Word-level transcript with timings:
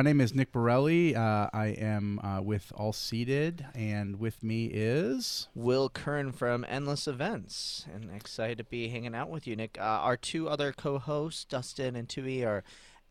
My 0.00 0.04
name 0.04 0.22
is 0.22 0.34
Nick 0.34 0.50
Borelli. 0.50 1.14
Uh, 1.14 1.50
I 1.52 1.76
am 1.78 2.20
uh, 2.20 2.40
with 2.40 2.72
AllSeated, 2.74 3.66
and 3.74 4.18
with 4.18 4.42
me 4.42 4.64
is 4.72 5.48
Will 5.54 5.90
Curran 5.90 6.32
from 6.32 6.64
Endless 6.66 7.06
Events, 7.06 7.84
and 7.92 8.10
excited 8.10 8.56
to 8.56 8.64
be 8.64 8.88
hanging 8.88 9.14
out 9.14 9.28
with 9.28 9.46
you, 9.46 9.56
Nick. 9.56 9.76
Uh, 9.78 9.82
our 9.82 10.16
two 10.16 10.48
other 10.48 10.72
co-hosts, 10.72 11.44
Dustin 11.44 11.96
and 11.96 12.08
Tui, 12.08 12.42
are 12.46 12.64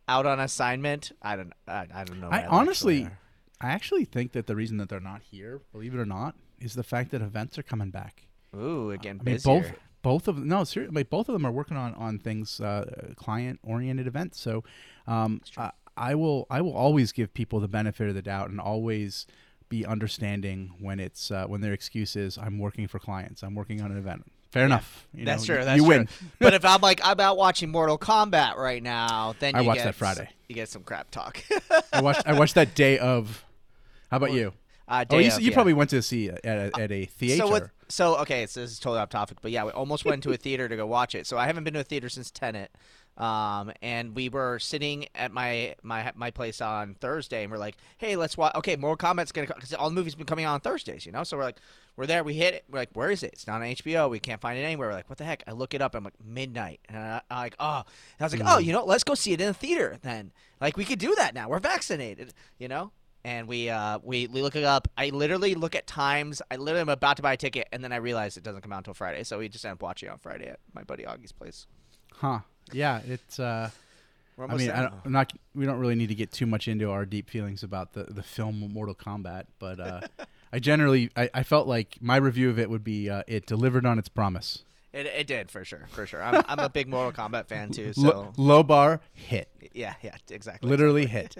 out 0.08 0.26
on 0.26 0.40
assignment. 0.40 1.12
I 1.22 1.36
don't, 1.36 1.54
I, 1.68 1.86
I 1.94 2.04
don't 2.06 2.20
know. 2.20 2.30
I 2.32 2.48
honestly, 2.48 3.08
I 3.62 3.70
actually 3.70 4.06
think 4.06 4.32
that 4.32 4.48
the 4.48 4.56
reason 4.56 4.78
that 4.78 4.90
they're 4.90 5.00
not 5.00 5.22
here, 5.22 5.62
believe 5.72 5.94
it 5.94 6.00
or 6.00 6.08
not, 6.08 6.34
is 6.60 6.74
the 6.74 6.82
fact 6.82 7.12
that 7.12 7.22
events 7.22 7.60
are 7.60 7.64
coming 7.64 7.92
back. 7.92 8.24
Ooh, 8.56 8.90
again, 8.90 9.20
I 9.22 9.24
mean, 9.26 9.40
both 9.44 9.74
both 10.02 10.28
of 10.28 10.40
no, 10.40 10.64
seriously, 10.64 11.04
both 11.04 11.30
of 11.30 11.34
them 11.34 11.46
are 11.46 11.52
working 11.52 11.78
on 11.78 11.94
on 11.94 12.18
things 12.18 12.60
uh, 12.60 13.14
client 13.16 13.60
oriented 13.62 14.08
events. 14.08 14.40
So, 14.40 14.64
um, 15.06 15.42
I 16.00 16.16
will 16.16 16.48
I 16.50 16.62
will 16.62 16.74
always 16.74 17.12
give 17.12 17.34
people 17.34 17.60
the 17.60 17.68
benefit 17.68 18.08
of 18.10 18.16
the 18.16 18.22
doubt 18.22 18.50
and 18.50 18.60
always 18.60 19.28
be 19.68 19.86
understanding 19.86 20.74
when 20.80 21.00
it's 21.00 21.30
uh, 21.30 21.46
when 21.46 21.62
their 21.62 21.74
excuse 21.74 22.16
is 22.16 22.38
I'm 22.38 22.58
working 22.58 22.88
for 22.88 22.98
clients, 23.00 23.44
I'm 23.44 23.54
working 23.54 23.82
on 23.82 23.92
an 23.92 23.98
event. 23.98 24.24
Fair 24.52 24.66
enough. 24.66 25.08
You 25.14 25.26
That's 25.26 25.44
know, 25.44 25.46
true. 25.54 25.60
you- 25.60 25.66
That's 25.66 25.78
you 25.78 25.84
true. 25.84 25.90
win. 25.90 26.10
but 26.40 26.54
if 26.56 26.66
I'm 26.66 26.82
like 26.82 27.02
I'm 27.04 27.20
out 27.20 27.38
watching 27.38 27.70
Mortal 27.70 28.00
Kombat 28.00 28.56
right 28.56 28.82
now, 28.82 29.36
then 29.40 29.54
I 29.58 29.62
you 29.62 29.68
watched 29.68 29.80
get 29.80 29.84
that 29.86 29.96
Friday. 29.96 30.30
You 30.48 30.56
get 30.56 30.70
some 30.70 30.82
crap 30.84 31.12
talk. 31.12 31.44
I 31.94 32.02
watched 32.02 32.24
I 32.26 32.34
watched 32.40 32.56
that 32.56 32.74
day 32.74 32.98
of. 32.98 33.46
How 34.10 34.18
about 34.18 34.32
you? 34.32 34.54
uh, 34.88 35.06
Oh, 35.12 35.20
you, 35.20 35.28
of, 35.32 35.40
you 35.40 35.50
yeah. 35.50 35.54
probably 35.54 35.74
went 35.74 35.92
to 35.92 36.02
see 36.02 36.30
at 36.30 36.44
a, 36.44 36.72
at 36.80 36.92
a 36.92 37.06
theater. 37.06 37.44
So 37.46 37.48
what? 37.48 37.70
So 37.90 38.16
okay, 38.22 38.48
so 38.48 38.62
this 38.62 38.72
is 38.72 38.80
totally 38.80 39.00
off 39.02 39.10
topic, 39.10 39.38
but 39.42 39.52
yeah, 39.52 39.66
we 39.66 39.72
almost 39.72 40.04
went 40.06 40.24
to 40.24 40.32
a 40.32 40.38
theater 40.38 40.68
to 40.68 40.76
go 40.76 40.88
watch 40.88 41.14
it. 41.14 41.28
So 41.28 41.38
I 41.38 41.46
haven't 41.46 41.64
been 41.64 41.74
to 41.76 41.80
a 41.82 41.84
theater 41.84 42.10
since 42.10 42.32
Tenet, 42.32 42.72
um, 43.20 43.72
and 43.82 44.16
we 44.16 44.30
were 44.30 44.60
sitting 44.60 45.08
at 45.14 45.32
my 45.32 45.76
my 45.84 46.12
my 46.16 46.32
place 46.32 46.62
on 46.62 46.96
Thursday, 46.96 47.44
and 47.44 47.52
we're 47.52 47.58
like, 47.58 47.76
hey, 47.98 48.16
let's 48.16 48.38
watch. 48.38 48.56
Okay, 48.56 48.76
Mortal 48.78 49.10
Kombat's 49.10 49.32
gonna 49.32 49.48
because 49.48 49.74
all 49.74 49.90
the 49.90 49.96
movies 49.96 50.16
been 50.16 50.26
coming 50.26 50.46
out 50.46 50.54
on 50.54 50.62
Thursdays, 50.62 51.06
you 51.06 51.12
know. 51.12 51.24
So 51.24 51.38
we're 51.38 51.44
like, 51.44 51.58
we're 51.98 52.06
there, 52.06 52.24
we 52.24 52.34
hit 52.34 52.54
it. 52.54 52.64
We're 52.70 52.80
like, 52.80 52.92
where 52.94 53.12
is 53.12 53.22
it? 53.22 53.34
It's 53.34 53.46
not 53.46 53.62
on 53.62 53.68
HBO. 53.68 54.10
We 54.10 54.20
can't 54.20 54.40
find 54.40 54.58
it 54.58 54.64
anywhere. 54.64 54.88
We're 54.88 54.94
like, 54.94 55.10
what 55.10 55.18
the 55.18 55.26
heck? 55.26 55.44
I 55.48 55.52
look 55.52 55.74
it 55.74 55.82
up. 55.82 55.96
I'm 55.96 56.04
like, 56.06 56.14
midnight, 56.24 56.80
and 56.88 56.98
I, 56.98 57.22
I'm 57.30 57.38
like, 57.38 57.56
oh, 57.60 57.84
and 57.84 58.22
I 58.22 58.24
was 58.24 58.34
like, 58.34 58.44
oh, 58.46 58.58
you 58.60 58.72
know, 58.72 58.86
let's 58.86 59.04
go 59.04 59.16
see 59.16 59.34
it 59.34 59.42
in 59.42 59.48
the 59.48 59.54
theater 59.54 59.98
then. 60.02 60.32
Like 60.62 60.78
we 60.78 60.86
could 60.86 61.00
do 61.00 61.14
that 61.16 61.34
now. 61.36 61.50
We're 61.50 61.60
vaccinated, 61.60 62.34
you 62.58 62.68
know 62.68 62.92
and 63.26 63.50
we 63.50 63.70
uh 63.70 64.00
we, 64.02 64.28
we 64.28 64.42
look 64.42 64.56
it 64.56 64.64
up. 64.64 64.88
I 64.98 65.10
literally 65.10 65.54
look 65.56 65.76
at 65.76 65.86
times. 65.88 66.42
I 66.50 66.56
literally 66.56 66.82
am 66.82 66.90
about 66.90 67.18
to 67.18 67.22
buy 67.22 67.34
a 67.34 67.38
ticket, 67.38 67.68
and 67.72 67.84
then 67.84 67.92
I 67.92 67.98
realize 67.98 68.38
it 68.38 68.44
doesn't 68.44 68.62
come 68.62 68.72
out 68.72 68.78
until 68.78 68.94
Friday. 68.94 69.24
So 69.24 69.40
we 69.40 69.50
just 69.50 69.66
end 69.66 69.74
up 69.74 69.82
watching 69.82 70.08
it 70.08 70.12
on 70.14 70.20
Friday 70.20 70.48
at 70.48 70.60
my 70.74 70.84
buddy 70.84 71.04
Augie's 71.04 71.32
place. 71.34 71.68
huh? 72.14 72.40
Yeah, 72.74 73.02
it's. 73.08 73.40
Uh, 73.40 73.70
I 74.38 74.56
mean, 74.56 74.72
I 74.72 74.90
I'm 75.04 75.12
not. 75.12 75.34
We 75.54 75.66
don't 75.66 75.80
really 75.80 75.96
need 75.96 76.08
to 76.08 76.16
get 76.16 76.32
too 76.32 76.46
much 76.46 76.68
into 76.68 76.90
our 76.90 77.06
deep 77.06 77.30
feelings 77.30 77.64
about 77.64 77.94
the 77.94 78.04
the 78.06 78.24
film 78.24 78.60
Mortal 78.74 78.96
Kombat, 78.96 79.46
but 79.60 79.80
uh, 79.80 80.02
I 80.54 80.60
generally 80.60 81.10
I, 81.16 81.30
I 81.34 81.44
felt 81.44 81.68
like 81.68 81.98
my 82.00 82.18
review 82.18 82.50
of 82.50 82.58
it 82.60 82.70
would 82.70 82.84
be 82.84 83.10
uh, 83.10 83.24
it 83.28 83.46
delivered 83.46 83.86
on 83.86 84.00
its 84.00 84.10
promise. 84.10 84.64
It, 84.92 85.06
it 85.06 85.28
did 85.28 85.52
for 85.52 85.64
sure, 85.64 85.88
for 85.92 86.08
sure. 86.08 86.24
I'm, 86.24 86.44
I'm 86.48 86.60
a 86.60 86.70
big 86.70 86.88
Mortal 86.88 87.12
Kombat 87.12 87.48
fan 87.48 87.70
too. 87.72 87.94
So 87.94 88.02
Lo- 88.02 88.34
low 88.38 88.64
bar 88.64 89.02
hit, 89.14 89.48
yeah, 89.74 89.94
yeah, 90.02 90.16
exactly. 90.30 90.68
literally 90.70 91.06
hit. 91.08 91.36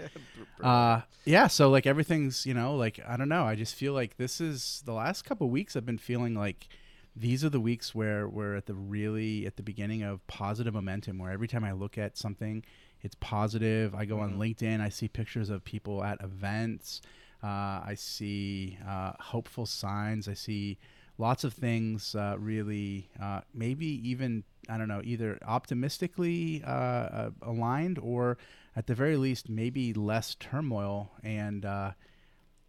Uh, 0.62 1.02
yeah, 1.26 1.48
so 1.48 1.70
like 1.70 1.88
everything's, 1.88 2.46
you 2.46 2.54
know, 2.54 2.76
like 2.76 3.00
I 3.08 3.18
don't 3.18 3.30
know. 3.30 3.46
I 3.46 3.56
just 3.56 3.76
feel 3.76 3.94
like 3.94 4.18
this 4.18 4.40
is 4.40 4.84
the 4.86 4.94
last 4.94 5.24
couple 5.24 5.50
weeks. 5.50 5.76
I've 5.76 5.86
been 5.86 5.98
feeling 5.98 6.36
like 6.36 6.68
these 7.16 7.44
are 7.44 7.50
the 7.50 7.60
weeks 7.60 7.94
where 7.94 8.28
we're 8.28 8.56
at 8.56 8.66
the 8.66 8.74
really 8.74 9.46
at 9.46 9.58
the 9.58 9.64
beginning 9.64 10.04
of 10.04 10.26
positive 10.28 10.74
momentum. 10.74 11.20
Where 11.20 11.32
every 11.32 11.48
time 11.48 11.64
I 11.64 11.72
look 11.72 11.98
at 11.98 12.18
something, 12.18 12.64
it's 13.02 13.16
positive. 13.20 13.96
I 13.96 14.06
go 14.06 14.20
on 14.20 14.38
LinkedIn, 14.38 14.82
I 14.82 14.90
see 14.90 15.08
pictures 15.08 15.50
of 15.50 15.64
people 15.64 16.04
at 16.04 16.22
events. 16.22 17.02
Uh, 17.44 17.82
I 17.86 17.94
see 17.96 18.78
uh, 18.88 19.14
hopeful 19.20 19.66
signs. 19.66 20.28
I 20.28 20.34
see 20.34 20.78
lots 21.18 21.44
of 21.44 21.54
things 21.54 22.16
uh, 22.16 22.36
really, 22.38 23.10
uh, 23.22 23.42
maybe 23.54 23.86
even 24.10 24.44
I 24.70 24.78
don't 24.78 24.88
know, 24.88 25.02
either 25.04 25.40
optimistically 25.46 26.64
uh, 26.66 26.70
uh, 26.70 27.30
aligned 27.42 27.98
or 28.00 28.38
at 28.76 28.88
the 28.88 28.94
very 28.94 29.18
least 29.18 29.50
maybe 29.50 29.94
less 29.94 30.36
turmoil. 30.36 31.12
And 31.24 31.66
uh, 31.66 31.92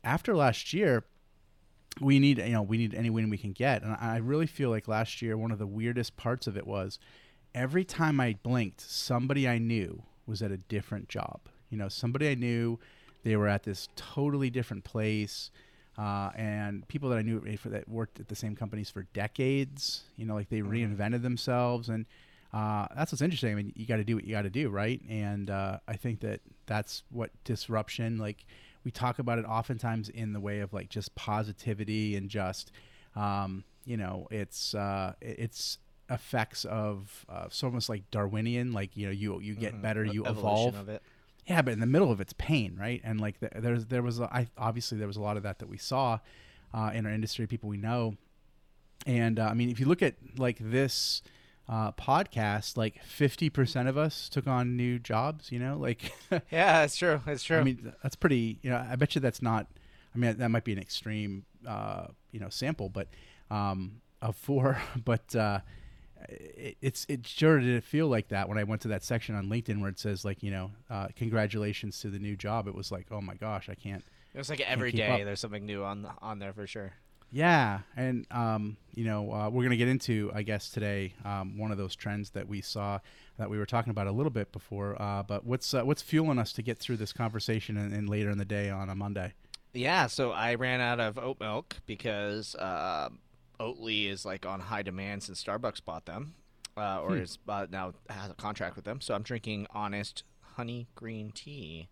after 0.02 0.34
last 0.34 0.72
year, 0.72 1.04
we 2.00 2.18
need 2.18 2.38
you 2.38 2.52
know 2.52 2.62
we 2.62 2.76
need 2.76 2.94
any 2.94 3.10
win 3.10 3.30
we 3.30 3.38
can 3.38 3.52
get, 3.52 3.82
and 3.82 3.96
I 4.00 4.18
really 4.18 4.46
feel 4.46 4.70
like 4.70 4.88
last 4.88 5.22
year 5.22 5.36
one 5.36 5.50
of 5.50 5.58
the 5.58 5.66
weirdest 5.66 6.16
parts 6.16 6.46
of 6.46 6.56
it 6.56 6.66
was 6.66 6.98
every 7.54 7.84
time 7.84 8.20
I 8.20 8.36
blinked, 8.42 8.80
somebody 8.80 9.48
I 9.48 9.58
knew 9.58 10.02
was 10.26 10.42
at 10.42 10.50
a 10.50 10.56
different 10.56 11.08
job. 11.08 11.40
You 11.68 11.78
know, 11.78 11.88
somebody 11.88 12.30
I 12.30 12.34
knew, 12.34 12.78
they 13.24 13.36
were 13.36 13.48
at 13.48 13.64
this 13.64 13.88
totally 13.96 14.50
different 14.50 14.84
place. 14.84 15.50
Uh, 15.98 16.30
and 16.34 16.86
people 16.88 17.10
that 17.10 17.18
I 17.18 17.22
knew 17.22 17.40
for 17.56 17.68
that 17.70 17.88
worked 17.88 18.20
at 18.20 18.28
the 18.28 18.36
same 18.36 18.56
companies 18.56 18.88
for 18.88 19.02
decades, 19.12 20.04
you 20.16 20.24
know, 20.24 20.34
like 20.34 20.48
they 20.48 20.60
reinvented 20.60 21.22
themselves, 21.22 21.88
and 21.90 22.06
uh, 22.54 22.86
that's 22.96 23.12
what's 23.12 23.20
interesting. 23.20 23.52
I 23.52 23.54
mean, 23.54 23.72
you 23.76 23.86
got 23.86 23.96
to 23.96 24.04
do 24.04 24.14
what 24.14 24.24
you 24.24 24.32
got 24.32 24.42
to 24.42 24.50
do, 24.50 24.70
right? 24.70 25.00
And 25.08 25.50
uh, 25.50 25.78
I 25.86 25.96
think 25.96 26.20
that 26.20 26.40
that's 26.66 27.02
what 27.10 27.30
disruption, 27.44 28.18
like 28.18 28.46
we 28.84 28.90
talk 28.90 29.18
about 29.18 29.38
it 29.38 29.44
oftentimes 29.44 30.08
in 30.08 30.32
the 30.32 30.40
way 30.40 30.60
of 30.60 30.72
like 30.72 30.88
just 30.88 31.14
positivity 31.14 32.16
and 32.16 32.28
just, 32.30 32.72
um, 33.14 33.64
you 33.84 33.96
know, 33.96 34.26
it's 34.30 34.74
uh, 34.74 35.14
it's 35.20 35.78
effects 36.08 36.64
of 36.64 37.24
uh, 37.28 37.44
it's 37.46 37.62
almost 37.62 37.88
like 37.88 38.10
Darwinian, 38.10 38.72
like 38.72 38.96
you 38.96 39.06
know, 39.06 39.12
you 39.12 39.40
you 39.40 39.54
get 39.54 39.80
better, 39.80 40.04
you 40.04 40.24
Evolution 40.24 40.38
evolve. 40.38 40.74
of 40.76 40.88
it. 40.88 41.02
Yeah, 41.46 41.62
but 41.62 41.72
in 41.72 41.80
the 41.80 41.86
middle 41.86 42.12
of 42.12 42.20
it's 42.20 42.32
pain, 42.34 42.76
right? 42.78 43.00
And 43.04 43.20
like 43.20 43.40
the, 43.40 43.50
there's 43.54 43.86
there 43.86 44.02
was 44.02 44.20
a, 44.20 44.24
I 44.24 44.48
obviously 44.56 44.98
there 44.98 45.06
was 45.06 45.16
a 45.16 45.22
lot 45.22 45.36
of 45.36 45.42
that 45.44 45.58
that 45.60 45.68
we 45.68 45.78
saw 45.78 46.18
uh, 46.72 46.90
in 46.94 47.06
our 47.06 47.12
industry, 47.12 47.46
people 47.46 47.68
we 47.68 47.76
know, 47.76 48.14
and 49.06 49.38
uh, 49.38 49.46
I 49.46 49.54
mean 49.54 49.70
if 49.70 49.80
you 49.80 49.86
look 49.86 50.02
at 50.02 50.14
like 50.36 50.58
this 50.60 51.22
uh, 51.70 51.92
podcast, 51.92 52.76
like 52.76 53.00
fifty 53.04 53.48
percent 53.48 53.88
of 53.88 53.96
us 53.96 54.28
took 54.28 54.48
on 54.48 54.76
new 54.76 54.98
jobs. 54.98 55.52
You 55.52 55.60
know, 55.60 55.78
like 55.78 56.12
Yeah, 56.50 56.80
that's 56.80 56.96
true. 56.96 57.20
That's 57.24 57.44
true. 57.44 57.58
I 57.58 57.62
mean 57.62 57.92
that's 58.02 58.16
pretty. 58.16 58.58
You 58.62 58.70
know, 58.70 58.84
I 58.90 58.96
bet 58.96 59.14
you 59.14 59.20
that's 59.20 59.40
not. 59.40 59.68
I 60.14 60.18
mean 60.18 60.36
that 60.36 60.48
might 60.48 60.64
be 60.64 60.72
an 60.72 60.80
extreme, 60.80 61.44
uh, 61.66 62.06
you 62.32 62.40
know, 62.40 62.48
sample, 62.48 62.88
but 62.88 63.08
um, 63.50 64.00
of 64.20 64.36
four, 64.36 64.80
but. 65.04 65.34
Uh, 65.34 65.60
it, 66.28 66.76
it's 66.82 67.06
it 67.08 67.26
sure 67.26 67.58
did 67.60 67.82
feel 67.82 68.06
like 68.06 68.28
that 68.28 68.46
when 68.46 68.58
I 68.58 68.64
went 68.64 68.82
to 68.82 68.88
that 68.88 69.02
section 69.02 69.34
on 69.34 69.46
LinkedIn 69.46 69.80
where 69.80 69.88
it 69.88 69.98
says 69.98 70.22
like 70.22 70.42
you 70.42 70.50
know 70.50 70.70
uh, 70.90 71.08
congratulations 71.16 71.98
to 72.00 72.10
the 72.10 72.18
new 72.18 72.36
job. 72.36 72.68
It 72.68 72.74
was 72.74 72.92
like 72.92 73.06
oh 73.10 73.22
my 73.22 73.34
gosh 73.34 73.70
I 73.70 73.74
can't 73.74 74.04
it 74.34 74.38
was 74.38 74.50
like 74.50 74.60
every 74.60 74.92
day 74.92 75.24
there's 75.24 75.40
something 75.40 75.64
new 75.64 75.82
on 75.82 76.06
on 76.20 76.38
there 76.38 76.52
for 76.52 76.66
sure. 76.66 76.92
Yeah, 77.32 77.80
and 77.96 78.26
um, 78.30 78.76
you 78.94 79.04
know, 79.04 79.32
uh, 79.32 79.50
we're 79.50 79.62
gonna 79.62 79.76
get 79.76 79.88
into, 79.88 80.30
I 80.34 80.42
guess, 80.42 80.70
today 80.70 81.14
um, 81.24 81.58
one 81.58 81.70
of 81.70 81.78
those 81.78 81.94
trends 81.94 82.30
that 82.30 82.48
we 82.48 82.60
saw 82.60 82.98
that 83.38 83.48
we 83.48 83.56
were 83.56 83.66
talking 83.66 83.90
about 83.90 84.06
a 84.06 84.12
little 84.12 84.30
bit 84.30 84.52
before. 84.52 85.00
Uh, 85.00 85.22
but 85.22 85.44
what's 85.44 85.72
uh, 85.72 85.82
what's 85.82 86.02
fueling 86.02 86.38
us 86.38 86.52
to 86.54 86.62
get 86.62 86.78
through 86.78 86.96
this 86.96 87.12
conversation 87.12 87.76
and, 87.76 87.92
and 87.92 88.08
later 88.08 88.30
in 88.30 88.38
the 88.38 88.44
day 88.44 88.68
on 88.68 88.90
a 88.90 88.94
Monday? 88.94 89.32
Yeah, 89.72 90.08
so 90.08 90.32
I 90.32 90.56
ran 90.56 90.80
out 90.80 90.98
of 90.98 91.18
oat 91.18 91.38
milk 91.40 91.76
because 91.86 92.56
uh, 92.56 93.10
Oatly 93.60 94.10
is 94.10 94.24
like 94.24 94.44
on 94.44 94.60
high 94.60 94.82
demand 94.82 95.22
since 95.22 95.42
Starbucks 95.42 95.84
bought 95.84 96.06
them, 96.06 96.34
uh, 96.76 97.00
or 97.00 97.16
is 97.16 97.38
uh, 97.48 97.66
now 97.70 97.92
has 98.08 98.30
a 98.30 98.34
contract 98.34 98.74
with 98.74 98.84
them. 98.84 99.00
So 99.00 99.14
I'm 99.14 99.22
drinking 99.22 99.68
Honest 99.70 100.24
Honey 100.56 100.88
Green 100.96 101.30
Tea. 101.30 101.88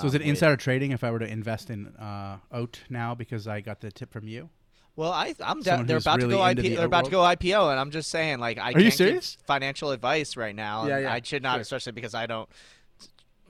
So 0.00 0.06
is 0.06 0.14
it 0.14 0.22
insider 0.22 0.56
trading 0.56 0.92
if 0.92 1.04
I 1.04 1.10
were 1.10 1.18
to 1.18 1.30
invest 1.30 1.70
in 1.70 1.88
uh, 1.96 2.38
oat 2.52 2.80
now 2.88 3.14
because 3.14 3.46
I 3.46 3.60
got 3.60 3.80
the 3.80 3.90
tip 3.90 4.12
from 4.12 4.26
you? 4.26 4.48
Well, 4.96 5.12
I, 5.12 5.34
I'm 5.44 5.60
they're 5.60 5.96
about 5.96 6.20
to 6.20 6.28
go 6.28 6.38
IPO. 6.38 6.62
the 6.62 6.68
They're 6.76 6.86
about 6.86 7.06
to 7.06 7.10
go? 7.10 7.20
IPO, 7.20 7.70
and 7.70 7.80
I'm 7.80 7.90
just 7.90 8.10
saying, 8.10 8.38
like, 8.38 8.58
I 8.58 8.70
you 8.70 8.76
can't 8.76 8.94
serious? 8.94 9.36
give 9.36 9.46
financial 9.46 9.90
advice 9.90 10.36
right 10.36 10.54
now. 10.54 10.86
Yeah, 10.86 10.98
yeah, 10.98 11.12
I 11.12 11.20
should 11.22 11.42
not, 11.42 11.54
sure. 11.54 11.62
especially 11.62 11.92
because 11.92 12.14
I 12.14 12.26
don't 12.26 12.48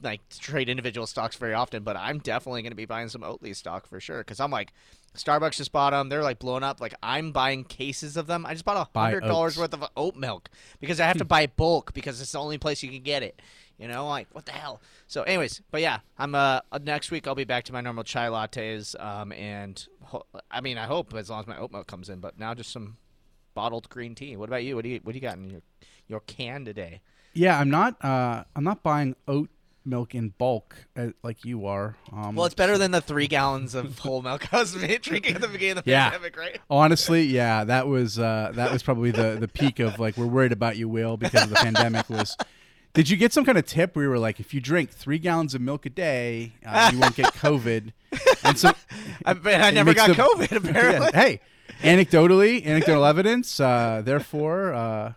like 0.03 0.21
trade 0.31 0.69
individual 0.69 1.07
stocks 1.07 1.37
very 1.37 1.55
often. 1.55 1.83
But 1.83 1.97
I'm 1.97 2.19
definitely 2.19 2.63
going 2.63 2.73
to 2.73 2.77
be 2.77 2.87
buying 2.87 3.09
some 3.09 3.21
Oatly 3.21 3.55
stock 3.55 3.87
for 3.87 4.01
sure 4.01 4.19
because 4.19 4.41
I'm 4.41 4.51
like, 4.51 4.73
Starbucks 5.17 5.57
just 5.57 5.71
bought 5.71 5.91
them. 5.91 6.09
They're 6.09 6.23
like 6.23 6.39
blowing 6.39 6.63
up. 6.63 6.81
Like 6.81 6.95
I'm 7.03 7.31
buying 7.31 7.65
cases 7.65 8.17
of 8.17 8.27
them. 8.27 8.47
I 8.47 8.55
just 8.55 8.65
bought 8.65 8.89
a 8.95 8.99
hundred 8.99 9.21
dollars 9.25 9.59
worth 9.59 9.75
of 9.75 9.85
oat 9.97 10.17
milk 10.17 10.49
because 10.81 10.99
I 10.99 11.07
have 11.07 11.19
to 11.19 11.25
buy 11.27 11.47
bulk 11.47 11.93
because 11.93 12.21
it's 12.21 12.33
the 12.33 12.41
only 12.41 12.59
place 12.59 12.83
you 12.83 12.91
can 12.91 13.03
get 13.03 13.23
it. 13.23 13.41
You 13.79 13.89
know, 13.89 14.07
like 14.07 14.29
what 14.33 14.47
the 14.47 14.53
hell. 14.53 14.81
So, 15.09 15.23
anyways, 15.25 15.61
but 15.71 15.81
yeah, 15.81 15.99
I'm 16.19 16.35
uh 16.35 16.61
uh, 16.71 16.79
next 16.83 17.11
week 17.11 17.27
I'll 17.27 17.35
be 17.35 17.45
back 17.45 17.65
to 17.65 17.73
my 17.73 17.81
normal 17.81 18.05
chai 18.05 18.29
lattes. 18.29 18.95
Um, 19.03 19.33
and 19.33 19.85
ho- 20.03 20.27
I 20.51 20.61
mean 20.61 20.79
I 20.79 20.85
hope 20.87 21.13
as 21.15 21.29
long 21.29 21.41
as 21.41 21.47
my 21.47 21.59
oat 21.59 21.73
milk 21.73 21.87
comes 21.89 22.09
in. 22.09 22.21
But 22.21 22.39
now 22.39 22.55
just 22.55 22.71
some 22.71 22.97
bottled 23.55 23.89
green 23.89 24.15
tea. 24.15 24.37
What 24.37 24.49
about 24.49 24.63
you? 24.65 24.77
What 24.77 24.85
do 24.85 24.91
you 24.91 25.01
what 25.03 25.13
do 25.13 25.17
you 25.17 25.21
got 25.23 25.37
in 25.37 25.51
your 25.51 25.63
your 26.07 26.21
can 26.21 26.65
today? 26.65 27.01
Yeah, 27.33 27.59
I'm 27.59 27.69
not. 27.69 28.03
Uh, 28.05 28.45
I'm 28.55 28.63
not 28.63 28.85
buying 28.85 29.17
oat 29.27 29.51
milk 29.87 30.15
in 30.15 30.29
bulk 30.39 30.77
uh, 30.97 31.09
like 31.23 31.45
you 31.45 31.67
are. 31.67 31.97
Um, 32.13 32.37
Well, 32.37 32.47
it's 32.47 32.55
better 32.55 32.79
than 32.79 32.93
the 32.93 33.01
three 33.11 33.27
gallons 33.27 33.75
of 33.75 33.99
whole 33.99 34.23
milk 34.23 34.55
I 34.55 34.61
was 34.61 34.73
drinking 34.73 35.35
at 35.35 35.41
the 35.41 35.49
beginning 35.49 35.79
of 35.79 35.85
the 35.85 35.91
Yeah. 35.91 36.11
pandemic, 36.11 36.37
right? 36.39 36.59
Honestly, 36.71 37.25
yeah, 37.25 37.65
that 37.65 37.87
was 37.89 38.19
uh, 38.21 38.53
that 38.55 38.73
was 38.73 38.83
probably 38.85 39.11
the 39.11 39.37
the 39.41 39.49
peak 39.49 39.81
of 39.81 39.99
like 39.99 40.17
we're 40.17 40.27
worried 40.27 40.53
about 40.53 40.77
you, 40.77 40.89
Will, 40.89 41.17
because 41.17 41.43
of 41.43 41.51
the 41.51 41.57
pandemic. 41.57 42.09
Was 42.09 42.37
did 42.95 43.11
you 43.11 43.17
get 43.17 43.33
some 43.33 43.45
kind 43.45 43.59
of 43.59 43.67
tip 43.67 43.95
where 43.97 44.05
you 44.05 44.11
were 44.11 44.19
like, 44.19 44.41
if 44.41 44.55
you 44.55 44.61
drink 44.61 44.91
three 44.91 45.19
gallons 45.19 45.55
of 45.55 45.61
milk 45.61 45.85
a 45.85 45.91
day, 45.91 46.53
uh, 46.65 46.91
you 46.93 46.99
won't 46.99 47.15
get 47.17 47.27
COVID? 47.35 47.93
And 48.45 48.59
so 48.59 48.73
I, 49.27 49.35
but 49.35 49.61
I 49.61 49.71
never 49.71 49.93
got 49.95 50.09
the- 50.09 50.15
COVID. 50.15 50.53
Apparently, 50.69 51.11
Yeah, 51.13 51.21
hey, 51.21 51.41
anecdotally, 51.83 52.65
anecdotal 52.65 53.05
evidence. 53.05 53.59
Uh, 53.61 54.03
therefore, 54.05 54.73
uh, 54.73 55.13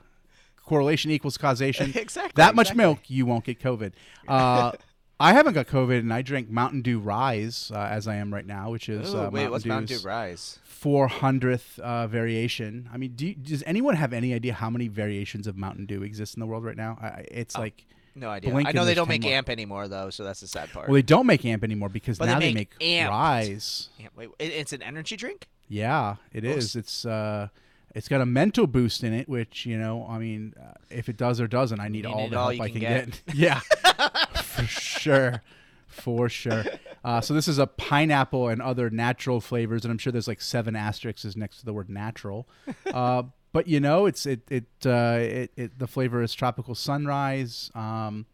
correlation 0.65 1.11
equals 1.11 1.37
causation. 1.37 1.91
Exactly, 1.95 2.33
That 2.35 2.55
much 2.55 2.67
exactly. 2.67 2.83
milk, 2.85 2.99
you 3.07 3.25
won't 3.25 3.45
get 3.45 3.59
COVID. 3.59 3.93
Uh, 4.27 4.71
I 5.19 5.33
haven't 5.33 5.53
got 5.53 5.67
COVID, 5.67 5.97
and 5.99 6.13
I 6.13 6.21
drink 6.21 6.49
Mountain 6.49 6.81
Dew 6.83 6.99
Rise 6.99 7.71
uh, 7.73 7.79
as 7.79 8.07
I 8.07 8.15
am 8.15 8.31
right 8.33 8.45
now, 8.45 8.69
which 8.69 8.87
is 8.89 9.13
Ooh, 9.13 9.17
uh, 9.17 9.29
wait, 9.31 9.49
what's 9.49 9.65
Mountain 9.65 9.97
Dew 9.97 10.03
Rise? 10.05 10.59
400th 10.81 11.79
uh, 11.79 12.07
variation. 12.07 12.89
I 12.93 12.97
mean, 12.97 13.13
do 13.15 13.27
you, 13.27 13.35
does 13.35 13.63
anyone 13.65 13.95
have 13.95 14.13
any 14.13 14.33
idea 14.33 14.53
how 14.53 14.69
many 14.69 14.87
variations 14.87 15.47
of 15.47 15.57
Mountain 15.57 15.85
Dew 15.85 16.03
exist 16.03 16.35
in 16.35 16.39
the 16.39 16.45
world 16.45 16.63
right 16.63 16.77
now? 16.77 16.97
I, 17.01 17.25
it's 17.31 17.55
Oh, 17.55 17.61
like, 17.61 17.85
No 18.15 18.29
idea. 18.29 18.53
I 18.55 18.71
know 18.71 18.85
they 18.85 18.93
don't 18.93 19.09
make 19.09 19.23
more. 19.23 19.31
AMP 19.33 19.49
anymore 19.49 19.87
though, 19.87 20.09
so 20.09 20.23
that's 20.23 20.41
the 20.41 20.47
sad 20.47 20.71
part. 20.71 20.87
well, 20.87 20.95
they 20.95 21.01
don't 21.01 21.25
make 21.27 21.43
AMP 21.45 21.63
anymore 21.63 21.89
because 21.89 22.17
But 22.17 22.25
now 22.25 22.39
they 22.39 22.53
make 22.53 22.73
make 22.79 23.07
Rise. 23.07 23.89
Yeah, 23.99 24.07
wait, 24.15 24.29
it's 24.39 24.73
an 24.73 24.81
energy 24.81 25.15
drink. 25.15 25.47
Yeah, 25.69 26.15
it 26.33 26.43
Looks- 26.43 26.57
is. 26.65 26.75
It's 26.75 27.05
uh, 27.05 27.47
it's 27.95 28.07
got 28.07 28.21
a 28.21 28.25
mental 28.25 28.67
boost 28.67 29.03
in 29.03 29.11
it, 29.13 29.27
which 29.27 29.65
you 29.65 29.77
know, 29.77 30.05
I 30.07 30.17
mean, 30.19 30.53
uh, 30.61 30.73
if 30.89 31.09
it 31.09 31.17
does 31.17 31.41
or 31.41 31.47
doesn't, 31.47 31.79
I 31.79 31.87
need 31.87 32.05
all 32.05 32.29
the 32.29 32.37
all 32.37 32.49
help 32.49 32.61
I 32.61 32.69
can 32.69 32.79
can 32.79 32.81
get. 32.81 33.21
get. 33.25 33.35
yeah, 33.35 33.59
for 34.43 34.63
sure, 34.65 35.41
for 35.87 36.29
sure. 36.29 36.63
Uh, 37.07 37.21
so 37.21 37.33
this 37.33 37.47
is 37.47 37.57
a 37.57 37.65
pineapple 37.65 38.49
and 38.49 38.61
other 38.61 38.89
natural 38.89 39.39
flavors, 39.39 39.85
and 39.85 39.91
I'm 39.93 39.97
sure 39.97 40.11
there's 40.11 40.27
like 40.27 40.41
seven 40.41 40.75
asterisks 40.75 41.37
next 41.37 41.59
to 41.59 41.65
the 41.65 41.71
word 41.73 41.89
natural. 41.89 42.47
Uh, 42.93 43.23
but 43.53 43.67
you 43.67 43.79
know, 43.79 44.05
it's 44.05 44.25
it 44.25 44.41
it 44.51 44.65
uh, 44.85 45.17
it, 45.19 45.51
it 45.55 45.79
the 45.79 45.87
flavor 45.87 46.21
is 46.21 46.33
tropical 46.33 46.75
sunrise. 46.75 47.71
Um, 47.73 48.25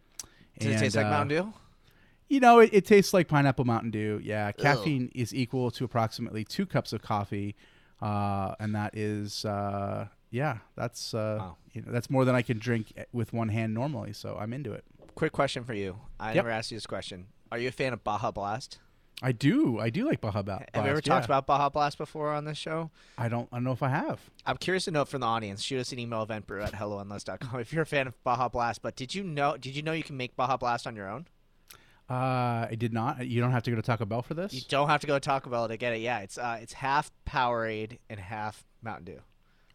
Does 0.59 0.67
it 0.67 0.71
and, 0.71 0.79
taste 0.79 0.95
like 0.95 1.05
uh, 1.05 1.09
Mountain 1.11 1.37
Dew? 1.37 1.53
you 2.29 2.39
know, 2.39 2.59
it, 2.59 2.71
it 2.73 2.85
tastes 2.85 3.13
like 3.13 3.27
pineapple 3.27 3.63
Mountain 3.63 3.91
Dew. 3.91 4.19
Yeah, 4.23 4.51
caffeine 4.51 5.11
is 5.13 5.35
equal 5.35 5.69
to 5.71 5.85
approximately 5.85 6.43
two 6.43 6.65
cups 6.65 6.93
of 6.93 7.03
coffee, 7.03 7.55
uh, 8.01 8.55
and 8.59 8.73
that 8.73 8.97
is, 8.97 9.45
uh, 9.45 10.07
yeah, 10.31 10.57
that's 10.75 11.13
uh, 11.13 11.37
Wow. 11.39 11.57
you 11.73 11.83
know, 11.83 11.91
that's 11.91 12.09
more 12.09 12.25
than 12.25 12.33
I 12.33 12.41
can 12.41 12.57
drink 12.57 12.91
with 13.11 13.33
one 13.33 13.49
hand 13.49 13.73
normally. 13.75 14.13
So 14.13 14.35
I'm 14.39 14.51
into 14.51 14.73
it. 14.73 14.83
Quick 15.13 15.31
question 15.31 15.63
for 15.63 15.73
you. 15.75 15.99
I 16.19 16.29
Yep. 16.29 16.35
never 16.37 16.49
asked 16.49 16.71
you 16.71 16.77
this 16.77 16.87
question. 16.87 17.27
Are 17.53 17.59
you 17.59 17.67
a 17.67 17.71
fan 17.71 17.93
of 17.93 18.03
Baja 18.03 18.31
Blast? 18.31 18.79
I 19.21 19.31
do, 19.31 19.77
I 19.79 19.91
do 19.91 20.07
like 20.07 20.19
Baja 20.19 20.41
Blast. 20.41 20.71
Have 20.73 20.85
you 20.85 20.89
ever 20.89 21.01
yeah. 21.05 21.13
talked 21.13 21.25
about 21.25 21.45
Baja 21.45 21.69
Blast 21.69 21.99
before 21.99 22.33
on 22.33 22.45
this 22.45 22.57
show? 22.57 22.89
I 23.15 23.29
don't, 23.29 23.47
I 23.51 23.57
don't 23.57 23.63
know 23.63 23.73
if 23.73 23.83
I 23.83 23.89
have. 23.89 24.19
I'm 24.43 24.57
curious 24.57 24.85
to 24.85 24.91
know 24.91 25.05
from 25.05 25.21
the 25.21 25.27
audience. 25.27 25.61
Shoot 25.61 25.81
us 25.81 25.91
an 25.91 25.99
email, 25.99 26.25
eventbrew 26.25 26.63
at 26.63 26.73
helloendless.com 26.73 27.59
if 27.59 27.71
you're 27.71 27.83
a 27.83 27.85
fan 27.85 28.07
of 28.07 28.23
Baja 28.23 28.49
Blast. 28.49 28.81
But 28.81 28.95
did 28.95 29.13
you 29.13 29.23
know? 29.23 29.55
Did 29.55 29.75
you 29.75 29.83
know 29.83 29.91
you 29.91 30.01
can 30.01 30.17
make 30.17 30.35
Baja 30.35 30.57
Blast 30.57 30.87
on 30.87 30.95
your 30.95 31.07
own? 31.07 31.27
Uh, 32.09 32.65
I 32.71 32.75
did 32.75 32.91
not. 32.91 33.23
You 33.27 33.39
don't 33.39 33.51
have 33.51 33.61
to 33.63 33.69
go 33.69 33.75
to 33.75 33.83
Taco 33.83 34.05
Bell 34.05 34.23
for 34.23 34.33
this. 34.33 34.51
You 34.51 34.61
don't 34.67 34.89
have 34.89 35.01
to 35.01 35.07
go 35.07 35.13
to 35.13 35.19
Taco 35.19 35.51
Bell 35.51 35.67
to 35.67 35.77
get 35.77 35.93
it. 35.93 36.01
Yeah, 36.01 36.21
it's 36.21 36.39
uh, 36.39 36.57
it's 36.59 36.73
half 36.73 37.11
Powerade 37.27 37.99
and 38.09 38.19
half 38.19 38.65
Mountain 38.81 39.05
Dew. 39.05 39.19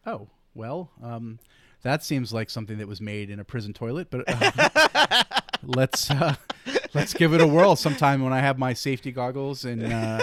Oh 0.05 0.27
well, 0.53 0.91
um, 1.01 1.39
that 1.83 2.03
seems 2.03 2.33
like 2.33 2.49
something 2.49 2.77
that 2.79 2.89
was 2.89 2.99
made 2.99 3.29
in 3.29 3.39
a 3.39 3.45
prison 3.45 3.71
toilet. 3.71 4.09
But 4.09 4.25
uh, 4.27 5.23
let's 5.63 6.11
uh, 6.11 6.35
let's 6.93 7.13
give 7.13 7.33
it 7.33 7.41
a 7.41 7.47
whirl 7.47 7.75
sometime 7.75 8.23
when 8.23 8.33
I 8.33 8.39
have 8.39 8.57
my 8.57 8.73
safety 8.73 9.11
goggles 9.11 9.65
and 9.65 9.91
uh, 9.91 10.19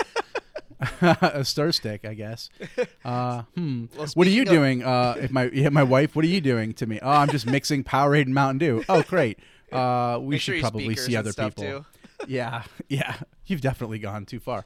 a 1.00 1.44
stir 1.44 1.72
stick, 1.72 2.04
I 2.04 2.14
guess. 2.14 2.50
Uh, 3.04 3.42
hmm. 3.54 3.86
Well, 3.96 4.06
what 4.14 4.26
are 4.26 4.30
you 4.30 4.42
of- 4.42 4.48
doing? 4.48 4.82
Uh, 4.84 5.14
if 5.18 5.30
my 5.30 5.50
yeah, 5.52 5.68
my 5.70 5.82
wife, 5.82 6.14
what 6.16 6.24
are 6.24 6.28
you 6.28 6.40
doing 6.40 6.72
to 6.74 6.86
me? 6.86 6.98
Oh, 7.02 7.10
I'm 7.10 7.28
just 7.28 7.46
mixing 7.46 7.84
Powerade 7.84 8.22
and 8.22 8.34
Mountain 8.34 8.58
Dew. 8.58 8.84
Oh, 8.88 9.02
great. 9.02 9.38
Uh, 9.72 10.18
we 10.20 10.34
Make 10.34 10.40
should 10.40 10.54
sure 10.54 10.60
probably 10.62 10.96
see 10.96 11.16
other 11.16 11.32
people. 11.32 11.84
Yeah, 12.26 12.62
yeah. 12.88 13.16
You've 13.46 13.60
definitely 13.60 13.98
gone 13.98 14.26
too 14.26 14.40
far. 14.40 14.64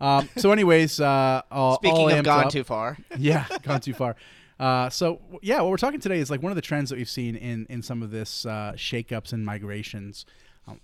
Um, 0.00 0.28
so, 0.36 0.52
anyways, 0.52 1.00
uh, 1.00 1.42
all, 1.50 1.74
Speaking 1.76 1.96
all 1.96 2.08
of 2.08 2.24
gone 2.24 2.44
up- 2.46 2.52
too 2.52 2.64
far, 2.64 2.96
yeah, 3.18 3.46
gone 3.62 3.80
too 3.80 3.94
far. 3.94 4.16
Uh, 4.60 4.90
so 4.90 5.20
yeah, 5.40 5.60
what 5.60 5.70
we're 5.70 5.76
talking 5.76 6.00
today 6.00 6.18
is 6.18 6.30
like 6.30 6.42
one 6.42 6.50
of 6.50 6.56
the 6.56 6.62
trends 6.62 6.90
that 6.90 6.96
we've 6.96 7.08
seen 7.08 7.36
in 7.36 7.66
in 7.70 7.80
some 7.82 8.02
of 8.02 8.10
this 8.10 8.44
uh, 8.44 8.72
shakeups 8.74 9.32
and 9.32 9.44
migrations 9.46 10.24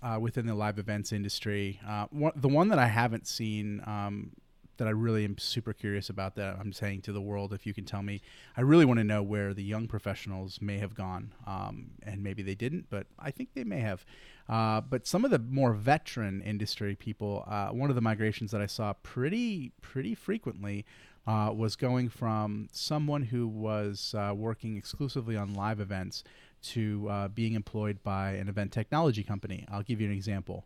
uh, 0.01 0.19
within 0.19 0.45
the 0.45 0.55
live 0.55 0.79
events 0.79 1.11
industry. 1.11 1.79
Uh, 1.87 2.05
one, 2.11 2.33
the 2.35 2.47
one 2.47 2.69
that 2.69 2.79
I 2.79 2.87
haven't 2.87 3.27
seen 3.27 3.81
um, 3.85 4.31
that 4.77 4.87
I 4.87 4.91
really 4.91 5.23
am 5.23 5.37
super 5.37 5.73
curious 5.73 6.09
about 6.09 6.35
that 6.35 6.57
I'm 6.59 6.73
saying 6.73 7.01
to 7.03 7.13
the 7.13 7.21
world, 7.21 7.53
if 7.53 7.65
you 7.65 7.73
can 7.73 7.85
tell 7.85 8.01
me, 8.01 8.21
I 8.57 8.61
really 8.61 8.85
want 8.85 8.99
to 8.99 9.03
know 9.03 9.23
where 9.23 9.53
the 9.53 9.63
young 9.63 9.87
professionals 9.87 10.59
may 10.61 10.79
have 10.79 10.95
gone, 10.95 11.33
um, 11.47 11.91
and 12.03 12.23
maybe 12.23 12.43
they 12.43 12.55
didn't, 12.55 12.87
but 12.89 13.07
I 13.17 13.31
think 13.31 13.53
they 13.53 13.63
may 13.63 13.79
have. 13.79 14.05
Uh, 14.47 14.81
but 14.81 15.07
some 15.07 15.25
of 15.25 15.31
the 15.31 15.39
more 15.39 15.73
veteran 15.73 16.41
industry 16.41 16.95
people, 16.95 17.45
uh, 17.47 17.69
one 17.69 17.89
of 17.89 17.95
the 17.95 18.01
migrations 18.01 18.51
that 18.51 18.61
I 18.61 18.67
saw 18.67 18.93
pretty 19.01 19.71
pretty 19.81 20.13
frequently 20.13 20.85
uh, 21.25 21.51
was 21.55 21.75
going 21.75 22.09
from 22.09 22.69
someone 22.71 23.23
who 23.23 23.47
was 23.47 24.13
uh, 24.15 24.33
working 24.35 24.77
exclusively 24.77 25.35
on 25.35 25.53
live 25.53 25.79
events 25.79 26.23
to 26.73 27.07
uh, 27.09 27.27
being 27.29 27.53
employed 27.53 28.03
by 28.03 28.31
an 28.31 28.47
event 28.49 28.71
technology 28.71 29.23
company. 29.23 29.65
I'll 29.71 29.83
give 29.83 30.01
you 30.01 30.07
an 30.07 30.13
example. 30.13 30.65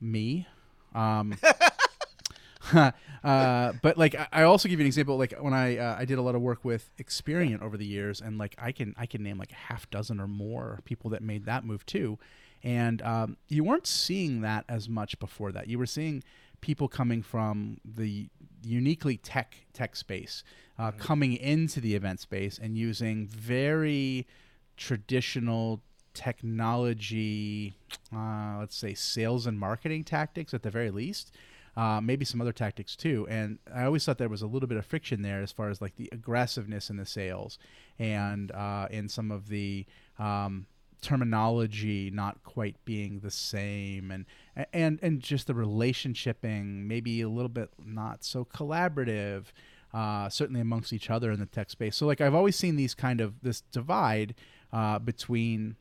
Me. 0.00 0.46
Um, 0.94 1.34
uh, 3.24 3.72
but 3.82 3.98
like 3.98 4.14
I- 4.14 4.28
I 4.32 4.42
also 4.44 4.68
give 4.68 4.78
you 4.78 4.84
an 4.84 4.86
example. 4.86 5.16
Like 5.18 5.34
when 5.38 5.52
I 5.52 5.76
uh, 5.76 5.96
I 5.98 6.04
did 6.04 6.18
a 6.18 6.22
lot 6.22 6.34
of 6.34 6.40
work 6.40 6.64
with 6.64 6.90
Experient 6.98 7.62
over 7.62 7.76
the 7.76 7.84
years, 7.84 8.20
and 8.20 8.38
like 8.38 8.54
I 8.58 8.72
can 8.72 8.94
I 8.96 9.06
can 9.06 9.22
name 9.22 9.38
like 9.38 9.52
a 9.52 9.72
half 9.72 9.90
dozen 9.90 10.20
or 10.20 10.26
more 10.26 10.80
people 10.84 11.10
that 11.10 11.22
made 11.22 11.44
that 11.46 11.64
move 11.64 11.84
too, 11.84 12.18
and 12.62 13.02
um, 13.02 13.36
you 13.48 13.64
weren't 13.64 13.86
seeing 13.86 14.40
that 14.42 14.64
as 14.68 14.88
much 14.88 15.18
before 15.18 15.52
that. 15.52 15.68
You 15.68 15.78
were 15.78 15.86
seeing 15.86 16.22
people 16.60 16.88
coming 16.88 17.22
from 17.22 17.78
the 17.84 18.28
uniquely 18.62 19.18
tech 19.18 19.56
tech 19.74 19.94
space 19.94 20.42
uh, 20.78 20.90
coming 20.92 21.34
into 21.34 21.80
the 21.80 21.94
event 21.94 22.20
space 22.20 22.58
and 22.58 22.78
using 22.78 23.26
very 23.26 24.26
traditional 24.76 25.80
technology 26.12 27.74
uh, 28.14 28.56
let's 28.60 28.76
say 28.76 28.94
sales 28.94 29.46
and 29.46 29.58
marketing 29.58 30.04
tactics 30.04 30.54
at 30.54 30.62
the 30.62 30.70
very 30.70 30.90
least 30.90 31.32
uh, 31.76 32.00
maybe 32.00 32.24
some 32.24 32.40
other 32.40 32.52
tactics 32.52 32.94
too. 32.96 33.26
And 33.28 33.58
i 33.74 33.84
always 33.84 34.04
thought 34.04 34.18
there 34.18 34.28
was 34.28 34.42
a 34.42 34.46
little 34.46 34.68
bit 34.68 34.78
of 34.78 34.86
friction 34.86 35.22
there 35.22 35.42
as 35.42 35.52
far 35.52 35.70
as 35.70 35.80
like 35.80 35.96
the 35.96 36.08
aggressiveness 36.12 36.90
in 36.90 36.96
the 36.96 37.06
sales 37.06 37.58
and 37.98 38.52
uh, 38.52 38.88
in 38.90 39.08
some 39.08 39.30
of 39.30 39.48
the 39.48 39.86
um, 40.18 40.66
terminology 41.02 42.10
not 42.10 42.42
quite 42.44 42.82
being 42.84 43.20
the 43.20 43.30
same 43.30 44.10
and 44.10 44.24
and 44.72 44.98
and 45.02 45.20
just 45.20 45.46
the 45.46 45.52
relationshiping 45.52 46.86
maybe 46.86 47.20
a 47.20 47.28
little 47.28 47.50
bit 47.50 47.68
not 47.84 48.24
so 48.24 48.44
collaborative 48.44 49.46
uh, 49.92 50.28
certainly 50.28 50.60
amongst 50.60 50.92
each 50.92 51.10
other 51.10 51.30
in 51.30 51.38
the 51.38 51.46
tech 51.46 51.70
space. 51.70 51.96
So 51.96 52.06
like 52.06 52.20
i've 52.20 52.34
always 52.34 52.56
seen 52.56 52.76
these 52.76 52.94
kind 52.94 53.20
of 53.20 53.34
this 53.42 53.62
divide 53.72 54.34
uh, 54.72 54.98
between 54.98 55.76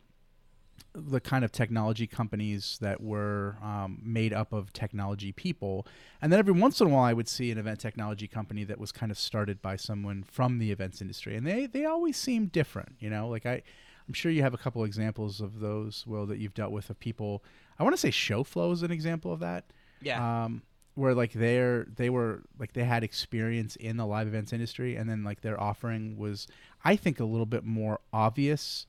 the 0.96 1.20
kind 1.20 1.44
of 1.44 1.52
technology 1.52 2.06
companies 2.06 2.78
that 2.80 3.02
were 3.02 3.58
um, 3.64 4.00
made 4.04 4.32
up 4.32 4.54
of 4.54 4.72
technology 4.74 5.32
people. 5.32 5.88
And 6.22 6.32
then 6.32 6.40
every 6.40 6.54
once 6.54 6.80
in 6.82 6.88
a 6.88 6.90
while, 6.92 7.04
I 7.04 7.14
would 7.14 7.28
see 7.28 7.50
an 7.50 7.58
event 7.58 7.80
technology 7.80 8.28
company 8.28 8.64
that 8.66 8.80
was 8.80 8.92
kind 8.92 9.12
of 9.12 9.18
started 9.18 9.62
by 9.62 9.76
someone 9.76 10.24
from 10.24 10.60
the 10.60 10.72
events 10.72 11.02
industry. 11.02 11.36
And 11.36 11.48
they, 11.48 11.66
they 11.66 11.86
always 11.86 12.16
seem 12.16 12.46
different, 12.48 12.96
you 13.00 13.10
know, 13.10 13.28
like 13.28 13.46
I, 13.48 13.64
I'm 14.08 14.14
sure 14.14 14.32
you 14.32 14.44
have 14.44 14.54
a 14.54 14.58
couple 14.58 14.84
examples 14.84 15.42
of 15.42 15.60
those, 15.60 16.06
Will, 16.06 16.28
that 16.28 16.38
you've 16.38 16.54
dealt 16.54 16.72
with 16.72 16.90
of 16.92 17.00
people. 17.00 17.44
I 17.80 17.84
want 17.84 17.94
to 17.94 18.00
say 18.00 18.10
Showflow 18.10 18.72
is 18.72 18.84
an 18.84 18.92
example 18.92 19.34
of 19.34 19.40
that. 19.40 19.66
yeah, 20.02 20.44
Um, 20.44 20.62
where 20.96 21.16
like 21.16 21.34
they're 21.34 21.88
they 21.96 22.10
were 22.12 22.44
like 22.60 22.74
they 22.74 22.84
had 22.84 23.04
experience 23.04 23.76
in 23.78 23.98
the 23.98 24.06
live 24.06 24.28
events 24.28 24.54
industry 24.54 24.96
and 24.96 25.10
then 25.10 25.24
like 25.24 25.42
their 25.42 25.60
offering 25.60 26.18
was 26.18 26.46
i 26.84 26.96
think 26.96 27.20
a 27.20 27.26
little 27.26 27.46
bit 27.46 27.64
more 27.64 28.00
obvious 28.12 28.86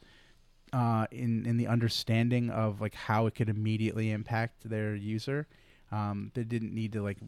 uh, 0.72 1.06
in 1.12 1.46
in 1.46 1.56
the 1.56 1.66
understanding 1.68 2.50
of 2.50 2.80
like 2.80 2.94
how 2.94 3.26
it 3.26 3.34
could 3.34 3.48
immediately 3.48 4.10
impact 4.10 4.68
their 4.68 4.94
user 4.94 5.46
um, 5.92 6.30
they 6.34 6.42
didn't 6.42 6.74
need 6.74 6.92
to 6.92 7.02
like 7.02 7.18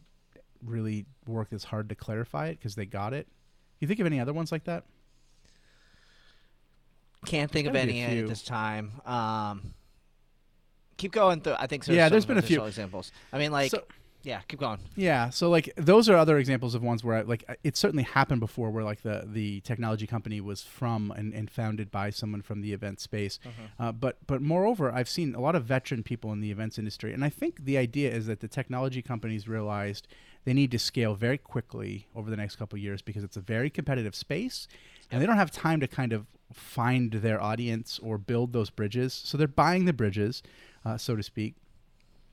really 0.64 1.06
work 1.26 1.52
as 1.52 1.64
hard 1.64 1.88
to 1.88 1.94
clarify 1.94 2.46
it 2.49 2.58
because 2.58 2.75
they 2.75 2.87
got 2.87 3.12
it 3.12 3.28
you 3.78 3.87
think 3.87 4.00
of 4.00 4.06
any 4.06 4.18
other 4.18 4.32
ones 4.32 4.50
like 4.50 4.64
that 4.64 4.85
Can't 7.25 7.50
think 7.50 7.66
of 7.66 7.75
any 7.75 8.02
at 8.02 8.28
this 8.28 8.42
time. 8.42 8.92
Um, 9.04 9.75
keep 10.96 11.11
going 11.12 11.40
through. 11.40 11.56
I 11.58 11.66
think 11.66 11.87
Yeah, 11.88 12.08
there's 12.08 12.25
been 12.26 12.38
a 12.38 12.42
few. 12.42 12.62
examples. 12.64 13.11
I 13.32 13.38
mean, 13.38 13.50
like, 13.50 13.70
So- 13.73 13.85
yeah, 14.26 14.40
keep 14.49 14.59
going. 14.59 14.80
Yeah, 14.97 15.30
so 15.30 15.49
like 15.49 15.73
those 15.76 16.09
are 16.09 16.16
other 16.16 16.37
examples 16.37 16.75
of 16.75 16.83
ones 16.83 17.04
where 17.04 17.18
I, 17.18 17.21
like 17.21 17.45
it 17.62 17.76
certainly 17.76 18.02
happened 18.02 18.40
before, 18.40 18.73
where 18.73 18.83
like 18.83 19.02
the 19.02 19.23
the 19.25 19.61
technology 19.61 20.04
company 20.04 20.40
was 20.40 20.64
from 20.64 21.12
and, 21.12 21.33
and 21.33 21.49
founded 21.49 21.92
by 21.92 22.11
someone 22.11 22.42
from 22.42 22.61
the 22.61 22.73
event 22.73 22.99
space. 22.99 23.38
Uh, 23.78 23.92
but 23.92 24.18
but 24.26 24.42
moreover, 24.42 24.90
I've 24.90 25.09
seen 25.09 25.37
a 25.37 25.40
lot 25.40 25.54
of 25.54 25.64
veteran 25.64 26.02
people 26.02 26.33
in 26.33 26.40
the 26.40 26.50
events 26.50 26.76
industry, 26.76 27.12
and 27.12 27.25
I 27.25 27.28
think 27.28 27.64
the 27.66 27.78
idea 27.78 28.11
is 28.11 28.26
that 28.26 28.40
the 28.40 28.49
technology 28.49 29.00
companies 29.00 29.47
realized 29.47 30.09
they 30.45 30.52
need 30.52 30.73
to 30.73 30.78
scale 30.80 31.14
very 31.14 31.38
quickly 31.38 32.09
over 32.16 32.28
the 32.28 32.37
next 32.37 32.56
couple 32.56 32.76
of 32.76 32.83
years 32.83 33.02
because 33.02 33.23
it's 33.23 33.37
a 33.37 33.40
very 33.40 33.71
competitive 33.71 34.16
space, 34.16 34.66
and 35.12 35.23
they 35.23 35.26
don't 35.26 35.37
have 35.37 35.52
time 35.52 35.78
to 35.78 35.87
kind 35.87 36.12
of 36.12 36.26
find 36.52 37.12
their 37.12 37.40
audience 37.40 38.00
or 38.02 38.18
build 38.18 38.52
those 38.52 38.71
bridges. 38.71 39.14
So 39.14 39.38
they're 39.38 39.47
buying 39.47 39.85
the 39.85 39.92
bridges, 39.92 40.42
uh, 40.85 40.97
so 40.97 41.14
to 41.14 41.23
speak 41.23 41.54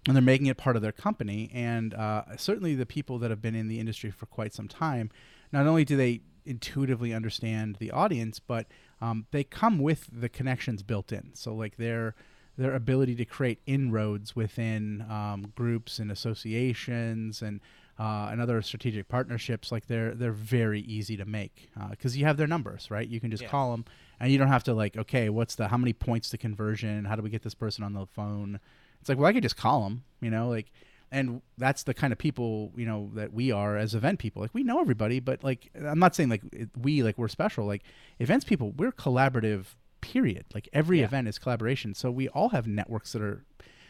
and 0.08 0.16
they're 0.16 0.22
making 0.22 0.48
it 0.48 0.58
part 0.58 0.76
of 0.76 0.82
their 0.82 0.92
company. 0.92 1.50
And 1.54 1.94
uh, 1.94 2.36
certainly, 2.38 2.76
the 2.76 2.86
people 2.86 3.20
that 3.20 3.30
have 3.30 3.42
been 3.42 3.56
in 3.56 3.68
the 3.68 3.80
industry 3.80 4.12
for 4.12 4.26
quite 4.26 4.54
some 4.54 4.68
time, 4.68 5.10
not 5.52 5.66
only 5.66 5.86
do 5.86 5.96
they 5.96 6.22
intuitively 6.46 7.14
understand 7.14 7.78
the 7.80 7.90
audience, 7.92 8.40
but 8.40 8.68
um, 9.02 9.26
they 9.32 9.44
come 9.44 9.80
with 9.80 10.10
the 10.12 10.28
connections 10.30 10.84
built 10.84 11.12
in. 11.12 11.32
So, 11.34 11.54
like 11.54 11.78
their 11.78 12.16
their 12.58 12.76
ability 12.76 13.16
to 13.16 13.26
create 13.26 13.60
inroads 13.66 14.36
within 14.36 15.02
um, 15.10 15.52
groups 15.56 15.98
and 16.00 16.12
associations 16.12 17.42
and 17.42 17.60
uh, 18.00 18.28
and 18.32 18.42
other 18.42 18.62
strategic 18.62 19.08
partnerships, 19.08 19.72
like 19.72 19.88
they're 19.88 20.14
they're 20.14 20.32
very 20.32 20.82
easy 20.82 21.16
to 21.18 21.26
make 21.26 21.70
because 21.92 22.18
you 22.18 22.26
have 22.26 22.38
their 22.38 22.48
numbers, 22.48 22.90
right? 22.92 23.08
You 23.08 23.20
can 23.20 23.32
just 23.32 23.44
Yeah. 23.44 23.50
call 23.50 23.72
them, 23.72 23.86
and 24.20 24.32
you 24.32 24.38
don't 24.38 24.48
have 24.50 24.64
to 24.66 24.74
like, 24.74 24.98
okay, 24.98 25.30
what's 25.30 25.56
the 25.56 25.68
how 25.70 25.78
many 25.78 25.94
points 25.94 26.30
to 26.32 26.38
conversion? 26.38 27.06
How 27.06 27.16
do 27.16 27.22
we 27.22 27.30
get 27.30 27.44
this 27.44 27.56
person 27.56 27.84
on 27.84 27.94
the 27.94 28.06
phone? 28.06 28.60
It's 29.04 29.10
like, 29.10 29.18
well, 29.18 29.28
I 29.28 29.34
could 29.34 29.44
just 29.44 29.58
call 29.58 29.84
them, 29.84 30.06
you 30.22 30.30
know, 30.32 30.48
like, 30.48 30.72
and 31.12 31.42
that's 31.58 31.84
the 31.84 31.94
kind 31.94 32.14
of 32.14 32.18
people, 32.20 32.72
you 32.78 32.86
know, 32.86 33.12
that 33.16 33.34
we 33.34 33.52
are 33.52 33.76
as 33.78 33.94
event 33.94 34.18
people. 34.18 34.42
Like, 34.42 34.54
we 34.54 34.64
know 34.64 34.80
everybody, 34.80 35.20
but 35.20 35.44
like, 35.44 35.70
I'm 35.76 36.00
not 36.00 36.16
saying 36.16 36.30
like 36.30 36.42
we, 36.78 37.04
like, 37.04 37.18
we're 37.18 37.28
special. 37.28 37.66
Like, 37.66 37.84
events 38.18 38.46
people, 38.46 38.72
we're 38.72 38.94
collaborative, 38.94 39.76
period. 40.00 40.46
Like, 40.54 40.70
every 40.72 41.02
Yeah. 41.02 41.04
event 41.04 41.28
is 41.28 41.38
collaboration. 41.38 41.94
So 41.96 42.10
we 42.12 42.30
all 42.30 42.50
have 42.50 42.66
networks 42.66 43.12
that 43.12 43.22
are 43.22 43.44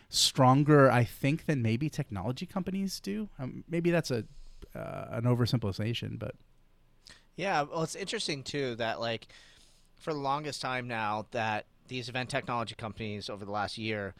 stronger, 0.10 0.90
I 0.92 1.04
think, 1.04 1.46
than 1.46 1.62
maybe 1.62 1.90
technology 1.92 2.48
companies 2.48 3.00
do. 3.00 3.30
Um, 3.38 3.64
maybe 3.70 3.92
that's 3.92 4.10
a, 4.10 4.26
uh, 4.76 5.06
an 5.12 5.26
oversimplification, 5.26 6.18
but 6.18 6.36
Yeah, 7.36 7.64
well, 7.64 7.84
it's 7.84 7.96
interesting 7.96 8.44
too 8.44 8.76
that 8.76 9.00
like 9.00 9.28
for 9.96 10.14
the 10.14 10.20
longest 10.20 10.62
time 10.62 10.88
now 10.88 11.28
that 11.32 11.66
these 11.88 12.10
event 12.10 12.30
technology 12.30 12.76
companies 12.76 13.30
over 13.30 13.46
the 13.46 13.52
last 13.52 13.78
year 13.78 14.14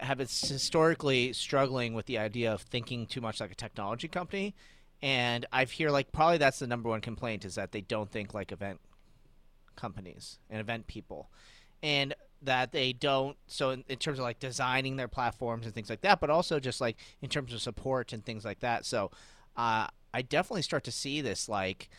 have 0.00 0.18
been 0.18 0.26
historically 0.26 1.32
struggling 1.32 1.94
with 1.94 2.06
the 2.06 2.18
idea 2.18 2.52
of 2.52 2.62
thinking 2.62 3.06
too 3.06 3.20
much 3.20 3.40
like 3.40 3.52
a 3.52 3.54
technology 3.54 4.08
company, 4.08 4.54
and 5.02 5.46
I 5.52 5.64
hear 5.64 5.90
like 5.90 6.12
probably 6.12 6.38
that's 6.38 6.58
the 6.58 6.66
number 6.66 6.88
one 6.88 7.00
complaint 7.00 7.44
is 7.44 7.54
that 7.56 7.72
they 7.72 7.80
don't 7.80 8.10
think 8.10 8.34
like 8.34 8.52
event 8.52 8.80
companies 9.76 10.38
and 10.50 10.60
event 10.60 10.86
people, 10.86 11.30
and 11.82 12.14
that 12.42 12.72
they 12.72 12.92
don't 12.92 13.36
so 13.46 13.70
in, 13.70 13.84
in 13.88 13.96
terms 13.96 14.18
of 14.18 14.24
like 14.24 14.38
designing 14.38 14.96
their 14.96 15.08
platforms 15.08 15.64
and 15.64 15.74
things 15.74 15.88
like 15.88 16.02
that 16.02 16.20
but 16.20 16.28
also 16.28 16.60
just 16.60 16.80
like 16.80 16.96
in 17.22 17.28
terms 17.28 17.54
of 17.54 17.60
support 17.60 18.12
and 18.12 18.24
things 18.24 18.44
like 18.44 18.60
that. 18.60 18.84
So 18.84 19.10
uh, 19.56 19.86
i 20.12 20.22
definitely 20.22 20.62
start 20.62 20.84
to 20.84 20.92
see 20.92 21.20
this 21.20 21.48
like 21.48 21.90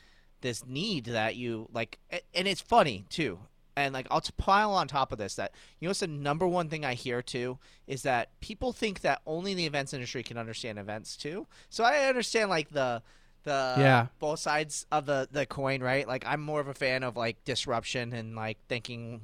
this 0.42 0.66
need 0.66 1.06
that 1.06 1.36
you 1.36 1.68
like 1.74 2.00
and 2.34 2.48
it's 2.48 2.62
funny 2.62 3.06
too 3.10 3.40
and 3.78 3.94
like 3.94 4.08
i'll 4.12 4.22
pile 4.38 4.72
on 4.72 4.88
top 4.88 5.12
of 5.12 5.18
this 5.18 5.36
that 5.36 5.52
you 5.80 5.86
know 5.86 5.90
what's 5.90 6.00
the 6.00 6.08
number 6.08 6.48
one 6.48 6.70
thing 6.70 6.86
i 6.86 6.94
hear 6.94 7.22
too? 7.22 7.58
Is 7.88 8.04
that 8.04 8.30
people 8.40 8.72
think 8.74 9.02
that 9.02 9.22
only 9.26 9.54
the 9.54 9.66
events 9.66 9.94
industry 9.94 10.24
can 10.24 10.38
understand 10.38 10.80
events 10.80 11.16
too. 11.18 11.48
So 11.70 11.84
i 11.84 12.06
understand 12.06 12.50
like 12.50 12.70
the 12.72 13.02
the 13.44 13.76
Yeah. 13.78 14.08
both 14.20 14.40
sides 14.40 14.86
of 14.92 15.06
the 15.06 15.28
the 15.32 15.46
coin 15.46 15.82
right? 15.82 16.08
Like 16.08 16.26
i'm 16.26 16.42
more 16.42 16.60
of 16.62 16.68
a 16.68 16.74
fan 16.74 17.04
of 17.04 17.16
like 17.18 17.44
disruption 17.44 18.14
and 18.14 18.36
like 18.36 18.58
thinking 18.68 19.22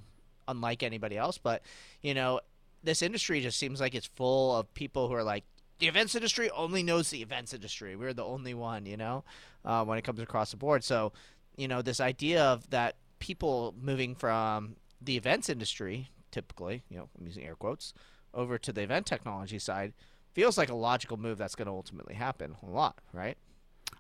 unlike 0.48 0.84
anybody 0.84 1.18
else 1.18 1.38
but 1.38 1.62
you 2.02 2.14
know 2.14 2.42
this 2.84 3.02
industry 3.02 3.40
just 3.42 3.58
seems 3.60 3.80
like 3.80 3.94
it's 3.96 4.08
full 4.08 4.56
of 4.58 4.74
people 4.74 5.08
who 5.08 5.14
are 5.14 5.24
like 5.24 5.44
the 5.80 5.88
events 5.88 6.14
industry 6.16 6.50
only 6.52 6.84
knows 6.84 7.10
the 7.10 7.22
events 7.24 7.54
industry. 7.56 7.96
We're 7.96 8.14
the 8.14 8.24
only 8.26 8.54
one 8.54 8.86
you 8.86 8.98
know 8.98 9.24
uh, 9.66 9.84
when 9.86 9.98
it 9.98 10.04
comes 10.04 10.20
across 10.20 10.52
the 10.52 10.58
board. 10.58 10.84
So 10.84 11.12
you 11.58 11.68
know 11.68 11.82
this 11.82 12.00
idea 12.00 12.44
of 12.44 12.70
that 12.70 12.96
people 13.22 13.74
moving 13.82 14.14
from 14.14 14.76
the 15.00 15.16
events 15.16 15.50
industry 15.50 16.10
typically 16.32 16.84
you 16.90 16.98
know 16.98 17.08
i'm 17.18 17.26
using 17.26 17.46
air 17.46 17.56
quotes 17.56 17.94
over 18.34 18.58
to 18.58 18.74
the 18.74 18.82
event 18.82 19.06
technology 19.06 19.60
side 19.60 19.94
feels 20.34 20.58
like 20.58 20.70
a 20.70 20.76
logical 20.76 21.18
move 21.18 21.38
that's 21.38 21.56
going 21.56 21.66
to 21.66 21.72
ultimately 21.72 22.16
happen 22.16 22.56
a 22.62 22.70
lot 22.70 23.00
right 23.14 23.38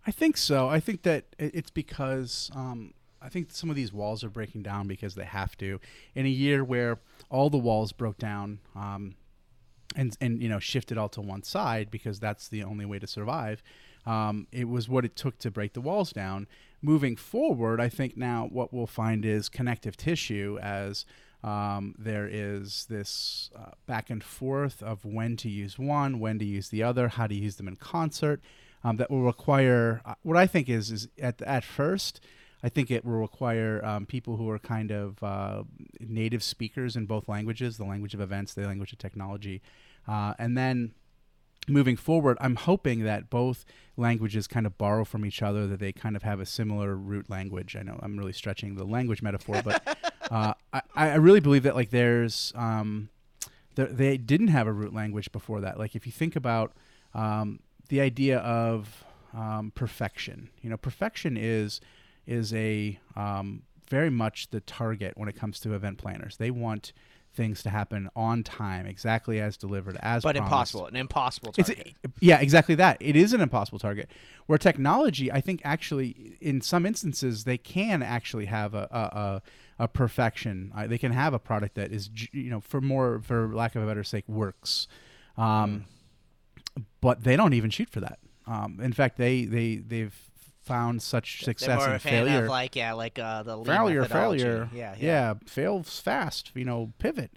I 0.05 0.11
think 0.11 0.37
so. 0.37 0.67
I 0.67 0.79
think 0.79 1.03
that 1.03 1.25
it's 1.37 1.69
because 1.69 2.49
um, 2.55 2.93
I 3.21 3.29
think 3.29 3.51
some 3.51 3.69
of 3.69 3.75
these 3.75 3.93
walls 3.93 4.23
are 4.23 4.29
breaking 4.29 4.63
down 4.63 4.87
because 4.87 5.15
they 5.15 5.25
have 5.25 5.55
to. 5.57 5.79
In 6.15 6.25
a 6.25 6.29
year 6.29 6.63
where 6.63 6.99
all 7.29 7.49
the 7.49 7.57
walls 7.57 7.91
broke 7.91 8.17
down 8.17 8.59
um, 8.75 9.15
and 9.95 10.15
and 10.19 10.41
you 10.41 10.49
know 10.49 10.59
shifted 10.59 10.97
all 10.97 11.09
to 11.09 11.21
one 11.21 11.43
side 11.43 11.91
because 11.91 12.19
that's 12.19 12.47
the 12.47 12.63
only 12.63 12.85
way 12.85 12.99
to 12.99 13.07
survive. 13.07 13.61
Um, 14.05 14.47
it 14.51 14.67
was 14.67 14.89
what 14.89 15.05
it 15.05 15.15
took 15.15 15.37
to 15.39 15.51
break 15.51 15.73
the 15.73 15.81
walls 15.81 16.11
down. 16.11 16.47
Moving 16.81 17.15
forward, 17.15 17.79
I 17.79 17.89
think 17.89 18.17
now 18.17 18.47
what 18.51 18.73
we'll 18.73 18.87
find 18.87 19.23
is 19.23 19.49
connective 19.49 19.95
tissue 19.95 20.57
as 20.61 21.05
um, 21.43 21.95
there 21.97 22.27
is 22.29 22.85
this 22.89 23.49
uh, 23.55 23.71
back 23.87 24.09
and 24.09 24.23
forth 24.23 24.81
of 24.83 25.05
when 25.05 25.37
to 25.37 25.49
use 25.49 25.77
one, 25.79 26.19
when 26.19 26.39
to 26.39 26.45
use 26.45 26.69
the 26.69 26.83
other, 26.83 27.07
how 27.07 27.27
to 27.27 27.35
use 27.35 27.55
them 27.55 27.67
in 27.67 27.75
concert. 27.75 28.41
Um, 28.83 28.97
that 28.97 29.11
will 29.11 29.21
require 29.21 30.01
uh, 30.05 30.15
what 30.23 30.37
I 30.37 30.47
think 30.47 30.67
is 30.67 30.89
is 30.89 31.07
at 31.21 31.39
at 31.43 31.63
first. 31.63 32.19
I 32.63 32.69
think 32.69 32.89
it 32.89 33.05
will 33.05 33.19
require 33.19 33.83
um, 33.85 34.07
people 34.07 34.37
who 34.37 34.49
are 34.49 34.59
kind 34.59 34.91
of 34.91 35.21
uh, 35.23 35.63
native 35.99 36.41
speakers 36.43 36.95
in 36.95 37.05
both 37.05 37.27
languages, 37.27 37.77
the 37.77 37.85
language 37.85 38.15
of 38.15 38.21
events, 38.21 38.53
the 38.53 38.65
language 38.65 38.91
of 38.91 38.99
technology, 38.99 39.61
uh, 40.07 40.33
and 40.39 40.57
then 40.57 40.93
moving 41.67 41.95
forward, 41.95 42.37
I'm 42.41 42.55
hoping 42.55 43.03
that 43.03 43.29
both 43.29 43.65
languages 43.97 44.47
kind 44.47 44.65
of 44.65 44.77
borrow 44.77 45.05
from 45.05 45.25
each 45.25 45.41
other, 45.41 45.67
that 45.67 45.79
they 45.79 45.91
kind 45.91 46.15
of 46.15 46.23
have 46.23 46.39
a 46.39 46.45
similar 46.45 46.95
root 46.95 47.29
language. 47.29 47.75
I 47.75 47.83
know 47.83 47.99
I'm 48.01 48.17
really 48.17 48.33
stretching 48.33 48.75
the 48.75 48.83
language 48.83 49.21
metaphor, 49.21 49.61
but 49.63 49.97
uh, 50.31 50.53
I, 50.73 50.81
I 50.95 51.15
really 51.15 51.39
believe 51.39 51.63
that 51.63 51.75
like 51.75 51.89
there's 51.89 52.51
um, 52.55 53.09
there, 53.75 53.87
they 53.87 54.17
didn't 54.17 54.49
have 54.49 54.67
a 54.67 54.73
root 54.73 54.93
language 54.93 55.31
before 55.31 55.61
that. 55.61 55.77
Like 55.77 55.95
if 55.95 56.05
you 56.05 56.11
think 56.11 56.35
about 56.35 56.73
um, 57.13 57.59
the 57.89 58.01
idea 58.01 58.39
of 58.39 59.03
um, 59.33 59.71
perfection, 59.75 60.49
you 60.61 60.69
know, 60.69 60.77
perfection 60.77 61.37
is 61.37 61.79
is 62.25 62.53
a 62.53 62.99
um, 63.15 63.63
very 63.89 64.09
much 64.09 64.49
the 64.49 64.61
target 64.61 65.13
when 65.17 65.27
it 65.27 65.35
comes 65.35 65.59
to 65.59 65.73
event 65.73 65.97
planners. 65.97 66.37
They 66.37 66.51
want 66.51 66.93
things 67.33 67.63
to 67.63 67.69
happen 67.69 68.09
on 68.15 68.43
time, 68.43 68.85
exactly 68.85 69.39
as 69.39 69.57
delivered, 69.57 69.97
as 70.01 70.23
but 70.23 70.35
promised. 70.35 70.51
impossible 70.51 70.85
an 70.87 70.95
impossible 70.95 71.53
It's 71.57 71.69
target. 71.69 71.95
yeah, 72.19 72.39
exactly 72.39 72.75
that. 72.75 72.97
It 72.99 73.15
is 73.15 73.33
an 73.33 73.41
impossible 73.41 73.79
target. 73.79 74.09
Where 74.47 74.57
technology, 74.57 75.31
I 75.31 75.39
think, 75.41 75.61
actually, 75.63 76.37
in 76.41 76.61
some 76.61 76.85
instances, 76.85 77.43
they 77.45 77.57
can 77.57 78.03
actually 78.03 78.45
have 78.45 78.73
a 78.73 78.87
a, 78.91 78.99
a, 79.79 79.83
a 79.85 79.87
perfection. 79.87 80.71
Uh, 80.75 80.87
they 80.87 80.97
can 80.97 81.11
have 81.13 81.33
a 81.33 81.39
product 81.39 81.75
that 81.75 81.91
is, 81.91 82.09
you 82.33 82.49
know, 82.49 82.59
for 82.59 82.81
more, 82.81 83.21
for 83.23 83.53
lack 83.55 83.75
of 83.75 83.83
a 83.83 83.85
better 83.87 84.03
sake, 84.03 84.27
works. 84.27 84.87
Um, 85.37 85.85
But 87.01 87.23
they 87.23 87.35
don't 87.35 87.53
even 87.53 87.69
shoot 87.69 87.89
for 87.89 87.99
that. 88.01 88.19
Um, 88.47 88.79
in 88.81 88.93
fact, 88.93 89.17
they 89.17 89.45
they 89.45 89.75
they've 89.77 90.15
found 90.71 91.01
such 91.01 91.43
success 91.43 91.79
more 91.79 91.89
in 91.89 91.95
a 91.95 91.99
fan 91.99 92.25
failure 92.25 92.47
like 92.47 92.75
yeah, 92.75 92.93
like 92.93 93.17
uh, 93.19 93.43
the 93.43 93.55
failure, 93.63 94.05
failure. 94.05 94.69
Yeah, 94.73 94.95
yeah. 94.97 95.05
yeah, 95.09 95.33
fails 95.45 95.99
fast. 95.99 96.51
You 96.55 96.65
know, 96.65 96.93
pivot, 96.97 97.31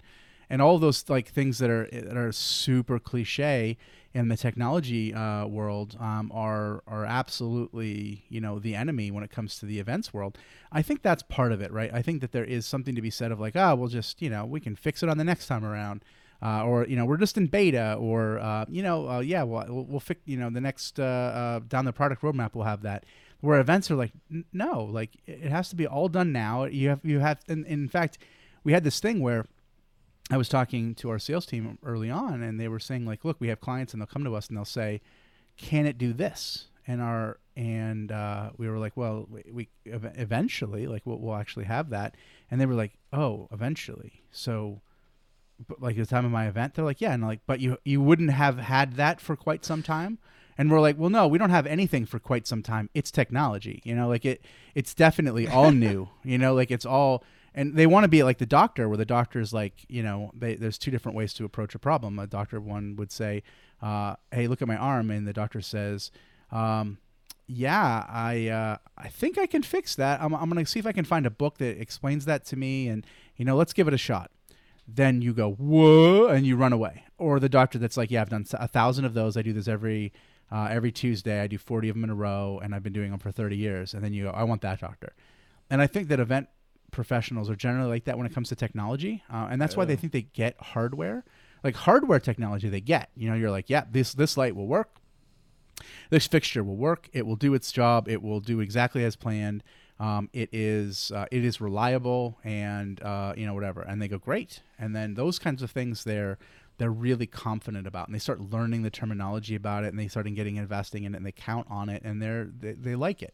and 0.49 0.61
all 0.61 0.79
those 0.79 1.09
like 1.09 1.27
things 1.27 1.57
that 1.59 1.69
are 1.69 1.87
that 1.91 2.17
are 2.17 2.31
super 2.31 2.97
cliche 2.99 3.77
in 4.13 4.29
the 4.29 4.37
technology 4.37 5.13
uh, 5.13 5.45
world 5.45 5.97
um, 5.99 6.31
are 6.33 6.81
are 6.87 7.05
absolutely 7.05 8.23
you 8.29 8.39
know 8.39 8.59
the 8.59 8.73
enemy 8.73 9.11
when 9.11 9.23
it 9.23 9.31
comes 9.31 9.59
to 9.59 9.65
the 9.65 9.79
events 9.79 10.13
world. 10.13 10.37
I 10.71 10.81
think 10.81 11.01
that's 11.01 11.23
part 11.23 11.51
of 11.51 11.59
it, 11.61 11.71
right? 11.79 11.91
I 11.93 12.01
think 12.01 12.21
that 12.21 12.31
there 12.31 12.45
is 12.45 12.65
something 12.65 12.95
to 12.95 13.01
be 13.01 13.09
said 13.09 13.31
of 13.33 13.39
like, 13.39 13.55
ah, 13.57 13.75
we'll 13.75 13.89
just 13.89 14.21
you 14.21 14.29
know 14.29 14.45
we 14.45 14.61
can 14.61 14.75
fix 14.75 15.03
it 15.03 15.09
on 15.09 15.17
the 15.17 15.25
next 15.25 15.47
time 15.47 15.65
around. 15.65 16.03
uh, 16.41 16.63
or 16.63 16.85
you 16.85 16.95
know 16.95 17.05
we're 17.05 17.17
just 17.17 17.37
in 17.37 17.47
beta, 17.47 17.95
or 17.99 18.39
uh, 18.39 18.65
you 18.69 18.83
know 18.83 19.09
uh, 19.09 19.19
yeah 19.19 19.43
we'll, 19.43 19.65
we'll, 19.67 19.85
we'll 19.85 19.99
fix 19.99 20.21
you 20.25 20.37
know 20.37 20.49
the 20.49 20.61
next 20.61 20.99
uh, 20.99 21.03
uh, 21.03 21.59
down 21.67 21.85
the 21.85 21.93
product 21.93 22.21
roadmap 22.21 22.53
we'll 22.53 22.65
have 22.65 22.81
that. 22.83 23.03
Where 23.45 23.59
events 23.59 23.91
are 23.91 23.95
like 23.95 24.11
no, 24.51 24.83
like 24.83 25.11
it 25.25 25.51
has 25.51 25.69
to 25.69 25.75
be 25.75 25.87
all 25.87 26.09
done 26.09 26.31
now. 26.31 26.65
You 26.65 26.89
have 26.89 26.99
you 27.03 27.19
have 27.19 27.39
and, 27.47 27.65
and 27.65 27.83
in 27.83 27.89
fact 27.89 28.17
we 28.63 28.73
had 28.73 28.83
this 28.83 28.99
thing 28.99 29.19
where 29.21 29.45
I 30.31 30.37
was 30.37 30.49
talking 30.49 30.95
to 30.95 31.11
our 31.11 31.19
sales 31.19 31.45
team 31.45 31.77
early 31.83 32.09
on, 32.09 32.41
and 32.41 32.59
they 32.59 32.67
were 32.67 32.79
saying 32.79 33.05
like, 33.05 33.23
look, 33.23 33.37
we 33.39 33.49
have 33.49 33.61
clients, 33.61 33.93
and 33.93 34.01
they'll 34.01 34.07
come 34.07 34.23
to 34.23 34.35
us 34.35 34.47
and 34.47 34.57
they'll 34.57 34.65
say, 34.65 35.01
can 35.55 35.85
it 35.85 35.97
do 35.97 36.13
this? 36.13 36.67
And 36.87 37.01
our 37.01 37.39
and 37.55 38.11
uh, 38.11 38.49
we 38.57 38.67
were 38.67 38.77
like, 38.77 38.97
well, 38.97 39.27
we, 39.29 39.43
we 39.51 39.69
eventually 39.85 40.87
like 40.87 41.03
we'll, 41.05 41.19
we'll, 41.19 41.35
actually 41.35 41.65
have 41.65 41.89
that, 41.91 42.15
and 42.49 42.59
they 42.59 42.65
were 42.65 42.73
like, 42.73 42.93
oh, 43.13 43.47
eventually. 43.51 44.23
So, 44.31 44.81
but 45.67 45.81
like 45.81 45.97
at 45.97 46.07
the 46.07 46.09
time 46.09 46.25
of 46.25 46.31
my 46.31 46.47
event, 46.47 46.73
they're 46.73 46.85
like, 46.85 47.01
yeah, 47.01 47.13
and 47.13 47.23
like, 47.23 47.41
but 47.45 47.59
you 47.59 47.77
you 47.85 48.01
wouldn't 48.01 48.31
have 48.31 48.57
had 48.57 48.93
that 48.93 49.21
for 49.21 49.35
quite 49.35 49.63
some 49.63 49.83
time. 49.83 50.19
And 50.57 50.71
we're 50.71 50.79
like, 50.79 50.97
well, 50.97 51.09
no, 51.09 51.27
we 51.27 51.37
don't 51.37 51.49
have 51.49 51.67
anything 51.67 52.05
for 52.05 52.17
quite 52.17 52.47
some 52.47 52.63
time. 52.63 52.89
It's 52.93 53.11
technology, 53.11 53.81
you 53.83 53.93
know, 53.93 54.07
like 54.07 54.25
it. 54.25 54.41
It's 54.73 54.93
definitely 54.93 55.47
all 55.47 55.71
new, 55.85 56.09
you 56.23 56.37
know, 56.37 56.53
like 56.53 56.71
it's 56.71 56.85
all 56.85 57.23
and 57.55 57.73
they 57.73 57.87
want 57.87 58.03
to 58.03 58.07
be 58.09 58.21
like 58.21 58.37
the 58.37 58.45
doctor 58.45 58.87
where 58.87 58.97
the 58.97 59.05
doctor 59.05 59.39
is 59.39 59.53
like 59.53 59.85
you 59.87 60.03
know 60.03 60.29
they, 60.37 60.55
there's 60.55 60.77
two 60.77 60.91
different 60.91 61.15
ways 61.15 61.33
to 61.33 61.45
approach 61.45 61.73
a 61.73 61.79
problem 61.79 62.19
a 62.19 62.27
doctor 62.27 62.59
one 62.59 62.95
would 62.97 63.11
say 63.11 63.41
uh, 63.81 64.15
hey 64.31 64.47
look 64.47 64.61
at 64.61 64.67
my 64.67 64.75
arm 64.75 65.09
and 65.09 65.27
the 65.27 65.33
doctor 65.33 65.61
says 65.61 66.11
um, 66.51 66.99
yeah 67.47 68.05
i 68.09 68.47
uh, 68.47 68.77
i 68.97 69.07
think 69.07 69.37
i 69.37 69.47
can 69.47 69.63
fix 69.63 69.95
that 69.95 70.21
i'm, 70.21 70.35
I'm 70.35 70.49
gonna 70.49 70.65
see 70.65 70.79
if 70.79 70.85
i 70.85 70.91
can 70.91 71.05
find 71.05 71.25
a 71.25 71.31
book 71.31 71.57
that 71.57 71.79
explains 71.81 72.25
that 72.25 72.45
to 72.47 72.55
me 72.55 72.87
and 72.87 73.05
you 73.37 73.45
know 73.45 73.55
let's 73.55 73.73
give 73.73 73.87
it 73.87 73.93
a 73.93 73.97
shot 73.99 74.29
then 74.87 75.21
you 75.21 75.33
go 75.33 75.51
whoa 75.51 76.27
and 76.27 76.45
you 76.45 76.55
run 76.55 76.73
away 76.73 77.03
or 77.17 77.39
the 77.39 77.49
doctor 77.49 77.79
that's 77.79 77.97
like 77.97 78.11
yeah 78.11 78.21
i've 78.21 78.29
done 78.29 78.45
a 78.53 78.67
thousand 78.67 79.05
of 79.05 79.13
those 79.13 79.37
i 79.37 79.41
do 79.41 79.53
this 79.53 79.67
every 79.67 80.11
uh, 80.51 80.67
every 80.69 80.91
tuesday 80.91 81.41
i 81.41 81.47
do 81.47 81.57
40 81.57 81.89
of 81.89 81.95
them 81.95 82.03
in 82.03 82.09
a 82.09 82.15
row 82.15 82.59
and 82.63 82.73
i've 82.73 82.83
been 82.83 82.93
doing 82.93 83.11
them 83.11 83.19
for 83.19 83.31
30 83.31 83.57
years 83.57 83.93
and 83.93 84.03
then 84.03 84.13
you 84.13 84.25
go 84.25 84.29
i 84.31 84.43
want 84.43 84.61
that 84.61 84.79
doctor 84.79 85.13
and 85.69 85.81
i 85.81 85.87
think 85.87 86.07
that 86.09 86.19
event 86.19 86.47
professionals 86.95 87.49
are 87.49 87.55
generally 87.55 87.89
like 87.89 88.05
that 88.05 88.17
when 88.17 88.25
it 88.25 88.33
comes 88.33 88.49
to 88.49 88.55
technology, 88.55 89.21
uh, 89.31 89.47
and 89.51 89.61
that's 89.61 89.75
why 89.77 89.85
they 89.85 89.95
think 89.95 90.13
they 90.13 90.23
get 90.23 90.55
hardware. 90.59 91.23
Like 91.63 91.75
hardware 91.75 92.19
technology, 92.19 92.69
they 92.69 92.81
get. 92.81 93.09
You 93.15 93.29
know, 93.29 93.35
you're 93.35 93.51
like, 93.51 93.69
yeah, 93.69 93.83
this 93.91 94.13
this 94.13 94.37
light 94.37 94.55
will 94.55 94.67
work. 94.67 94.95
This 96.09 96.25
fixture 96.25 96.63
will 96.63 96.77
work. 96.77 97.09
It 97.11 97.25
will 97.25 97.35
do 97.35 97.53
its 97.53 97.71
job. 97.71 98.07
It 98.07 98.23
will 98.23 98.39
do 98.39 98.61
exactly 98.61 99.03
as 99.03 99.15
planned. 99.15 99.61
Um, 99.99 100.29
it 100.33 100.49
is 100.51 101.11
uh, 101.13 101.25
it 101.31 101.43
is 101.43 101.59
reliable 101.59 102.37
and 102.43 103.01
uh, 103.01 103.33
you 103.35 103.45
know 103.45 103.53
whatever. 103.53 103.81
And 103.81 104.01
they 104.01 104.07
go 104.07 104.17
great. 104.17 104.61
And 104.79 104.95
then 104.95 105.15
those 105.15 105.37
kinds 105.37 105.61
of 105.61 105.71
things 105.71 106.03
they're 106.03 106.37
they're 106.77 106.91
really 106.91 107.27
confident 107.27 107.87
about, 107.87 108.07
and 108.07 108.15
they 108.15 108.19
start 108.19 108.39
learning 108.41 108.83
the 108.83 108.89
terminology 108.89 109.55
about 109.55 109.83
it, 109.83 109.87
and 109.87 109.99
they 109.99 110.07
start 110.07 110.25
getting 110.33 110.57
investing 110.57 111.03
in 111.03 111.13
it, 111.13 111.17
and 111.17 111.25
they 111.25 111.31
count 111.31 111.67
on 111.69 111.89
it, 111.89 112.03
and 112.03 112.21
they're 112.21 112.45
they, 112.45 112.73
they 112.73 112.95
like 112.95 113.21
it. 113.21 113.33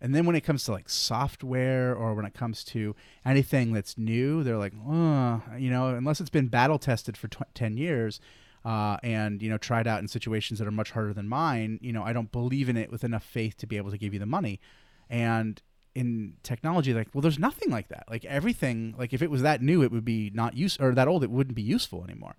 And 0.00 0.14
then 0.14 0.24
when 0.24 0.34
it 0.34 0.40
comes 0.40 0.64
to 0.64 0.72
like 0.72 0.88
software 0.88 1.94
or 1.94 2.14
when 2.14 2.24
it 2.24 2.32
comes 2.32 2.64
to 2.64 2.96
anything 3.24 3.72
that's 3.72 3.98
new, 3.98 4.42
they're 4.42 4.56
like, 4.56 4.72
oh, 4.88 5.42
you 5.58 5.70
know, 5.70 5.88
unless 5.88 6.20
it's 6.20 6.30
been 6.30 6.48
battle 6.48 6.78
tested 6.78 7.16
for 7.16 7.28
tw- 7.28 7.54
10 7.54 7.76
years 7.76 8.18
uh, 8.64 8.96
and, 9.02 9.42
you 9.42 9.50
know, 9.50 9.58
tried 9.58 9.86
out 9.86 10.00
in 10.00 10.08
situations 10.08 10.58
that 10.58 10.66
are 10.66 10.72
much 10.72 10.92
harder 10.92 11.12
than 11.12 11.28
mine, 11.28 11.78
you 11.82 11.92
know, 11.92 12.02
I 12.02 12.14
don't 12.14 12.32
believe 12.32 12.70
in 12.70 12.78
it 12.78 12.90
with 12.90 13.04
enough 13.04 13.24
faith 13.24 13.58
to 13.58 13.66
be 13.66 13.76
able 13.76 13.90
to 13.90 13.98
give 13.98 14.14
you 14.14 14.20
the 14.20 14.26
money. 14.26 14.58
And 15.10 15.60
in 15.94 16.34
technology, 16.42 16.94
like, 16.94 17.08
well, 17.12 17.22
there's 17.22 17.38
nothing 17.38 17.70
like 17.70 17.88
that. 17.88 18.04
Like 18.08 18.24
everything, 18.24 18.94
like 18.96 19.12
if 19.12 19.20
it 19.20 19.30
was 19.30 19.42
that 19.42 19.60
new, 19.60 19.82
it 19.82 19.92
would 19.92 20.04
be 20.04 20.30
not 20.32 20.56
use 20.56 20.78
or 20.80 20.94
that 20.94 21.08
old, 21.08 21.24
it 21.24 21.30
wouldn't 21.30 21.56
be 21.56 21.62
useful 21.62 22.04
anymore. 22.04 22.36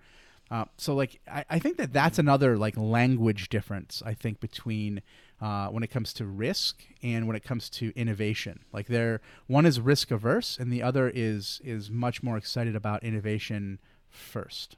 Uh, 0.52 0.66
so 0.78 0.94
like 0.94 1.20
I, 1.32 1.46
I 1.50 1.60
think 1.60 1.78
that 1.78 1.94
that's 1.94 2.20
another 2.20 2.58
like 2.58 2.76
language 2.78 3.48
difference 3.48 4.04
I 4.06 4.14
think 4.14 4.42
between 4.42 5.02
uh, 5.42 5.70
when 5.70 5.82
it 5.82 5.88
comes 5.88 6.14
to 6.14 6.26
risk 6.26 6.84
and 7.02 7.26
when 7.26 7.36
it 7.36 7.44
comes 7.44 7.70
to 7.70 7.92
innovation. 7.96 8.60
Like 8.72 8.88
there, 8.88 9.22
one 9.48 9.66
is 9.66 9.80
risk 9.80 10.12
averse, 10.12 10.58
and 10.60 10.72
the 10.72 10.84
other 10.84 11.12
is 11.14 11.60
is 11.64 11.90
much 11.90 12.22
more 12.22 12.38
excited 12.38 12.76
about 12.76 13.04
innovation 13.04 13.80
first. 14.10 14.76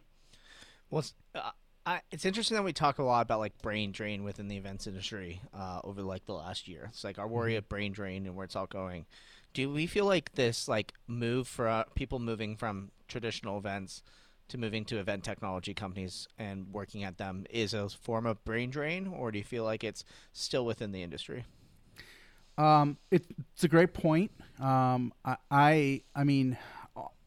Well, 0.90 1.00
it's, 1.00 1.14
uh, 1.36 1.52
I, 1.86 2.02
it's 2.12 2.24
interesting 2.24 2.56
that 2.56 2.64
we 2.64 2.72
talk 2.72 3.00
a 3.00 3.04
lot 3.04 3.24
about 3.24 3.40
like 3.40 3.62
brain 3.62 3.92
drain 3.92 4.24
within 4.24 4.48
the 4.48 4.56
events 4.56 4.88
industry 4.88 5.42
uh, 5.54 5.82
over 5.84 6.02
like 6.02 6.26
the 6.26 6.34
last 6.34 6.68
year. 6.68 6.86
It's 6.90 7.04
like 7.04 7.20
our 7.20 7.28
worry 7.28 7.52
mm-hmm. 7.52 7.58
of 7.58 7.70
brain 7.70 7.92
drain 7.92 8.26
and 8.26 8.36
where 8.36 8.46
it's 8.46 8.56
all 8.56 8.68
going. 8.68 9.06
Do 9.54 9.70
we 9.70 9.86
feel 9.86 10.06
like 10.06 10.34
this 10.34 10.68
like 10.68 10.94
move 11.08 11.48
for 11.48 11.68
uh, 11.68 11.84
people 11.94 12.20
moving 12.20 12.56
from 12.56 12.92
traditional 13.10 13.58
events? 13.58 14.02
To 14.50 14.58
moving 14.58 14.86
to 14.86 15.00
event 15.00 15.24
technology 15.24 15.74
companies 15.74 16.28
and 16.38 16.68
working 16.72 17.04
at 17.04 17.18
them 17.18 17.46
is 17.50 17.74
a 17.74 17.90
form 17.90 18.26
of 18.26 18.44
brain 18.46 18.70
drain, 18.70 19.08
or 19.08 19.32
do 19.32 19.38
you 19.38 19.44
feel 19.44 19.64
like 19.64 19.84
it's 19.84 20.04
still 20.32 20.66
within 20.66 20.92
the 20.92 21.02
industry? 21.02 21.46
Um, 22.58 22.98
it, 23.10 23.26
it's 23.54 23.64
a 23.64 23.68
great 23.68 23.94
point. 23.94 24.32
Um, 24.60 25.14
I, 25.26 25.38
I, 25.50 26.02
I 26.16 26.24
mean, 26.24 26.58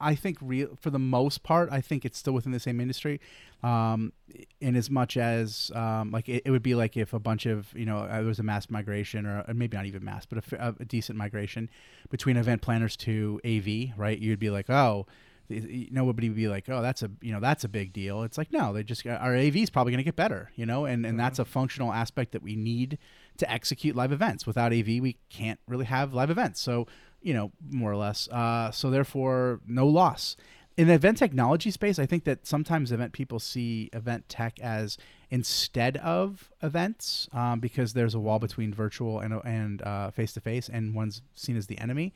I 0.00 0.14
think 0.14 0.38
real 0.40 0.76
for 0.80 0.90
the 0.90 0.98
most 0.98 1.42
part, 1.42 1.68
I 1.72 1.80
think 1.80 2.04
it's 2.04 2.18
still 2.18 2.32
within 2.32 2.52
the 2.52 2.60
same 2.60 2.80
industry. 2.80 3.20
Um, 3.62 4.12
in 4.60 4.76
as 4.76 4.90
much 4.90 5.16
as 5.16 5.72
um, 5.74 6.10
like 6.10 6.28
it, 6.28 6.42
it, 6.44 6.50
would 6.50 6.62
be 6.62 6.74
like 6.74 6.96
if 6.96 7.14
a 7.14 7.18
bunch 7.18 7.46
of 7.46 7.72
you 7.74 7.86
know 7.86 7.98
uh, 8.00 8.18
there 8.18 8.24
was 8.24 8.38
a 8.38 8.42
mass 8.42 8.68
migration 8.68 9.26
or, 9.26 9.44
or 9.48 9.54
maybe 9.54 9.76
not 9.76 9.86
even 9.86 10.04
mass, 10.04 10.26
but 10.26 10.44
a, 10.52 10.74
a, 10.78 10.84
decent 10.84 11.16
migration 11.16 11.70
between 12.10 12.36
event 12.36 12.60
planners 12.60 12.96
to 12.98 13.40
AV, 13.44 13.98
right? 13.98 14.18
You'd 14.18 14.38
be 14.38 14.50
like, 14.50 14.68
oh, 14.68 15.06
nobody 15.48 16.28
would 16.28 16.36
be 16.36 16.48
like, 16.48 16.68
oh, 16.68 16.82
that's 16.82 17.02
a 17.02 17.10
you 17.20 17.32
know 17.32 17.40
that's 17.40 17.64
a 17.64 17.68
big 17.68 17.92
deal. 17.92 18.22
It's 18.22 18.38
like 18.38 18.52
no, 18.52 18.72
they 18.72 18.82
just 18.82 19.06
our 19.06 19.34
AV 19.36 19.56
is 19.56 19.70
probably 19.70 19.92
going 19.92 19.98
to 19.98 20.04
get 20.04 20.16
better, 20.16 20.50
you 20.54 20.66
know, 20.66 20.84
and 20.84 21.04
and 21.04 21.12
mm-hmm. 21.12 21.18
that's 21.18 21.38
a 21.38 21.44
functional 21.44 21.92
aspect 21.92 22.32
that 22.32 22.42
we 22.42 22.56
need 22.56 22.98
to 23.38 23.50
execute 23.50 23.96
live 23.96 24.12
events. 24.12 24.46
Without 24.46 24.72
AV, 24.72 24.86
we 24.86 25.16
can't 25.28 25.60
really 25.66 25.84
have 25.84 26.14
live 26.14 26.30
events. 26.30 26.60
So 26.60 26.86
you 27.22 27.34
know, 27.34 27.50
more 27.70 27.90
or 27.90 27.96
less. 27.96 28.28
Uh, 28.28 28.70
so 28.70 28.90
therefore, 28.90 29.60
no 29.66 29.86
loss. 29.86 30.36
In 30.76 30.88
the 30.88 30.94
event 30.94 31.16
technology 31.16 31.70
space, 31.70 31.98
I 31.98 32.04
think 32.04 32.24
that 32.24 32.46
sometimes 32.46 32.92
event 32.92 33.12
people 33.12 33.38
see 33.38 33.88
event 33.94 34.28
tech 34.28 34.60
as 34.60 34.98
instead 35.30 35.96
of 35.98 36.50
events 36.62 37.28
um, 37.32 37.60
because 37.60 37.94
there's 37.94 38.14
a 38.14 38.20
wall 38.20 38.38
between 38.38 38.74
virtual 38.74 39.20
and 39.20 39.40
and 39.44 39.82
face 40.14 40.34
to 40.34 40.40
face, 40.40 40.68
and 40.68 40.94
one's 40.94 41.22
seen 41.34 41.56
as 41.56 41.66
the 41.66 41.78
enemy. 41.78 42.12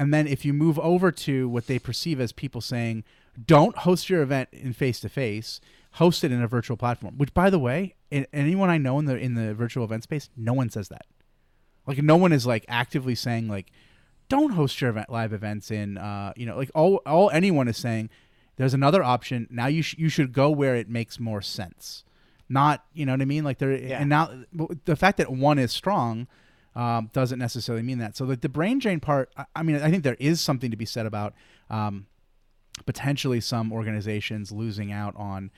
And 0.00 0.14
then 0.14 0.26
if 0.26 0.46
you 0.46 0.54
move 0.54 0.78
over 0.78 1.12
to 1.12 1.46
what 1.46 1.66
they 1.66 1.78
perceive 1.78 2.22
as 2.22 2.32
people 2.32 2.62
saying, 2.62 3.04
don't 3.46 3.76
host 3.76 4.08
your 4.08 4.22
event 4.22 4.48
in 4.50 4.72
face 4.72 4.98
to 5.00 5.10
face, 5.10 5.60
host 5.92 6.24
it 6.24 6.32
in 6.32 6.42
a 6.42 6.48
virtual 6.48 6.78
platform. 6.78 7.18
Which, 7.18 7.34
by 7.34 7.50
the 7.50 7.58
way, 7.58 7.96
anyone 8.32 8.70
I 8.70 8.78
know 8.78 8.98
in 8.98 9.04
the 9.04 9.16
in 9.18 9.34
the 9.34 9.52
virtual 9.52 9.84
event 9.84 10.04
space, 10.04 10.30
no 10.38 10.54
one 10.54 10.70
says 10.70 10.88
that. 10.88 11.04
Like 11.86 11.98
no 11.98 12.16
one 12.16 12.32
is 12.32 12.46
like 12.46 12.64
actively 12.66 13.14
saying 13.14 13.48
like, 13.48 13.72
don't 14.30 14.52
host 14.52 14.80
your 14.80 14.88
event 14.88 15.10
live 15.10 15.34
events 15.34 15.70
in. 15.70 15.98
Uh, 15.98 16.32
you 16.34 16.46
know, 16.46 16.56
like 16.56 16.70
all 16.74 17.02
all 17.04 17.28
anyone 17.28 17.68
is 17.68 17.76
saying, 17.76 18.08
there's 18.56 18.72
another 18.72 19.02
option. 19.02 19.48
Now 19.50 19.66
you 19.66 19.82
sh- 19.82 19.96
you 19.98 20.08
should 20.08 20.32
go 20.32 20.48
where 20.48 20.76
it 20.76 20.88
makes 20.88 21.20
more 21.20 21.42
sense. 21.42 22.04
Not 22.48 22.86
you 22.94 23.04
know 23.04 23.12
what 23.12 23.20
I 23.20 23.26
mean. 23.26 23.44
Like 23.44 23.58
there 23.58 23.72
yeah. 23.72 24.00
and 24.00 24.08
now 24.08 24.30
the 24.86 24.96
fact 24.96 25.18
that 25.18 25.30
one 25.30 25.58
is 25.58 25.72
strong 25.72 26.26
um, 26.80 27.10
doesn't 27.12 27.38
necessarily 27.38 27.82
mean 27.82 27.98
that. 27.98 28.16
So 28.16 28.24
the 28.24 28.48
brain 28.48 28.78
drain 28.78 29.00
part, 29.00 29.30
I, 29.36 29.44
I, 29.56 29.62
mean, 29.62 29.76
I 29.76 29.90
think 29.90 30.02
there 30.02 30.16
is 30.18 30.40
something 30.40 30.70
to 30.70 30.78
be 30.78 30.86
said 30.86 31.04
about 31.04 31.34
um, 31.68 32.06
potentially 32.86 33.40
some 33.42 33.70
organizations 33.70 34.50
losing 34.50 34.90
out 34.90 35.14
on 35.14 35.50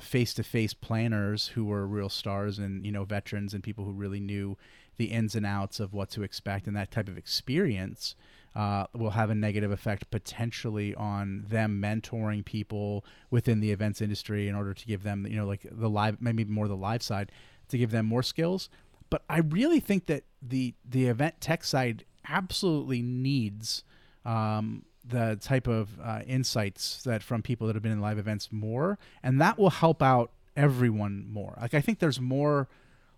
face 0.00 0.32
to 0.34 0.44
face 0.44 0.72
planners 0.72 1.48
who 1.48 1.64
were 1.64 1.84
real 1.86 2.08
stars 2.08 2.58
and 2.58 2.84
you 2.84 2.92
know 2.92 3.04
veterans 3.04 3.54
and 3.54 3.64
people 3.64 3.84
who 3.84 3.90
really 3.90 4.20
knew 4.20 4.56
the 4.98 5.06
ins 5.06 5.34
and 5.34 5.46
outs 5.46 5.80
of 5.80 5.92
what 5.92 6.10
to 6.10 6.22
expect 6.22 6.66
and 6.68 6.76
that 6.76 6.90
type 6.90 7.08
of 7.08 7.18
experience. 7.18 8.14
Uh, 8.54 8.84
will 8.92 9.12
have 9.12 9.30
a 9.30 9.34
negative 9.34 9.70
effect 9.70 10.10
potentially 10.10 10.94
on 10.96 11.42
them 11.48 11.80
mentoring 11.80 12.44
people 12.44 13.02
within 13.30 13.60
the 13.60 13.72
events 13.72 14.02
industry 14.02 14.46
in 14.46 14.54
order 14.54 14.74
to 14.74 14.84
give 14.84 15.04
them, 15.04 15.26
you 15.26 15.36
know, 15.36 15.46
like 15.46 15.66
the 15.72 15.88
live, 15.88 16.20
maybe 16.20 16.44
more 16.44 16.68
the 16.68 16.76
live 16.76 17.02
side, 17.02 17.32
to 17.68 17.78
give 17.78 17.90
them 17.90 18.04
more 18.04 18.22
skills. 18.22 18.68
But 19.12 19.24
I 19.28 19.40
really 19.40 19.78
think 19.78 20.06
that 20.06 20.24
the 20.40 20.72
the 20.88 21.04
event 21.04 21.38
tech 21.38 21.64
side 21.64 22.06
absolutely 22.26 23.02
needs 23.02 23.84
um, 24.24 24.86
the 25.04 25.36
type 25.38 25.66
of 25.66 26.00
uh, 26.02 26.20
insights 26.26 27.02
that 27.02 27.22
from 27.22 27.42
people 27.42 27.66
that 27.66 27.76
have 27.76 27.82
been 27.82 27.92
in 27.92 28.00
live 28.00 28.16
events 28.16 28.48
more, 28.50 28.98
and 29.22 29.38
that 29.38 29.58
will 29.58 29.68
help 29.68 30.02
out 30.02 30.30
everyone 30.56 31.26
more. 31.28 31.58
Like 31.60 31.74
I 31.74 31.82
think 31.82 31.98
there's 31.98 32.22
more 32.22 32.70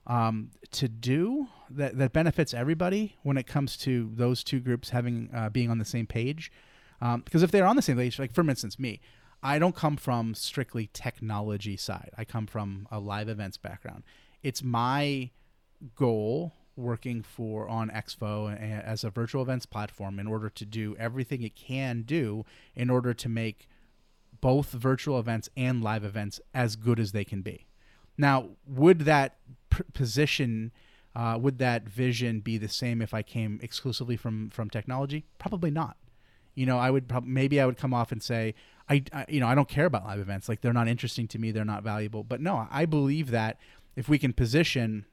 um, 0.08 0.50
to 0.72 0.88
do 0.88 1.46
that 1.70 1.96
that 1.96 2.12
benefits 2.12 2.52
everybody 2.52 3.14
when 3.22 3.36
it 3.36 3.46
comes 3.46 3.76
to 3.76 4.10
those 4.16 4.42
two 4.42 4.58
groups 4.58 4.90
having 4.90 5.30
uh, 5.32 5.48
being 5.48 5.70
on 5.70 5.78
the 5.78 5.84
same 5.84 6.08
page. 6.08 6.50
Um, 7.00 7.20
because 7.24 7.44
if 7.44 7.52
they're 7.52 7.68
on 7.68 7.76
the 7.76 7.82
same 7.82 7.98
page, 7.98 8.18
like 8.18 8.34
for 8.34 8.40
instance, 8.40 8.80
me, 8.80 9.00
I 9.44 9.60
don't 9.60 9.76
come 9.76 9.96
from 9.96 10.34
strictly 10.34 10.90
technology 10.92 11.76
side. 11.76 12.10
I 12.18 12.24
come 12.24 12.48
from 12.48 12.88
a 12.90 12.98
live 12.98 13.28
events 13.28 13.58
background. 13.58 14.02
It's 14.42 14.60
my 14.60 15.30
goal 15.94 16.52
working 16.76 17.22
for 17.22 17.68
on 17.68 17.88
exVo 17.90 18.58
as 18.58 19.04
a 19.04 19.10
virtual 19.10 19.42
events 19.42 19.66
platform 19.66 20.18
in 20.18 20.26
order 20.26 20.48
to 20.50 20.64
do 20.64 20.96
everything 20.98 21.42
it 21.42 21.54
can 21.54 22.02
do 22.02 22.44
in 22.74 22.90
order 22.90 23.14
to 23.14 23.28
make 23.28 23.68
both 24.40 24.70
virtual 24.72 25.18
events 25.18 25.48
and 25.56 25.82
live 25.82 26.04
events 26.04 26.40
as 26.52 26.76
good 26.76 26.98
as 26.98 27.12
they 27.12 27.24
can 27.24 27.42
be. 27.42 27.66
Now, 28.18 28.50
would 28.66 29.00
that 29.00 29.36
position, 29.92 30.72
uh, 31.14 31.38
would 31.40 31.58
that 31.58 31.88
vision 31.88 32.40
be 32.40 32.58
the 32.58 32.68
same 32.68 33.00
if 33.00 33.14
I 33.14 33.22
came 33.22 33.58
exclusively 33.62 34.16
from 34.16 34.50
from 34.50 34.70
technology? 34.70 35.24
Probably 35.38 35.70
not. 35.70 35.96
You 36.54 36.66
know, 36.66 36.78
I 36.78 36.90
would 36.90 37.08
prob- 37.08 37.26
maybe 37.26 37.60
I 37.60 37.66
would 37.66 37.76
come 37.76 37.92
off 37.94 38.12
and 38.12 38.22
say, 38.22 38.54
I, 38.88 39.02
I, 39.12 39.24
you 39.28 39.40
know, 39.40 39.48
I 39.48 39.54
don't 39.54 39.68
care 39.68 39.86
about 39.86 40.04
live 40.04 40.20
events. 40.20 40.48
Like 40.48 40.60
they're 40.60 40.72
not 40.72 40.88
interesting 40.88 41.26
to 41.28 41.38
me. 41.38 41.50
They're 41.50 41.64
not 41.64 41.82
valuable. 41.82 42.22
But 42.22 42.40
no, 42.40 42.68
I 42.70 42.84
believe 42.86 43.30
that 43.30 43.58
if 43.96 44.08
we 44.08 44.18
can 44.18 44.32
position 44.32 45.06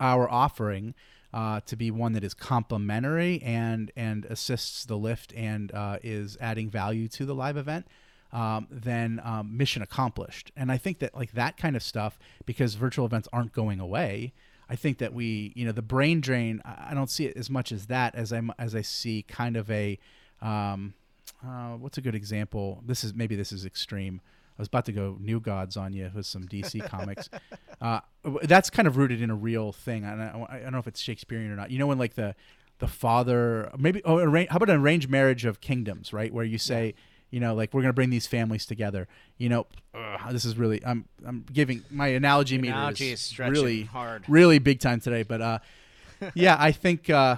our 0.00 0.30
offering 0.30 0.94
uh, 1.32 1.60
to 1.66 1.76
be 1.76 1.90
one 1.90 2.12
that 2.12 2.24
is 2.24 2.34
complementary 2.34 3.40
and 3.42 3.92
and 3.96 4.24
assists 4.26 4.84
the 4.84 4.96
lift 4.96 5.32
and 5.34 5.72
uh, 5.72 5.98
is 6.02 6.36
adding 6.40 6.70
value 6.70 7.08
to 7.08 7.26
the 7.26 7.34
live 7.34 7.56
event, 7.56 7.86
um, 8.32 8.66
then 8.70 9.20
um, 9.24 9.56
mission 9.56 9.82
accomplished. 9.82 10.50
And 10.56 10.72
I 10.72 10.78
think 10.78 11.00
that 11.00 11.14
like 11.14 11.32
that 11.32 11.56
kind 11.56 11.76
of 11.76 11.82
stuff, 11.82 12.18
because 12.46 12.74
virtual 12.74 13.04
events 13.06 13.28
aren't 13.32 13.52
going 13.52 13.80
away. 13.80 14.32
I 14.70 14.76
think 14.76 14.98
that 14.98 15.14
we, 15.14 15.52
you 15.56 15.64
know, 15.64 15.72
the 15.72 15.82
brain 15.82 16.20
drain. 16.20 16.60
I 16.64 16.92
don't 16.94 17.10
see 17.10 17.24
it 17.26 17.36
as 17.36 17.48
much 17.48 17.72
as 17.72 17.86
that 17.86 18.14
as 18.14 18.32
I 18.32 18.42
as 18.58 18.74
I 18.74 18.82
see 18.82 19.22
kind 19.22 19.56
of 19.56 19.70
a, 19.70 19.98
um, 20.42 20.94
uh, 21.42 21.72
what's 21.76 21.96
a 21.96 22.02
good 22.02 22.14
example? 22.14 22.82
This 22.86 23.02
is 23.02 23.14
maybe 23.14 23.34
this 23.34 23.52
is 23.52 23.64
extreme. 23.64 24.20
I 24.58 24.62
was 24.62 24.68
about 24.68 24.86
to 24.86 24.92
go 24.92 25.16
new 25.20 25.40
gods 25.40 25.76
on 25.76 25.92
you 25.92 26.10
with 26.14 26.26
some 26.26 26.46
DC 26.48 26.86
comics. 26.88 27.28
Uh, 27.80 28.00
that's 28.42 28.70
kind 28.70 28.88
of 28.88 28.96
rooted 28.96 29.20
in 29.22 29.30
a 29.30 29.34
real 29.34 29.72
thing. 29.72 30.04
I, 30.04 30.30
I, 30.30 30.56
I 30.56 30.58
don't 30.60 30.72
know 30.72 30.78
if 30.78 30.86
it's 30.86 31.00
Shakespearean 31.00 31.50
or 31.50 31.56
not. 31.56 31.70
You 31.70 31.78
know 31.78 31.86
when 31.86 31.98
like 31.98 32.14
the 32.14 32.34
the 32.78 32.88
father 32.88 33.70
maybe 33.76 34.02
oh 34.04 34.18
arrange, 34.18 34.50
how 34.50 34.56
about 34.56 34.70
an 34.70 34.80
arranged 34.80 35.10
marriage 35.10 35.44
of 35.44 35.60
kingdoms, 35.60 36.12
right? 36.12 36.32
Where 36.32 36.44
you 36.44 36.58
say. 36.58 36.86
Yeah 36.86 37.02
you 37.30 37.40
know 37.40 37.54
like 37.54 37.72
we're 37.74 37.82
going 37.82 37.90
to 37.90 37.94
bring 37.94 38.10
these 38.10 38.26
families 38.26 38.64
together 38.66 39.06
you 39.36 39.48
know 39.48 39.66
this 40.30 40.44
is 40.44 40.56
really 40.56 40.84
i'm 40.84 41.06
i'm 41.26 41.44
giving 41.52 41.82
my 41.90 42.08
analogy 42.08 42.58
meter 42.58 42.72
analogy 42.72 43.12
is, 43.12 43.32
is 43.32 43.38
really 43.38 43.82
hard 43.82 44.24
really 44.28 44.58
big 44.58 44.80
time 44.80 45.00
today 45.00 45.22
but 45.22 45.40
uh 45.40 45.58
yeah 46.34 46.56
i 46.58 46.72
think 46.72 47.10
uh 47.10 47.36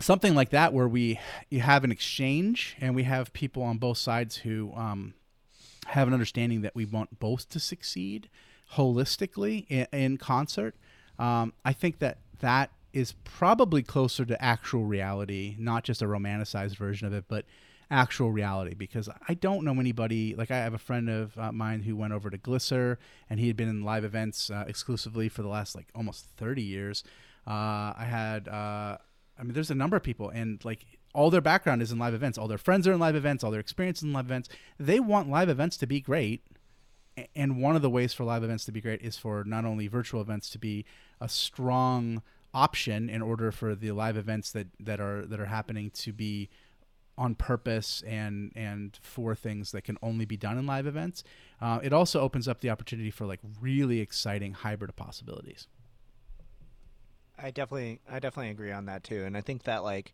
something 0.00 0.34
like 0.34 0.50
that 0.50 0.72
where 0.72 0.88
we 0.88 1.18
you 1.50 1.60
have 1.60 1.84
an 1.84 1.92
exchange 1.92 2.76
and 2.80 2.94
we 2.94 3.04
have 3.04 3.32
people 3.32 3.62
on 3.62 3.78
both 3.78 3.98
sides 3.98 4.38
who 4.38 4.72
um 4.74 5.14
have 5.88 6.08
an 6.08 6.14
understanding 6.14 6.62
that 6.62 6.74
we 6.74 6.84
want 6.84 7.18
both 7.18 7.48
to 7.48 7.60
succeed 7.60 8.28
holistically 8.76 9.66
in, 9.68 9.86
in 9.92 10.16
concert. 10.16 10.74
Um, 11.18 11.52
I 11.64 11.72
think 11.72 11.98
that 11.98 12.18
that 12.40 12.70
is 12.92 13.12
probably 13.24 13.82
closer 13.82 14.24
to 14.24 14.42
actual 14.42 14.84
reality, 14.84 15.56
not 15.58 15.84
just 15.84 16.02
a 16.02 16.06
romanticized 16.06 16.76
version 16.76 17.06
of 17.06 17.12
it, 17.12 17.24
but 17.28 17.44
actual 17.90 18.30
reality. 18.30 18.74
Because 18.74 19.08
I 19.28 19.34
don't 19.34 19.64
know 19.64 19.78
anybody 19.80 20.34
like 20.34 20.50
I 20.50 20.58
have 20.58 20.74
a 20.74 20.78
friend 20.78 21.08
of 21.08 21.36
uh, 21.38 21.52
mine 21.52 21.82
who 21.82 21.96
went 21.96 22.12
over 22.12 22.30
to 22.30 22.38
Glisser, 22.38 22.96
and 23.28 23.40
he 23.40 23.48
had 23.48 23.56
been 23.56 23.68
in 23.68 23.82
live 23.82 24.04
events 24.04 24.50
uh, 24.50 24.64
exclusively 24.66 25.28
for 25.28 25.42
the 25.42 25.48
last 25.48 25.74
like 25.74 25.88
almost 25.94 26.26
thirty 26.36 26.62
years. 26.62 27.04
Uh, 27.46 27.92
I 27.96 28.06
had, 28.08 28.48
uh, 28.48 28.96
I 29.38 29.42
mean, 29.42 29.52
there's 29.52 29.70
a 29.70 29.74
number 29.74 29.96
of 29.96 30.02
people, 30.02 30.30
and 30.30 30.64
like 30.64 30.86
all 31.12 31.30
their 31.30 31.40
background 31.40 31.82
is 31.82 31.92
in 31.92 31.98
live 31.98 32.14
events. 32.14 32.38
All 32.38 32.48
their 32.48 32.58
friends 32.58 32.88
are 32.88 32.92
in 32.92 32.98
live 32.98 33.16
events. 33.16 33.44
All 33.44 33.50
their 33.50 33.60
experience 33.60 34.02
in 34.02 34.12
live 34.12 34.26
events. 34.26 34.48
They 34.78 34.98
want 34.98 35.28
live 35.28 35.48
events 35.48 35.76
to 35.78 35.86
be 35.86 36.00
great. 36.00 36.42
And 37.34 37.60
one 37.62 37.76
of 37.76 37.82
the 37.82 37.90
ways 37.90 38.12
for 38.12 38.24
live 38.24 38.42
events 38.42 38.64
to 38.64 38.72
be 38.72 38.80
great 38.80 39.02
is 39.02 39.16
for 39.16 39.44
not 39.44 39.64
only 39.64 39.86
virtual 39.86 40.20
events 40.20 40.50
to 40.50 40.58
be 40.58 40.84
a 41.20 41.28
strong 41.28 42.22
option 42.52 43.08
in 43.08 43.22
order 43.22 43.50
for 43.52 43.74
the 43.74 43.92
live 43.92 44.16
events 44.16 44.52
that, 44.52 44.68
that 44.80 45.00
are 45.00 45.26
that 45.26 45.40
are 45.40 45.46
happening 45.46 45.90
to 45.90 46.12
be 46.12 46.48
on 47.16 47.34
purpose 47.34 48.02
and 48.06 48.52
and 48.56 48.98
for 49.00 49.34
things 49.34 49.70
that 49.70 49.82
can 49.82 49.96
only 50.02 50.24
be 50.24 50.36
done 50.36 50.58
in 50.58 50.66
live 50.66 50.86
events. 50.86 51.22
Uh, 51.60 51.78
it 51.82 51.92
also 51.92 52.20
opens 52.20 52.48
up 52.48 52.60
the 52.60 52.70
opportunity 52.70 53.10
for 53.10 53.26
like 53.26 53.40
really 53.60 54.00
exciting 54.00 54.52
hybrid 54.52 54.94
possibilities. 54.96 55.68
I 57.38 57.50
definitely 57.50 58.00
I 58.10 58.18
definitely 58.18 58.50
agree 58.50 58.72
on 58.72 58.86
that 58.86 59.04
too, 59.04 59.24
and 59.24 59.36
I 59.36 59.40
think 59.40 59.64
that 59.64 59.84
like 59.84 60.12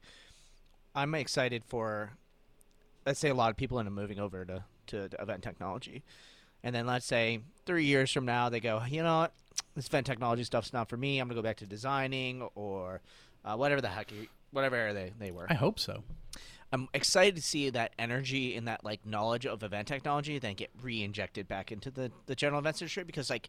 I'm 0.94 1.14
excited 1.14 1.64
for, 1.64 2.12
let's 3.06 3.20
say 3.20 3.28
a 3.28 3.34
lot 3.34 3.50
of 3.50 3.56
people 3.56 3.78
up 3.78 3.86
moving 3.86 4.18
over 4.18 4.44
to, 4.44 4.64
to, 4.88 5.08
to 5.08 5.22
event 5.22 5.42
technology. 5.42 6.02
And 6.62 6.74
then 6.74 6.86
let's 6.86 7.06
say 7.06 7.40
three 7.66 7.84
years 7.84 8.12
from 8.12 8.24
now, 8.24 8.48
they 8.48 8.60
go, 8.60 8.82
you 8.88 9.02
know 9.02 9.20
what, 9.20 9.32
this 9.74 9.86
event 9.86 10.06
technology 10.06 10.44
stuff's 10.44 10.72
not 10.72 10.88
for 10.88 10.96
me. 10.96 11.18
I'm 11.18 11.28
going 11.28 11.36
to 11.36 11.42
go 11.42 11.48
back 11.48 11.56
to 11.58 11.66
designing 11.66 12.42
or 12.54 13.00
uh, 13.44 13.56
whatever 13.56 13.80
the 13.80 13.88
heck, 13.88 14.12
whatever 14.50 14.92
they, 14.92 15.12
they 15.18 15.30
were. 15.30 15.46
I 15.48 15.54
hope 15.54 15.78
so. 15.78 16.02
I'm 16.72 16.88
excited 16.94 17.34
to 17.36 17.42
see 17.42 17.70
that 17.70 17.92
energy 17.98 18.54
and 18.54 18.68
that 18.68 18.84
like 18.84 19.04
knowledge 19.04 19.44
of 19.44 19.62
event 19.62 19.88
technology 19.88 20.38
then 20.38 20.54
get 20.54 20.70
re-injected 20.82 21.48
back 21.48 21.72
into 21.72 21.90
the, 21.90 22.12
the 22.26 22.36
general 22.36 22.60
events 22.60 22.80
industry 22.80 23.02
because 23.02 23.28
like 23.28 23.48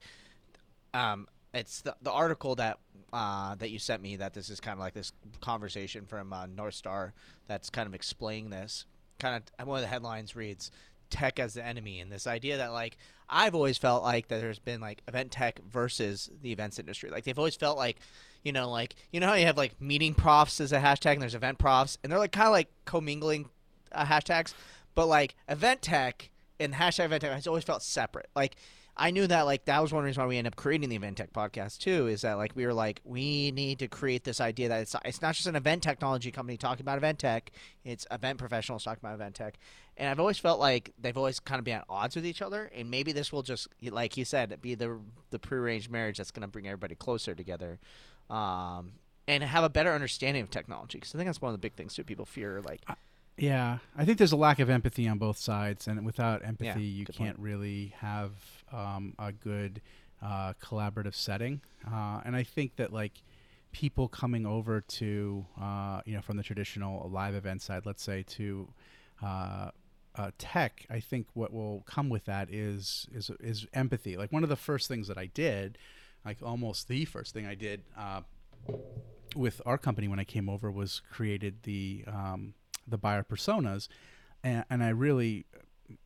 um, 0.94 1.28
it's 1.54 1.82
the, 1.82 1.96
the 2.02 2.12
article 2.12 2.56
that 2.56 2.80
uh, 3.14 3.56
that 3.56 3.70
you 3.70 3.78
sent 3.78 4.02
me 4.02 4.16
that 4.16 4.34
this 4.34 4.50
is 4.50 4.60
kind 4.60 4.74
of 4.74 4.80
like 4.80 4.94
this 4.94 5.12
conversation 5.42 6.06
from 6.06 6.32
uh, 6.32 6.48
Northstar 6.48 7.12
that's 7.48 7.70
kind 7.70 7.88
of 7.88 7.94
explaining 7.94 8.50
this. 8.50 8.86
Kind 9.20 9.44
of 9.60 9.68
one 9.68 9.78
of 9.78 9.82
the 9.82 9.88
headlines 9.88 10.36
reads 10.36 10.72
tech 11.12 11.40
as 11.40 11.54
the 11.54 11.66
enemy 11.66 12.00
and 12.00 12.12
this 12.12 12.28
idea 12.28 12.58
that 12.58 12.72
like 12.72 12.98
I've 13.30 13.56
always 13.56 13.78
felt 13.78 14.04
like 14.04 14.28
that 14.28 14.42
there's 14.42 14.60
been 14.60 14.82
like 14.82 15.02
event 15.08 15.32
tech 15.32 15.60
versus 15.70 16.30
the 16.42 16.52
events 16.52 16.80
industry. 16.80 17.10
Like 17.10 17.24
they've 17.24 17.38
always 17.38 17.56
felt 17.56 17.78
like 17.78 17.98
you 18.44 18.52
know 18.52 18.70
like 18.70 18.96
you 19.12 19.20
know 19.20 19.28
how 19.28 19.34
you 19.36 19.46
have 19.46 19.58
like 19.58 19.80
meeting 19.82 20.14
profs 20.14 20.60
as 20.60 20.72
a 20.72 20.80
hashtag 20.80 21.14
and 21.14 21.22
there's 21.22 21.36
event 21.36 21.58
profs 21.58 21.98
and 22.04 22.12
they're 22.12 22.20
like 22.20 22.32
kind 22.32 22.48
of 22.48 22.54
like 22.54 22.70
commingling 22.86 23.50
uh, 23.92 24.06
hashtags, 24.06 24.54
but 24.96 25.08
like 25.08 25.36
event 25.48 25.82
tech 25.82 26.30
and 26.60 26.74
hashtag 26.74 27.06
event 27.06 27.22
tech 27.22 27.32
has 27.32 27.48
always 27.48 27.64
felt 27.64 27.84
separate. 27.84 28.30
Like 28.36 28.56
I 28.96 29.12
knew 29.12 29.26
that 29.28 29.44
like 29.44 29.66
that 29.66 29.82
was 29.82 29.94
one 29.94 30.04
reason 30.04 30.22
why 30.22 30.28
we 30.28 30.38
ended 30.38 30.54
up 30.54 30.58
creating 30.58 30.90
the 30.90 30.96
Event 30.96 31.18
Tech 31.18 31.32
podcast 31.32 31.80
too. 31.80 32.08
Is 32.08 32.22
that 32.22 32.34
like 32.34 32.56
we 32.56 32.66
were 32.66 32.74
like 32.74 33.02
we 33.04 33.52
need 33.52 33.80
to 33.80 33.88
create 33.88 34.24
this 34.24 34.42
idea 34.42 34.70
that 34.70 34.82
it's 34.82 34.96
it's 35.06 35.22
not 35.22 35.36
just 35.36 35.48
an 35.48 35.56
event 35.56 35.82
technology 35.82 36.32
company 36.32 36.58
talking 36.58 36.84
about 36.84 36.98
event 36.98 37.20
tech, 37.20 37.52
it's 37.86 38.06
event 38.12 38.38
professionals 38.38 38.84
talking 38.84 39.00
about 39.02 39.16
event 39.16 39.36
tech, 39.36 39.58
and 39.98 40.10
I've 40.10 40.20
always 40.20 40.38
felt 40.38 40.60
like 40.60 40.94
they've 41.00 41.18
always 41.18 41.40
kind 41.40 41.60
of 41.60 41.66
been 41.66 41.78
at 41.78 41.86
odds 41.90 42.16
with 42.16 42.26
each 42.26 42.42
other, 42.42 42.70
and 42.76 42.92
maybe 42.92 43.12
this 43.12 43.32
will 43.32 43.44
just 43.44 43.68
like 43.82 44.18
you 44.18 44.26
said 44.26 44.60
be 44.62 44.76
the 44.76 45.00
the 45.30 45.40
prearranged 45.40 45.90
marriage 45.90 46.18
that's 46.18 46.32
going 46.32 46.42
to 46.42 46.48
bring 46.48 46.68
everybody 46.68 46.96
closer 46.96 47.34
together. 47.34 47.80
Um, 48.30 48.94
and 49.28 49.44
have 49.44 49.64
a 49.64 49.70
better 49.70 49.94
understanding 49.94 50.42
of 50.42 50.50
technology 50.50 50.98
because 50.98 51.14
I 51.14 51.18
think 51.18 51.28
that's 51.28 51.42
one 51.42 51.50
of 51.50 51.54
the 51.54 51.62
big 51.62 51.76
things 51.76 51.94
too. 51.94 52.04
People 52.04 52.26
fear 52.26 52.62
like. 52.62 52.82
Yeah, 53.38 53.80
I 53.98 54.06
think 54.06 54.18
there's 54.18 54.34
a 54.34 54.38
lack 54.38 54.60
of 54.60 54.70
empathy 54.70 55.08
on 55.08 55.18
both 55.18 55.38
sides, 55.38 55.88
and 55.88 56.06
without 56.06 56.46
empathy, 56.46 56.82
yeah, 56.84 57.00
you 57.00 57.06
can't 57.06 57.38
point. 57.38 57.40
really 57.40 57.94
have 57.98 58.32
um, 58.72 59.16
a 59.18 59.32
good 59.32 59.82
uh, 60.22 60.54
collaborative 60.62 61.16
setting. 61.16 61.62
Uh, 61.86 62.22
and 62.24 62.36
I 62.36 62.44
think 62.44 62.76
that 62.76 62.94
like 62.94 63.24
people 63.72 64.08
coming 64.08 64.46
over 64.46 64.82
to 64.82 65.46
uh, 65.60 66.02
you 66.06 66.14
know 66.16 66.22
from 66.22 66.38
the 66.38 66.44
traditional 66.44 67.10
live 67.10 67.36
event 67.36 67.62
side, 67.62 67.86
let's 67.86 68.04
say 68.04 68.24
to 68.24 68.68
uh, 69.24 69.72
uh, 70.16 70.32
tech, 70.38 70.86
I 70.90 71.00
think 71.00 71.28
what 71.34 71.54
will 71.54 71.84
come 71.86 72.10
with 72.10 72.26
that 72.26 72.52
is 72.52 73.08
is 73.14 73.32
is 73.40 73.66
empathy. 73.74 74.18
Like 74.18 74.32
one 74.32 74.44
of 74.44 74.50
the 74.50 74.56
first 74.56 74.88
things 74.88 75.08
that 75.08 75.18
I 75.18 75.28
did, 75.28 75.78
like 76.26 76.38
almost 76.44 76.88
the 76.88 77.06
first 77.06 77.34
thing 77.34 77.46
I 77.46 77.56
did 77.56 77.84
uh, 77.98 78.22
with 79.36 79.62
our 79.66 79.78
company 79.78 80.08
when 80.08 80.20
I 80.20 80.26
came 80.26 80.50
over 80.50 80.70
was 80.70 81.02
created 81.12 81.64
the 81.64 82.04
um, 82.08 82.54
the 82.92 82.98
buyer 82.98 83.24
personas, 83.24 83.88
and, 84.44 84.66
and 84.70 84.84
I 84.84 84.90
really 84.90 85.46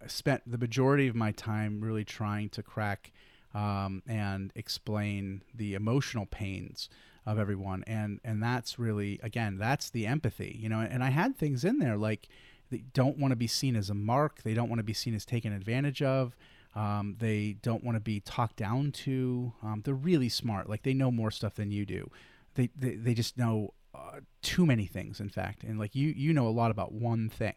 spent 0.08 0.44
the 0.50 0.58
majority 0.58 1.08
of 1.08 1.16
my 1.16 1.32
time 1.32 1.82
really 1.82 2.04
trying 2.04 2.50
to 2.50 2.64
crack 2.64 3.12
um, 3.54 4.02
and 4.08 4.52
explain 4.56 5.42
the 5.54 5.74
emotional 5.76 6.26
pains 6.26 6.90
of 7.26 7.38
everyone. 7.40 7.84
And 7.88 8.20
and 8.24 8.42
that's 8.42 8.80
really 8.80 9.20
again 9.24 9.58
that's 9.58 9.90
the 9.90 10.06
empathy 10.06 10.58
you 10.60 10.70
know 10.70 10.80
and 10.80 11.04
i 11.04 11.10
had 11.10 11.36
things 11.36 11.64
in 11.64 11.80
there 11.80 11.98
like 11.98 12.28
they 12.70 12.84
don't 12.94 13.18
want 13.18 13.32
to 13.32 13.36
be 13.36 13.48
seen 13.48 13.76
as 13.76 13.90
a 13.90 13.94
mark 13.94 14.44
they 14.44 14.54
don't 14.54 14.70
want 14.70 14.80
to 14.80 14.84
be 14.84 14.94
seen 14.94 15.16
as 15.16 15.26
taken 15.26 15.52
advantage 15.54 16.02
of 16.02 16.36
um, 16.76 17.16
they 17.20 17.56
don't 17.62 17.84
want 17.84 17.96
to 17.96 18.02
be 18.02 18.20
talked 18.20 18.58
down 18.58 18.92
to 18.92 19.54
um, 19.64 19.82
they're 19.84 19.94
really 19.94 20.30
smart 20.30 20.70
like 20.70 20.84
they 20.84 20.94
know 20.94 21.10
more 21.10 21.32
stuff 21.32 21.56
than 21.56 21.72
you 21.72 21.86
do. 21.86 22.10
They 22.56 22.70
they, 22.76 22.96
they 22.96 23.14
just 23.14 23.38
know 23.38 23.74
uh, 23.96 24.20
too 24.42 24.66
many 24.66 24.86
things 24.86 25.20
in 25.20 25.30
fact. 25.30 25.64
And 25.64 25.80
like 25.80 25.96
you 25.96 26.10
you 26.10 26.34
know 26.34 26.48
a 26.48 26.50
lot 26.50 26.72
about 26.72 26.92
one 26.92 27.30
thing. 27.30 27.56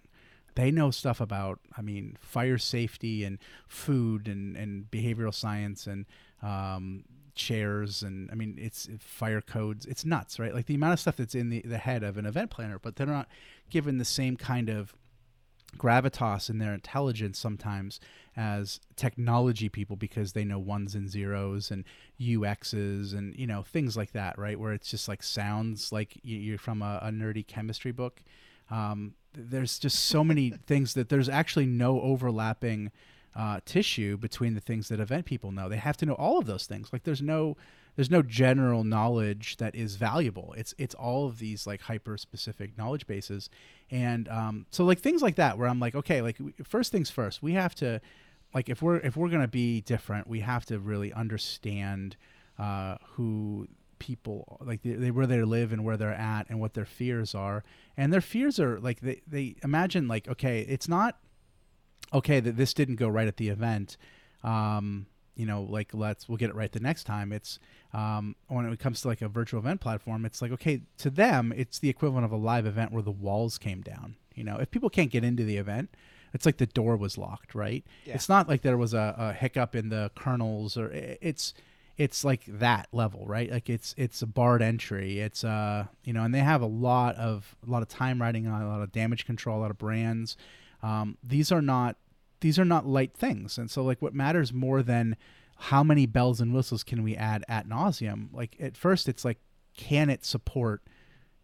They 0.55 0.70
know 0.72 0.90
stuff 0.90 1.20
about 1.20 1.61
i 1.77 1.83
mean 1.83 2.16
fire 2.20 2.59
safety 2.59 3.24
and 3.24 3.38
food 3.68 4.27
and, 4.27 4.57
and 4.57 4.90
behavioral 4.90 5.33
science 5.33 5.87
and 5.87 6.07
um, 6.42 7.05
chairs 7.35 8.03
and 8.03 8.29
i 8.33 8.35
mean 8.35 8.57
it's 8.59 8.88
fire 8.98 9.40
codes. 9.40 9.87
It's 9.87 10.05
nuts 10.05 10.38
right? 10.38 10.55
Like 10.55 10.66
the 10.66 10.74
amount 10.74 10.94
of 10.94 11.01
stuff 11.01 11.16
that's 11.16 11.35
in 11.35 11.51
the, 11.51 11.62
the 11.62 11.79
head 11.79 12.03
of 12.03 12.18
an 12.18 12.27
event 12.27 12.51
planner 12.51 12.79
but 12.79 12.96
they're 12.96 13.07
not 13.07 13.29
given 13.70 13.98
the 13.98 14.05
same 14.05 14.37
kind 14.37 14.68
of 14.68 14.94
gravitas 15.76 16.48
in 16.48 16.59
their 16.59 16.72
intelligence 16.72 17.38
sometimes 17.38 18.00
as 18.37 18.81
technology 18.96 19.68
people 19.68 19.96
because 19.96 20.33
they 20.33 20.44
know 20.44 20.59
ones 20.59 20.94
and 20.94 21.11
zeros 21.11 21.70
and 21.70 21.85
UXs 22.20 23.12
and 23.12 23.37
you 23.37 23.46
know 23.46 23.62
things 23.62 23.96
like 23.96 24.12
that, 24.12 24.38
right? 24.38 24.59
Where 24.59 24.72
it's 24.72 24.90
just 24.90 25.09
like 25.09 25.22
sounds 25.22 25.92
like 25.92 26.18
you're 26.22 26.59
from 26.59 26.83
a, 26.83 27.00
a 27.02 27.11
nerdy 27.11 27.46
chemistry 27.46 27.92
book. 27.92 28.22
Um, 28.70 29.14
there's 29.35 29.78
just 29.78 30.07
so 30.07 30.24
many 30.24 30.50
things 30.66 30.94
that 30.94 31.09
there's 31.09 31.28
actually 31.28 31.66
no 31.66 32.00
overlapping 32.00 32.90
uh, 33.37 33.61
tissue 33.64 34.16
between 34.16 34.54
the 34.54 34.61
things 34.61 34.88
that 34.88 35.00
event 35.00 35.26
people 35.26 35.52
know. 35.52 35.68
They 35.68 35.76
have 35.76 35.96
to 35.98 36.07
know 36.07 36.14
all 36.14 36.38
of 36.38 36.46
those 36.46 36.66
things. 36.66 36.92
Like 36.92 37.04
there's 37.04 37.22
no 37.22 37.57
there's 37.98 38.12
no 38.12 38.22
general 38.22 38.84
knowledge 38.84 39.56
that 39.56 39.74
is 39.74 39.96
valuable. 39.96 40.54
It's 40.56 40.72
it's 40.78 40.94
all 40.94 41.26
of 41.26 41.40
these 41.40 41.66
like 41.66 41.80
hyper 41.80 42.16
specific 42.16 42.78
knowledge 42.78 43.08
bases, 43.08 43.50
and 43.90 44.28
um, 44.28 44.66
so 44.70 44.84
like 44.84 45.00
things 45.00 45.20
like 45.20 45.34
that 45.34 45.58
where 45.58 45.66
I'm 45.66 45.80
like, 45.80 45.96
okay, 45.96 46.22
like 46.22 46.37
first 46.62 46.92
things 46.92 47.11
first, 47.11 47.42
we 47.42 47.54
have 47.54 47.74
to 47.74 48.00
like 48.54 48.68
if 48.68 48.82
we're 48.82 48.98
if 48.98 49.16
we're 49.16 49.30
gonna 49.30 49.48
be 49.48 49.80
different, 49.80 50.28
we 50.28 50.38
have 50.38 50.64
to 50.66 50.78
really 50.78 51.12
understand 51.12 52.16
uh, 52.56 52.98
who 53.14 53.66
people 53.98 54.58
like 54.61 54.80
they, 54.82 54.92
they, 54.92 55.11
where 55.11 55.26
they 55.26 55.42
live 55.42 55.72
and 55.72 55.84
where 55.84 55.96
they're 55.96 56.14
at 56.14 56.48
and 56.48 56.61
what 56.61 56.74
their 56.74 56.84
fears 56.84 57.34
are 57.34 57.64
and 57.96 58.12
their 58.12 58.20
fears 58.20 58.61
are 58.61 58.78
like 58.78 59.00
they, 59.00 59.20
they 59.26 59.56
imagine 59.64 60.06
like 60.06 60.28
okay 60.28 60.61
it's 60.68 60.87
not 60.87 61.18
okay 62.14 62.38
that 62.38 62.56
this 62.56 62.72
didn't 62.72 62.94
go 62.94 63.08
right 63.08 63.26
at 63.26 63.38
the 63.38 63.48
event 63.48 63.96
um, 64.44 65.06
you 65.38 65.46
know 65.46 65.62
like 65.62 65.94
let's 65.94 66.29
we'll 66.29 66.37
get 66.37 66.51
it 66.51 66.55
right 66.55 66.72
the 66.72 66.81
next 66.81 67.05
time 67.05 67.33
it's 67.33 67.59
um, 67.94 68.37
when 68.48 68.70
it 68.70 68.79
comes 68.79 69.01
to 69.01 69.09
like 69.09 69.22
a 69.22 69.29
virtual 69.29 69.61
event 69.61 69.81
platform 69.81 70.27
it's 70.27 70.42
like 70.42 70.53
okay 70.53 70.83
to 70.98 71.09
them 71.09 71.55
it's 71.57 71.79
the 71.79 71.88
equivalent 71.88 72.27
of 72.27 72.33
a 72.33 72.37
live 72.37 72.66
event 72.66 72.92
where 72.92 73.03
the 73.03 73.11
walls 73.11 73.57
came 73.57 73.81
down 73.81 74.16
you 74.35 74.44
know 74.44 74.57
if 74.57 74.70
people 74.70 74.90
can't 74.90 75.11
get 75.11 75.24
into 75.24 75.44
the 75.44 75.57
event 75.57 75.88
it's 76.35 76.44
like 76.44 76.59
the 76.59 76.66
door 76.66 76.96
was 76.96 77.16
locked 77.16 77.55
right 77.55 77.85
yeah. 78.05 78.14
it's 78.14 78.29
not 78.29 78.48
like 78.48 78.61
there 78.62 78.77
was 78.77 78.92
a, 78.92 79.14
a 79.16 79.33
hiccup 79.33 79.74
in 79.74 79.88
the 79.88 80.11
kernels 80.14 80.77
or 80.77 80.90
it's 80.90 81.55
it's 81.98 82.24
like 82.24 82.44
that 82.46 82.87
level, 82.92 83.27
right? 83.27 83.51
Like 83.51 83.68
it's 83.68 83.92
it's 83.98 84.22
a 84.22 84.27
barred 84.27 84.62
entry. 84.62 85.18
It's 85.18 85.42
uh 85.42 85.87
you 86.05 86.12
know, 86.12 86.22
and 86.22 86.33
they 86.33 86.38
have 86.38 86.62
a 86.62 86.66
lot 86.66 87.16
of 87.16 87.57
a 87.66 87.70
lot 87.70 87.83
of 87.83 87.88
time 87.88 88.22
writing 88.22 88.46
a 88.46 88.68
lot 88.68 88.81
of 88.81 88.92
damage 88.92 89.27
control, 89.27 89.59
a 89.59 89.62
lot 89.62 89.72
of 89.72 89.79
brands. 89.79 90.37
Um, 90.81 91.18
these 91.24 91.51
are 91.51 91.61
not 91.61 91.96
these 92.40 92.59
are 92.59 92.64
not 92.64 92.87
light 92.87 93.14
things, 93.16 93.59
and 93.59 93.70
so 93.70 93.83
like 93.83 94.03
what 94.03 94.14
matters 94.14 94.53
more 94.53 94.83
than 94.83 95.16
how 95.57 95.83
many 95.83 96.07
bells 96.07 96.40
and 96.40 96.55
whistles 96.55 96.85
can 96.85 97.03
we 97.03 97.16
add 97.16 97.44
at 97.48 97.68
nauseum? 97.68 98.29
Like 98.33 98.57
at 98.61 98.77
first, 98.77 99.09
it's 99.09 99.24
like 99.24 99.38
can 99.77 100.11
it 100.11 100.24
support 100.24 100.83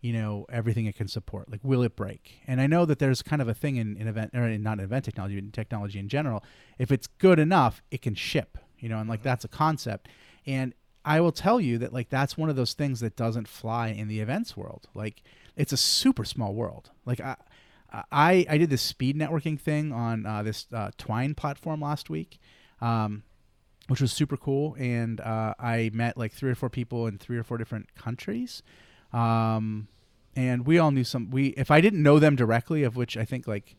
you 0.00 0.12
know 0.12 0.44
everything 0.50 0.84
it 0.84 0.96
can 0.96 1.08
support 1.08 1.50
like 1.50 1.60
will 1.62 1.82
it 1.82 1.96
break 1.96 2.40
and 2.46 2.60
i 2.60 2.66
know 2.66 2.84
that 2.84 2.98
there's 2.98 3.22
kind 3.22 3.40
of 3.40 3.48
a 3.48 3.54
thing 3.54 3.76
in, 3.76 3.96
in 3.96 4.06
event 4.08 4.32
or 4.34 4.46
in 4.46 4.62
not 4.62 4.78
in 4.78 4.84
event 4.84 5.04
technology 5.04 5.36
but 5.36 5.44
in 5.44 5.50
technology 5.52 5.98
in 5.98 6.08
general 6.08 6.44
if 6.78 6.90
it's 6.92 7.06
good 7.06 7.38
enough 7.38 7.80
it 7.90 8.02
can 8.02 8.14
ship 8.14 8.58
you 8.78 8.88
know 8.88 8.98
and 8.98 9.08
like 9.08 9.20
mm-hmm. 9.20 9.28
that's 9.28 9.44
a 9.44 9.48
concept 9.48 10.08
and 10.46 10.74
I 11.04 11.20
will 11.20 11.32
tell 11.32 11.60
you 11.60 11.78
that 11.78 11.92
like 11.92 12.08
that's 12.08 12.38
one 12.38 12.48
of 12.48 12.56
those 12.56 12.72
things 12.72 13.00
that 13.00 13.16
doesn't 13.16 13.48
fly 13.48 13.88
in 13.88 14.08
the 14.08 14.20
events 14.20 14.56
world. 14.56 14.88
Like 14.94 15.22
it's 15.56 15.72
a 15.72 15.76
super 15.76 16.24
small 16.24 16.54
world. 16.54 16.90
Like 17.04 17.20
I 17.20 17.36
I, 18.10 18.46
I 18.48 18.58
did 18.58 18.70
this 18.70 18.82
speed 18.82 19.16
networking 19.16 19.58
thing 19.60 19.92
on 19.92 20.26
uh, 20.26 20.42
this 20.42 20.66
uh, 20.72 20.90
Twine 20.98 21.34
platform 21.34 21.80
last 21.80 22.10
week, 22.10 22.38
um, 22.80 23.22
which 23.88 24.00
was 24.00 24.12
super 24.12 24.36
cool. 24.36 24.76
And 24.78 25.20
uh, 25.20 25.54
I 25.58 25.90
met 25.92 26.16
like 26.16 26.32
three 26.32 26.50
or 26.50 26.54
four 26.54 26.70
people 26.70 27.06
in 27.06 27.18
three 27.18 27.36
or 27.36 27.42
four 27.42 27.58
different 27.58 27.94
countries. 27.94 28.62
Um, 29.12 29.88
and 30.36 30.66
we 30.66 30.78
all 30.78 30.90
knew 30.90 31.04
some. 31.04 31.30
We 31.30 31.48
if 31.48 31.70
I 31.70 31.80
didn't 31.80 32.02
know 32.02 32.18
them 32.18 32.34
directly, 32.36 32.82
of 32.82 32.96
which 32.96 33.16
I 33.16 33.24
think 33.24 33.46
like 33.46 33.76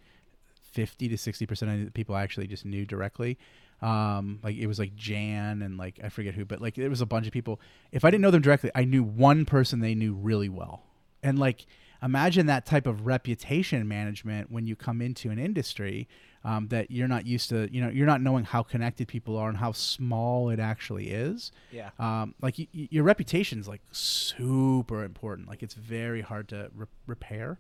fifty 0.62 1.10
to 1.10 1.18
sixty 1.18 1.46
percent 1.46 1.72
of 1.72 1.86
the 1.86 1.92
people 1.92 2.16
I 2.16 2.24
actually 2.24 2.48
just 2.48 2.66
knew 2.66 2.86
directly. 2.86 3.38
Um, 3.82 4.40
like 4.42 4.56
it 4.56 4.68
was 4.68 4.80
like 4.80 4.96
Jan 4.96 5.62
and 5.62 5.78
like 5.78 6.00
I 6.02 6.08
forget 6.08 6.34
who, 6.34 6.46
but 6.46 6.62
like 6.62 6.78
it 6.78 6.88
was 6.88 7.02
a 7.02 7.06
bunch 7.06 7.28
of 7.28 7.34
people. 7.34 7.60
If 7.92 8.06
I 8.06 8.12
didn't 8.12 8.22
know 8.22 8.32
them 8.32 8.42
directly, 8.42 8.72
I 8.74 8.86
knew 8.86 9.04
one 9.04 9.46
person 9.46 9.82
they 9.82 9.96
knew 9.96 10.14
really 10.14 10.48
well. 10.48 10.84
And 11.22 11.38
like 11.38 11.66
imagine 12.04 12.46
that 12.48 12.66
type 12.66 12.88
of 12.88 13.06
reputation 13.06 13.88
management 13.88 14.52
when 14.52 14.66
you 14.68 14.76
come 14.76 15.02
into 15.02 15.30
an 15.30 15.40
industry 15.40 16.08
um, 16.44 16.68
that 16.68 16.92
you're 16.92 17.08
not 17.08 17.26
used 17.26 17.50
to. 17.50 17.68
You 17.74 17.82
know, 17.82 17.90
you're 17.90 18.06
not 18.06 18.22
knowing 18.22 18.44
how 18.46 18.64
connected 18.64 19.08
people 19.08 19.38
are 19.38 19.50
and 19.50 19.58
how 19.58 19.72
small 19.72 20.50
it 20.50 20.60
actually 20.60 21.10
is. 21.10 21.52
Yeah. 21.72 21.90
Um, 22.00 22.36
like 22.42 22.56
y- 22.60 22.68
y- 22.74 22.88
your 22.92 23.04
reputation 23.04 23.60
is 23.60 23.68
like 23.68 23.82
super 23.92 25.04
important. 25.04 25.48
Like 25.48 25.64
it's 25.64 25.74
very 25.74 26.22
hard 26.22 26.50
to 26.50 26.70
re- 26.76 26.88
repair. 27.08 27.58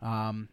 Um, 0.00 0.48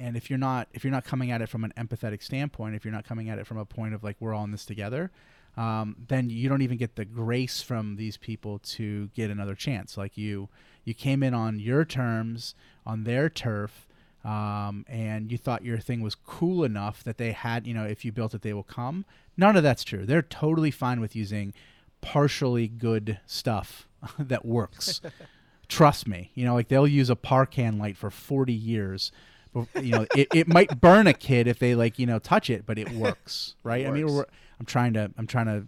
and 0.00 0.16
if 0.16 0.30
you're 0.30 0.38
not 0.38 0.68
if 0.72 0.82
you're 0.82 0.90
not 0.90 1.04
coming 1.04 1.30
at 1.30 1.42
it 1.42 1.48
from 1.48 1.62
an 1.62 1.72
empathetic 1.76 2.22
standpoint 2.22 2.74
if 2.74 2.84
you're 2.84 2.92
not 2.92 3.04
coming 3.04 3.28
at 3.28 3.38
it 3.38 3.46
from 3.46 3.58
a 3.58 3.64
point 3.64 3.94
of 3.94 4.02
like 4.02 4.16
we're 4.18 4.34
all 4.34 4.44
in 4.44 4.50
this 4.50 4.64
together 4.64 5.10
um, 5.56 5.96
then 6.08 6.30
you 6.30 6.48
don't 6.48 6.62
even 6.62 6.78
get 6.78 6.96
the 6.96 7.04
grace 7.04 7.60
from 7.60 7.96
these 7.96 8.16
people 8.16 8.58
to 8.60 9.08
get 9.08 9.30
another 9.30 9.54
chance 9.54 9.96
like 9.96 10.16
you 10.16 10.48
you 10.84 10.94
came 10.94 11.22
in 11.22 11.34
on 11.34 11.58
your 11.60 11.84
terms 11.84 12.54
on 12.90 13.04
their 13.04 13.28
turf 13.28 13.86
um, 14.24 14.84
and 14.88 15.32
you 15.32 15.38
thought 15.38 15.64
your 15.64 15.78
thing 15.78 16.02
was 16.02 16.14
cool 16.14 16.62
enough 16.64 17.02
that 17.04 17.16
they 17.18 17.32
had 17.32 17.66
you 17.66 17.74
know 17.74 17.84
if 17.84 18.04
you 18.04 18.12
built 18.12 18.34
it 18.34 18.42
they 18.42 18.52
will 18.52 18.62
come 18.62 19.04
none 19.36 19.56
of 19.56 19.62
that's 19.62 19.84
true 19.84 20.04
they're 20.04 20.22
totally 20.22 20.70
fine 20.70 21.00
with 21.00 21.16
using 21.16 21.52
partially 22.00 22.68
good 22.68 23.18
stuff 23.26 23.88
that 24.18 24.44
works 24.44 25.00
trust 25.68 26.06
me 26.06 26.30
you 26.34 26.44
know 26.44 26.54
like 26.54 26.68
they'll 26.68 26.86
use 26.86 27.08
a 27.08 27.16
par 27.16 27.46
can 27.46 27.78
light 27.78 27.96
for 27.96 28.10
40 28.10 28.52
years 28.52 29.12
you 29.54 29.92
know, 29.92 30.06
it, 30.14 30.28
it 30.32 30.48
might 30.48 30.80
burn 30.80 31.06
a 31.06 31.12
kid 31.12 31.46
if 31.46 31.58
they 31.58 31.74
like 31.74 31.98
you 31.98 32.06
know 32.06 32.18
touch 32.18 32.50
it, 32.50 32.66
but 32.66 32.78
it 32.78 32.90
works, 32.92 33.54
right? 33.62 33.82
It 33.82 33.88
I 33.88 33.90
mean, 33.90 34.24
I'm 34.58 34.66
trying 34.66 34.92
to 34.94 35.10
I'm 35.18 35.26
trying 35.26 35.46
to 35.46 35.66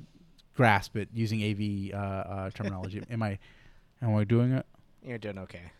grasp 0.54 0.96
it 0.96 1.08
using 1.12 1.42
AV 1.42 1.94
uh, 1.94 2.04
uh, 2.04 2.50
terminology. 2.50 3.02
am 3.10 3.22
I 3.22 3.38
am 4.00 4.14
I 4.14 4.24
doing 4.24 4.52
it? 4.52 4.66
You're 5.04 5.18
doing 5.18 5.38
okay. 5.38 5.72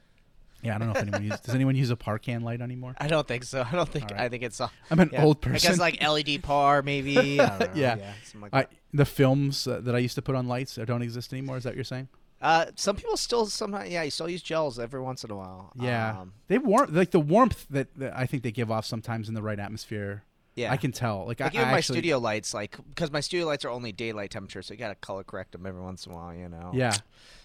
Yeah, 0.63 0.77
I 0.77 0.79
don't 0.79 0.89
know 0.89 0.95
if 0.95 1.03
anyone 1.03 1.25
uses. 1.25 1.41
Does 1.41 1.55
anyone 1.55 1.75
use 1.75 1.91
a 1.91 1.97
Par 1.97 2.19
can 2.19 2.43
light 2.43 2.61
anymore? 2.61 2.95
I 2.99 3.09
don't 3.09 3.27
think 3.27 3.45
so. 3.45 3.67
I 3.71 3.75
don't 3.75 3.89
think. 3.89 4.11
Right. 4.11 4.21
I 4.21 4.29
think 4.29 4.45
it's. 4.45 4.61
Uh, 4.61 4.69
I'm 4.91 5.01
an 5.01 5.11
yeah. 5.13 5.25
old 5.25 5.41
person. 5.41 5.69
I 5.69 5.71
guess 5.71 5.81
like 5.81 6.01
LED 6.03 6.43
par 6.43 6.83
maybe. 6.83 7.13
yeah. 7.15 7.69
yeah 7.75 8.13
like 8.41 8.55
I, 8.55 8.67
the 8.95 9.05
films 9.05 9.67
uh, 9.67 9.81
that 9.83 9.95
I 9.95 9.99
used 9.99 10.15
to 10.15 10.23
put 10.23 10.35
on 10.35 10.47
lights 10.47 10.77
don't 10.77 11.03
exist 11.03 11.33
anymore. 11.33 11.57
Is 11.57 11.65
that 11.65 11.71
what 11.71 11.77
you're 11.77 11.85
saying? 11.85 12.09
Uh, 12.41 12.67
some 12.75 12.97
people 12.97 13.17
still 13.17 13.47
sometimes 13.47 13.89
yeah 13.89 14.03
you 14.03 14.11
still 14.11 14.29
use 14.29 14.43
gels 14.43 14.79
every 14.79 15.01
once 15.01 15.23
in 15.23 15.31
a 15.31 15.37
while. 15.37 15.73
Yeah, 15.77 16.21
um, 16.21 16.33
they 16.49 16.59
warm 16.59 16.93
like 16.93 17.13
the 17.13 17.21
warmth 17.21 17.67
that, 17.71 17.95
that, 17.99 18.17
I 18.17 18.27
think 18.27 18.43
they 18.43 18.51
give 18.51 18.71
off 18.71 18.85
sometimes 18.85 19.29
in 19.29 19.35
the 19.35 19.43
right 19.43 19.59
atmosphere. 19.59 20.25
Yeah, 20.57 20.73
I 20.73 20.77
can 20.77 20.93
tell. 20.93 21.25
Like, 21.27 21.41
like 21.41 21.55
I, 21.55 21.57
even 21.57 21.69
I 21.69 21.71
my 21.73 21.79
actually, 21.79 21.99
studio 21.99 22.19
lights, 22.19 22.53
like 22.53 22.77
because 22.89 23.13
my 23.13 23.21
studio 23.21 23.47
lights 23.47 23.65
are 23.65 23.71
only 23.71 23.93
daylight 23.93 24.33
temperature, 24.33 24.61
so 24.61 24.75
you 24.75 24.79
got 24.79 24.89
to 24.89 24.97
color 24.97 25.23
correct 25.23 25.53
them 25.53 25.67
every 25.67 25.81
once 25.81 26.05
in 26.05 26.13
a 26.13 26.15
while. 26.17 26.35
You 26.35 26.49
know. 26.49 26.73
Yeah. 26.75 26.95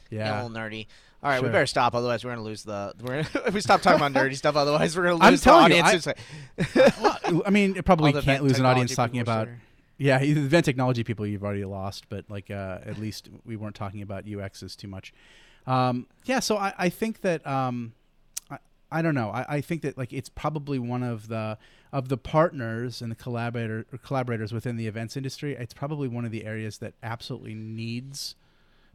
Yeah. 0.10 0.42
a 0.42 0.48
little 0.48 0.58
nerdy. 0.58 0.88
All 1.24 1.32
right, 1.32 1.40
sure. 1.40 1.48
we 1.48 1.52
better 1.52 1.66
stop. 1.66 1.96
Otherwise, 1.96 2.24
we're 2.24 2.32
gonna 2.32 2.44
lose 2.44 2.64
the. 2.64 2.94
We're 3.02 3.24
gonna, 3.24 3.28
if 3.48 3.54
we 3.54 3.62
stop 3.62 3.82
talking 3.82 4.00
about 4.00 4.14
nerdy 4.14 4.36
stuff, 4.36 4.56
otherwise 4.56 4.96
we're 4.96 5.04
gonna 5.04 5.30
lose 5.30 5.42
the 5.42 5.52
audience. 5.52 6.06
You, 6.06 6.14
I, 6.60 6.94
well, 7.02 7.42
I 7.46 7.50
mean, 7.50 7.76
it 7.76 7.86
probably 7.86 8.14
can't 8.22 8.44
lose 8.44 8.60
an 8.60 8.66
audience 8.66 8.96
talking 8.96 9.20
about. 9.20 9.48
Sure. 9.48 9.58
Yeah, 9.98 10.20
the 10.20 10.30
event 10.30 10.64
technology 10.64 11.04
people 11.04 11.26
you've 11.26 11.44
already 11.44 11.66
lost, 11.66 12.08
but 12.08 12.26
like 12.30 12.52
uh, 12.52 12.80
at 12.86 13.00
least 13.00 13.30
we 13.46 13.56
weren't 13.56 13.74
talking 13.74 14.04
about 14.04 14.26
UXs 14.26 14.76
too 14.76 14.88
much. 14.88 15.12
Um, 15.66 16.06
yeah, 16.26 16.40
so 16.40 16.56
I, 16.56 16.74
I 16.78 16.90
think 16.90 17.22
that 17.22 17.46
um, 17.48 17.94
I, 18.52 18.60
I 18.92 19.02
don't 19.02 19.16
know. 19.16 19.32
I, 19.32 19.46
I 19.56 19.62
think 19.62 19.82
that 19.82 19.98
like 19.98 20.14
it's 20.14 20.30
probably 20.30 20.78
one 20.78 21.02
of 21.02 21.30
the 21.30 21.58
of 21.92 22.10
the 22.10 22.18
partners 22.18 23.02
and 23.02 23.10
the 23.12 23.16
collaborator 23.16 23.86
collaborators 24.04 24.54
within 24.54 24.78
the 24.78 24.86
events 24.86 25.18
industry. 25.18 25.56
It's 25.56 25.74
probably 25.74 26.08
one 26.08 26.26
of 26.26 26.32
the 26.32 26.46
areas 26.46 26.78
that 26.78 26.94
absolutely 27.02 27.56
needs 27.56 28.36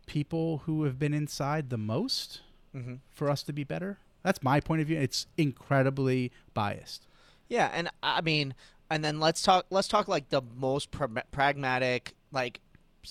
people 0.06 0.62
who 0.66 0.84
have 0.84 0.98
been 0.98 1.14
inside 1.14 1.70
the 1.70 1.78
most 1.78 2.40
mm-hmm. 2.74 2.94
for 3.10 3.30
us 3.30 3.42
to 3.44 3.52
be 3.52 3.64
better. 3.64 3.98
That's 4.22 4.42
my 4.42 4.60
point 4.60 4.80
of 4.80 4.86
view. 4.86 4.98
It's 4.98 5.26
incredibly 5.36 6.30
biased. 6.54 7.06
Yeah, 7.48 7.70
and 7.72 7.90
I 8.02 8.20
mean, 8.20 8.54
and 8.90 9.04
then 9.04 9.20
let's 9.20 9.42
talk. 9.42 9.66
Let's 9.70 9.88
talk 9.88 10.08
like 10.08 10.28
the 10.28 10.42
most 10.56 10.90
pra- 10.90 11.24
pragmatic, 11.30 12.14
like 12.30 12.60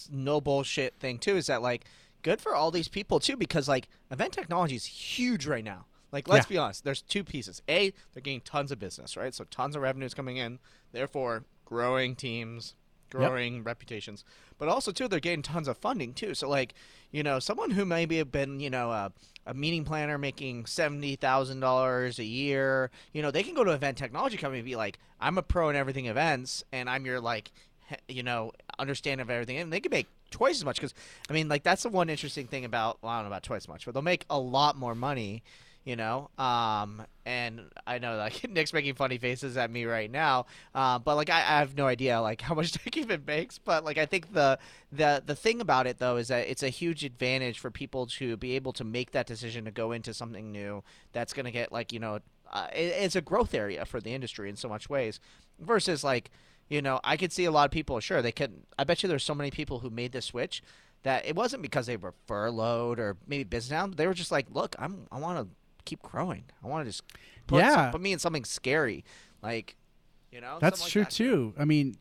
no 0.10 0.40
bullshit 0.40 0.96
thing 1.00 1.20
too. 1.20 1.36
Is 1.36 1.48
that 1.48 1.62
like 1.62 1.86
good 2.22 2.40
for 2.42 2.56
all 2.56 2.72
these 2.72 2.88
people 2.88 3.20
too 3.20 3.36
because 3.36 3.68
like 3.68 3.88
event 4.10 4.34
technology 4.34 4.76
is 4.76 4.86
huge 4.86 5.46
right 5.46 5.64
now. 5.64 5.86
Like 6.12 6.28
let's 6.28 6.46
yeah. 6.48 6.56
be 6.56 6.58
honest, 6.58 6.84
there's 6.84 7.02
two 7.02 7.24
pieces. 7.24 7.62
A, 7.70 7.94
they're 8.14 8.22
getting 8.22 8.42
tons 8.42 8.72
of 8.72 8.80
business, 8.80 9.16
right? 9.16 9.34
So 9.34 9.46
tons 9.46 9.76
of 9.76 9.82
revenues 9.82 10.14
coming 10.14 10.38
in, 10.38 10.60
therefore 10.92 11.46
growing 11.66 12.16
teams, 12.16 12.76
growing 13.12 13.58
yep. 13.58 13.66
reputations. 13.66 14.24
But 14.58 14.70
also 14.70 14.92
too, 14.92 15.08
they're 15.08 15.20
getting 15.20 15.42
tons 15.42 15.68
of 15.68 15.78
funding 15.78 16.14
too. 16.14 16.34
So 16.34 16.50
like, 16.50 16.74
you 17.12 17.24
know, 17.24 17.40
someone 17.40 17.72
who 17.72 17.86
maybe 17.86 18.18
have 18.18 18.32
been, 18.32 18.60
you 18.60 18.70
know, 18.70 18.92
a, 18.92 19.12
a 19.46 19.54
meeting 19.54 19.86
planner 19.86 20.18
making 20.18 20.66
seventy 20.66 21.16
thousand 21.16 21.60
dollars 21.60 22.20
a 22.20 22.24
year, 22.24 22.90
you 23.14 23.22
know, 23.22 23.32
they 23.32 23.44
can 23.44 23.54
go 23.54 23.64
to 23.64 23.72
event 23.72 23.98
technology 23.98 24.38
company 24.38 24.60
and 24.60 24.66
be 24.66 24.76
like, 24.76 24.98
I'm 25.20 25.38
a 25.38 25.44
pro 25.44 25.70
in 25.70 25.76
everything 25.76 26.06
events, 26.08 26.64
and 26.72 26.90
I'm 26.90 27.06
your 27.06 27.20
like, 27.20 27.52
you 28.08 28.24
know, 28.24 28.52
understanding 28.80 29.22
of 29.22 29.30
everything, 29.30 29.58
and 29.58 29.72
they 29.72 29.80
can 29.80 29.92
make 29.92 30.08
twice 30.30 30.56
as 30.56 30.66
much 30.66 30.78
because 30.78 30.94
I 31.30 31.34
mean, 31.34 31.50
like 31.50 31.64
that's 31.64 31.84
the 31.84 31.90
one 31.90 32.10
interesting 32.10 32.48
thing 32.48 32.66
about 32.66 33.00
well, 33.02 33.12
I 33.12 33.18
don't 33.18 33.26
know 33.26 33.28
about 33.30 33.44
twice 33.44 33.64
as 33.64 33.68
much, 33.68 33.86
but 33.86 33.94
they'll 33.94 34.02
make 34.02 34.26
a 34.30 34.40
lot 34.40 34.78
more 34.78 34.96
money 34.96 35.44
you 35.84 35.96
know. 35.96 36.30
Um, 36.38 37.04
and 37.26 37.62
I 37.86 38.00
know 38.00 38.18
like 38.18 38.48
Nick's 38.50 38.74
making 38.74 38.96
funny 38.96 39.18
faces 39.18 39.58
at 39.58 39.72
me 39.72 39.86
right 39.86 40.10
now, 40.10 40.46
uh, 40.76 41.00
but 41.00 41.16
like 41.16 41.30
I, 41.30 41.40
I 41.40 41.60
have 41.60 41.76
no 41.76 41.88
idea 41.88 42.22
like 42.22 42.42
how 42.42 42.56
much 42.56 42.72
Tech 42.72 42.96
even 42.98 43.24
makes. 43.26 43.58
But 43.58 43.84
like 43.84 43.98
I 43.98 44.06
think 44.06 44.34
the 44.34 44.60
the 44.92 45.24
the 45.26 45.36
thing 45.36 45.62
about 45.62 45.88
it 45.88 46.00
though 46.00 46.18
is 46.18 46.28
that 46.30 46.48
it's 46.48 46.64
a 46.64 46.70
huge 46.70 47.04
advantage 47.04 47.60
for 47.60 47.72
people 47.72 48.06
to 48.08 48.38
be 48.38 48.56
able 48.56 48.74
to 48.74 48.84
make 48.84 49.12
that 49.12 49.28
decision 49.28 49.66
to 49.66 49.72
go 49.72 49.92
into 49.92 50.14
something 50.14 50.52
new 50.52 50.84
that's 51.14 51.34
going 51.34 51.46
to 51.46 51.52
get 51.52 51.72
like 51.72 51.92
you 51.92 52.00
know 52.00 52.20
uh, 52.52 52.68
it, 52.74 52.94
it's 53.00 53.16
a 53.16 53.22
growth 53.22 53.54
area 53.54 53.86
for 53.86 54.02
the 54.02 54.14
industry 54.14 54.50
in 54.50 54.56
so 54.56 54.68
much 54.68 54.90
ways 54.90 55.20
versus 55.60 56.04
like 56.04 56.32
you 56.70 56.82
know 56.82 57.00
I 57.04 57.18
could 57.18 57.32
see 57.32 57.46
a 57.46 57.52
lot 57.52 57.66
of 57.66 57.72
people 57.72 58.00
sure 58.00 58.22
they 58.22 58.32
could 58.32 58.54
I 58.78 58.84
bet 58.84 59.04
you 59.04 59.10
there's 59.10 59.24
so 59.24 59.36
many 59.36 59.52
people 59.52 59.80
who 59.80 59.90
made 59.90 60.12
the 60.12 60.22
switch 60.22 60.62
that 61.04 61.26
it 61.26 61.36
wasn't 61.36 61.64
because 61.64 61.88
they 61.88 61.98
were 61.98 62.14
furloughed 62.28 63.00
or 63.00 63.18
maybe 63.28 63.44
business 63.44 63.70
down. 63.70 63.92
They 63.92 64.08
were 64.08 64.14
just 64.14 64.32
like, 64.32 64.48
look, 64.52 64.76
I'm 64.78 65.08
I 65.12 65.20
want 65.20 65.40
to 65.40 65.56
keep 65.86 66.02
growing. 66.02 66.46
I 66.64 66.68
want 66.68 66.86
to 66.86 66.90
just 66.90 67.04
put, 67.48 67.60
Yeah. 67.60 67.76
some, 67.76 67.92
put 67.92 68.02
me 68.02 68.14
in 68.14 68.20
something 68.20 68.46
scary, 68.46 69.04
like 69.42 69.76
you 70.32 70.42
know. 70.42 70.58
That's 70.60 70.90
true 70.90 71.02
like 71.02 71.10
that. 71.10 71.16
too. 71.16 71.54
I 71.58 71.66
mean, 71.66 71.96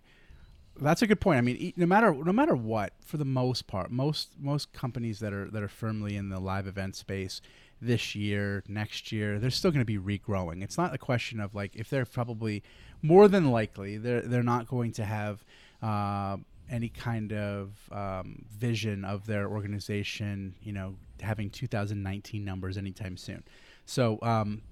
that's 0.81 1.03
a 1.03 1.07
good 1.07 1.21
point. 1.21 1.39
I 1.39 1.41
mean, 1.43 1.73
no 1.77 1.87
matter 1.87 2.13
no 2.13 2.33
matter 2.33 2.55
what, 2.55 2.93
for 3.05 3.17
the 3.17 3.25
most 3.25 3.67
part, 3.67 3.91
most 3.91 4.31
most 4.39 4.73
companies 4.73 5.19
that 5.21 5.33
are 5.33 5.51
that 5.51 5.63
are 5.63 5.69
firmly 5.69 6.17
in 6.17 6.29
the 6.29 6.39
live 6.41 6.67
event 6.67 6.97
space 6.97 7.41
this 7.83 8.15
year, 8.15 8.63
next 8.69 9.11
year, 9.11 9.39
they're 9.39 9.51
still 9.51 9.71
going 9.71 9.85
to 9.85 9.85
be 9.85 9.99
regrowing. 9.99 10.63
It's 10.63 10.77
not 10.79 10.95
a 10.95 10.99
question 10.99 11.41
of 11.41 11.55
like 11.55 11.75
if 11.77 11.89
they're 11.91 12.05
probably 12.07 12.63
more 13.03 13.27
than 13.29 13.51
likely 13.51 13.97
they're 13.97 14.21
they're 14.23 14.43
not 14.43 14.67
going 14.69 14.93
to 14.93 15.05
have 15.05 15.45
uh, 15.83 16.37
any 16.71 16.89
kind 16.91 17.33
of 17.33 17.71
um, 17.91 18.45
vision 18.51 19.05
of 19.05 19.27
their 19.27 19.49
organization, 19.49 20.55
you 20.63 20.73
know, 20.73 20.95
having 21.21 21.51
2019 21.51 22.45
numbers 22.45 22.77
anytime 22.79 23.17
soon. 23.17 23.43
So, 23.91 24.21
um, 24.23 24.63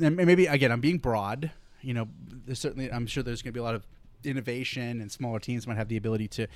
and 0.00 0.16
maybe 0.16 0.46
again, 0.46 0.72
I'm 0.72 0.80
being 0.80 0.96
broad. 0.96 1.50
You 1.82 1.92
know, 1.92 2.08
there's 2.26 2.58
certainly, 2.58 2.90
I'm 2.90 3.06
sure 3.06 3.22
there's 3.22 3.42
going 3.42 3.50
to 3.50 3.54
be 3.54 3.60
a 3.60 3.62
lot 3.62 3.74
of 3.74 3.86
innovation, 4.24 5.02
and 5.02 5.12
smaller 5.12 5.40
teams 5.40 5.66
might 5.66 5.76
have 5.76 5.88
the 5.88 5.98
ability 5.98 6.28
to 6.28 6.46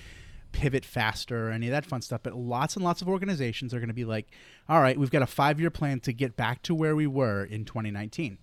pivot 0.52 0.86
faster, 0.86 1.50
any 1.50 1.66
of 1.66 1.72
that 1.72 1.84
fun 1.84 2.00
stuff. 2.00 2.22
But 2.22 2.34
lots 2.34 2.74
and 2.74 2.82
lots 2.82 3.02
of 3.02 3.08
organizations 3.08 3.74
are 3.74 3.80
going 3.80 3.88
to 3.88 3.94
be 3.94 4.06
like, 4.06 4.28
all 4.66 4.80
right, 4.80 4.98
we've 4.98 5.10
got 5.10 5.20
a 5.20 5.26
five 5.26 5.60
year 5.60 5.68
plan 5.68 6.00
to 6.00 6.12
get 6.14 6.36
back 6.36 6.62
to 6.62 6.74
where 6.74 6.96
we 6.96 7.06
were 7.06 7.44
in 7.44 7.66
2019. 7.66 8.38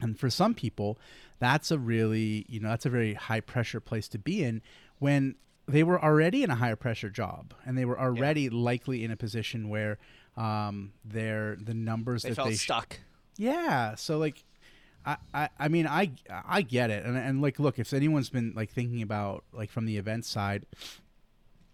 And 0.00 0.16
for 0.16 0.30
some 0.30 0.54
people, 0.54 0.96
that's 1.40 1.72
a 1.72 1.78
really, 1.78 2.46
you 2.48 2.60
know, 2.60 2.68
that's 2.68 2.86
a 2.86 2.90
very 2.90 3.14
high 3.14 3.40
pressure 3.40 3.80
place 3.80 4.06
to 4.08 4.18
be 4.18 4.44
in 4.44 4.62
when 5.00 5.34
they 5.66 5.82
were 5.82 6.00
already 6.02 6.44
in 6.44 6.50
a 6.50 6.56
higher 6.56 6.76
pressure 6.76 7.10
job 7.10 7.54
and 7.66 7.76
they 7.76 7.84
were 7.84 7.98
already 7.98 8.48
likely 8.50 9.02
in 9.02 9.10
a 9.10 9.16
position 9.16 9.68
where 9.68 9.98
um, 10.36 10.92
their 11.04 11.56
the 11.56 11.74
numbers 11.74 12.22
They 12.22 12.30
that 12.30 12.34
felt 12.36 12.48
they 12.48 12.56
sh- 12.56 12.62
stuck. 12.62 12.98
yeah. 13.36 13.94
So 13.94 14.18
like, 14.18 14.44
I, 15.06 15.16
I, 15.32 15.48
I 15.58 15.68
mean, 15.68 15.86
I, 15.86 16.12
I 16.30 16.62
get 16.62 16.90
it, 16.90 17.04
and 17.04 17.16
and 17.16 17.40
like, 17.42 17.58
look, 17.58 17.78
if 17.78 17.92
anyone's 17.92 18.30
been 18.30 18.52
like 18.56 18.70
thinking 18.70 19.02
about 19.02 19.44
like 19.52 19.70
from 19.70 19.86
the 19.86 19.96
event 19.96 20.24
side, 20.24 20.66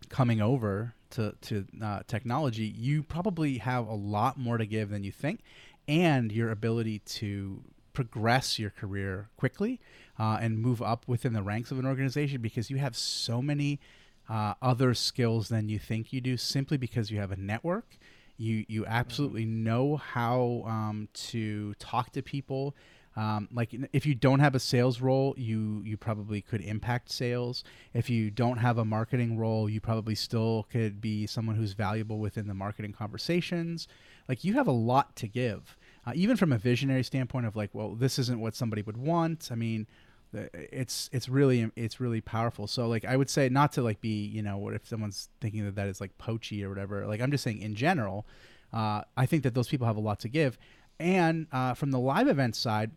coming 0.09 0.41
over 0.41 0.95
to 1.11 1.35
to 1.43 1.67
uh, 1.83 2.01
technology, 2.07 2.65
you 2.65 3.03
probably 3.03 3.59
have 3.59 3.87
a 3.87 3.95
lot 3.95 4.39
more 4.39 4.59
to 4.59 4.67
give 4.67 4.91
than 4.91 5.05
you 5.05 5.13
think, 5.13 5.41
and 5.89 6.33
your 6.33 6.51
ability 6.51 7.01
to 7.01 7.63
progress 7.93 8.59
your 8.59 8.71
career 8.71 9.29
quickly 9.37 9.81
uh, 10.19 10.39
and 10.41 10.59
move 10.59 10.81
up 10.81 11.07
within 11.09 11.33
the 11.33 11.43
ranks 11.43 11.73
of 11.73 11.79
an 11.79 11.85
organization 11.85 12.41
because 12.41 12.71
you 12.71 12.77
have 12.77 12.97
so 12.97 13.43
many 13.43 13.81
uh, 14.29 14.55
other 14.63 14.95
skills 14.95 15.49
than 15.49 15.69
you 15.69 15.77
think 15.79 16.13
you 16.13 16.21
do 16.21 16.37
simply 16.37 16.77
because 16.77 17.11
you 17.11 17.19
have 17.19 17.33
a 17.33 17.37
network 17.37 17.99
you 18.41 18.65
you 18.69 18.87
absolutely 18.87 19.45
know 19.45 19.97
how 19.97 20.63
um, 20.67 21.09
to 21.13 21.75
talk 21.75 22.11
to 22.13 22.23
people. 22.23 22.75
Um, 23.17 23.49
like 23.53 23.75
if 23.93 24.07
you 24.07 24.15
don't 24.15 24.39
have 24.39 24.55
a 24.55 24.61
sales 24.61 25.01
role 25.01 25.35
you 25.37 25.83
you 25.85 25.97
probably 25.97 26.41
could 26.41 26.61
impact 26.63 27.11
sales. 27.11 27.65
If 27.93 28.09
you 28.09 28.31
don't 28.31 28.59
have 28.59 28.79
a 28.79 28.85
marketing 28.85 29.37
role 29.37 29.69
you 29.69 29.81
probably 29.81 30.15
still 30.15 30.67
could 30.71 31.01
be 31.01 31.27
someone 31.27 31.57
who's 31.57 31.73
valuable 31.73 32.19
within 32.19 32.47
the 32.47 32.55
marketing 32.55 32.93
conversations. 32.93 33.89
Like 34.29 34.45
you 34.45 34.55
have 34.55 34.69
a 34.69 34.73
lot 34.73 35.17
to 35.17 35.27
give 35.27 35.77
uh, 36.07 36.13
even 36.15 36.37
from 36.37 36.53
a 36.53 36.59
visionary 36.59 37.03
standpoint 37.03 37.47
of 37.47 37.57
like 37.57 37.71
well 37.73 37.95
this 37.95 38.19
isn't 38.19 38.41
what 38.41 38.55
somebody 38.55 38.81
would 38.81 38.97
want. 38.97 39.49
I 39.51 39.57
mean 39.57 39.87
it's 40.33 41.11
it's 41.13 41.29
really 41.29 41.71
it's 41.77 42.01
really 42.01 42.21
powerful. 42.21 42.67
So 42.67 42.89
like 42.89 43.05
i 43.05 43.17
would 43.17 43.31
say 43.31 43.49
not 43.49 43.73
to 43.73 43.83
like 43.83 44.01
be 44.01 44.25
you 44.27 44.43
know 44.43 44.59
what 44.59 44.75
if 44.75 44.87
someone's 44.87 45.29
thinking 45.41 45.65
that 45.65 45.75
that 45.77 45.89
is 45.89 46.01
like 46.01 46.17
poachy 46.19 46.65
or 46.65 46.69
whatever 46.69 47.07
like 47.07 47.21
i'm 47.21 47.31
just 47.31 47.45
saying 47.45 47.61
in 47.61 47.75
general 47.75 48.27
uh, 48.73 49.03
i 49.17 49.27
think 49.27 49.43
that 49.43 49.55
those 49.55 49.69
people 49.69 49.87
have 49.87 49.97
a 49.97 50.01
lot 50.01 50.21
to 50.21 50.29
give. 50.29 50.59
And 50.99 51.47
uh, 51.51 51.73
from 51.73 51.93
the 51.93 51.99
live 51.99 52.29
event 52.29 52.57
side 52.57 52.91